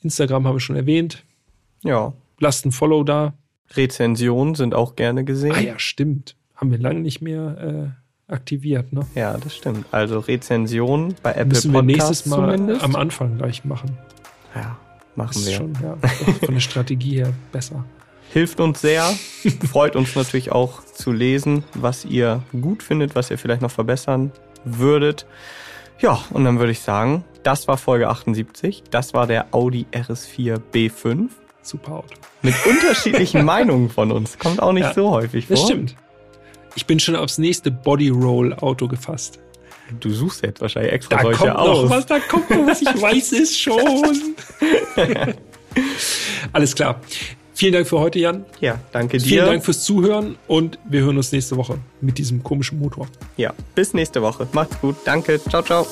Instagram 0.03 0.45
haben 0.47 0.55
wir 0.55 0.59
schon 0.59 0.75
erwähnt. 0.75 1.23
ja. 1.83 2.13
Lasst 2.39 2.67
ein 2.67 2.71
Follow 2.71 3.03
da. 3.03 3.33
Rezensionen 3.71 4.53
sind 4.53 4.75
auch 4.75 4.95
gerne 4.95 5.25
gesehen. 5.25 5.53
Ah 5.55 5.59
ja, 5.59 5.79
stimmt. 5.79 6.35
Haben 6.55 6.69
wir 6.69 6.77
lange 6.77 6.99
nicht 6.99 7.19
mehr 7.19 7.95
äh, 7.97 8.06
aktiviert, 8.27 8.91
ne? 8.93 9.01
Ja, 9.15 9.37
das 9.37 9.55
stimmt. 9.55 9.85
Also 9.91 10.19
Rezensionen 10.19 11.15
bei 11.23 11.31
Apple 11.31 11.45
Müssen 11.45 11.71
wir 11.73 11.79
Podcasts 11.81 12.09
nächstes 12.09 12.25
Mal 12.27 12.55
zumindest. 12.57 12.83
am 12.83 12.95
Anfang 12.95 13.37
gleich 13.37 13.63
machen. 13.65 13.97
ja, 14.55 14.77
Das 14.97 15.17
machen 15.17 15.37
ist 15.37 15.47
wir. 15.47 15.55
schon 15.55 15.73
ja, 15.81 15.97
von 16.45 16.53
der 16.53 16.61
Strategie 16.61 17.15
her 17.17 17.33
besser. 17.51 17.83
Hilft 18.33 18.59
uns 18.59 18.81
sehr. 18.81 19.03
Freut 19.71 19.95
uns 19.95 20.13
natürlich 20.15 20.51
auch 20.51 20.83
zu 20.83 21.13
lesen, 21.13 21.63
was 21.73 22.03
ihr 22.03 22.43
gut 22.61 22.83
findet, 22.83 23.15
was 23.15 23.31
ihr 23.31 23.37
vielleicht 23.37 23.61
noch 23.61 23.71
verbessern 23.71 24.31
würdet. 24.65 25.25
Ja, 25.99 26.19
und 26.31 26.43
dann 26.43 26.59
würde 26.59 26.73
ich 26.73 26.81
sagen, 26.81 27.23
das 27.43 27.67
war 27.69 27.77
Folge 27.77 28.09
78. 28.09 28.83
Das 28.91 29.13
war 29.13 29.25
der 29.27 29.47
Audi 29.51 29.85
RS4 29.93 30.59
B5. 30.73 31.29
Super 31.61 31.93
Auto. 31.93 32.15
Mit 32.41 32.53
unterschiedlichen 32.65 33.45
Meinungen 33.45 33.89
von 33.89 34.11
uns. 34.11 34.37
Kommt 34.37 34.61
auch 34.61 34.73
nicht 34.73 34.83
Ja, 34.83 34.93
so 34.93 35.09
häufig 35.11 35.47
vor. 35.47 35.55
Das 35.55 35.65
stimmt. 35.65 35.95
Ich 36.77 36.85
bin 36.85 36.99
schon 36.99 37.15
aufs 37.15 37.39
nächste 37.39 37.71
Bodyroll-Auto 37.71 38.87
gefasst. 38.87 39.39
Du 39.99 40.11
suchst 40.11 40.43
jetzt 40.43 40.61
wahrscheinlich 40.61 40.93
extra 40.93 41.15
Da 41.17 41.23
solche 41.23 41.39
kommt 41.39 41.53
noch 41.55 41.59
aus. 41.59 41.89
was, 41.89 42.05
da 42.05 42.19
kommt 42.19 42.49
noch 42.51 42.67
was, 42.67 42.81
ich 42.83 42.87
weiß 43.01 43.31
es 43.33 43.57
schon. 43.57 43.81
Alles 46.53 46.75
klar. 46.75 47.01
Vielen 47.55 47.73
Dank 47.73 47.87
für 47.87 47.99
heute, 47.99 48.19
Jan. 48.19 48.45
Ja, 48.59 48.79
danke 48.91 49.17
dir. 49.17 49.25
Vielen 49.25 49.45
Dank 49.47 49.65
fürs 49.65 49.83
Zuhören 49.83 50.35
und 50.47 50.77
wir 50.85 51.01
hören 51.01 51.17
uns 51.17 51.31
nächste 51.31 51.57
Woche 51.57 51.79
mit 51.99 52.19
diesem 52.19 52.43
komischen 52.43 52.77
Motor. 52.77 53.07
Ja, 53.37 53.53
bis 53.73 53.95
nächste 53.95 54.21
Woche. 54.21 54.47
Macht's 54.51 54.79
gut. 54.79 54.95
Danke. 55.03 55.41
Ciao, 55.49 55.63
ciao. 55.63 55.87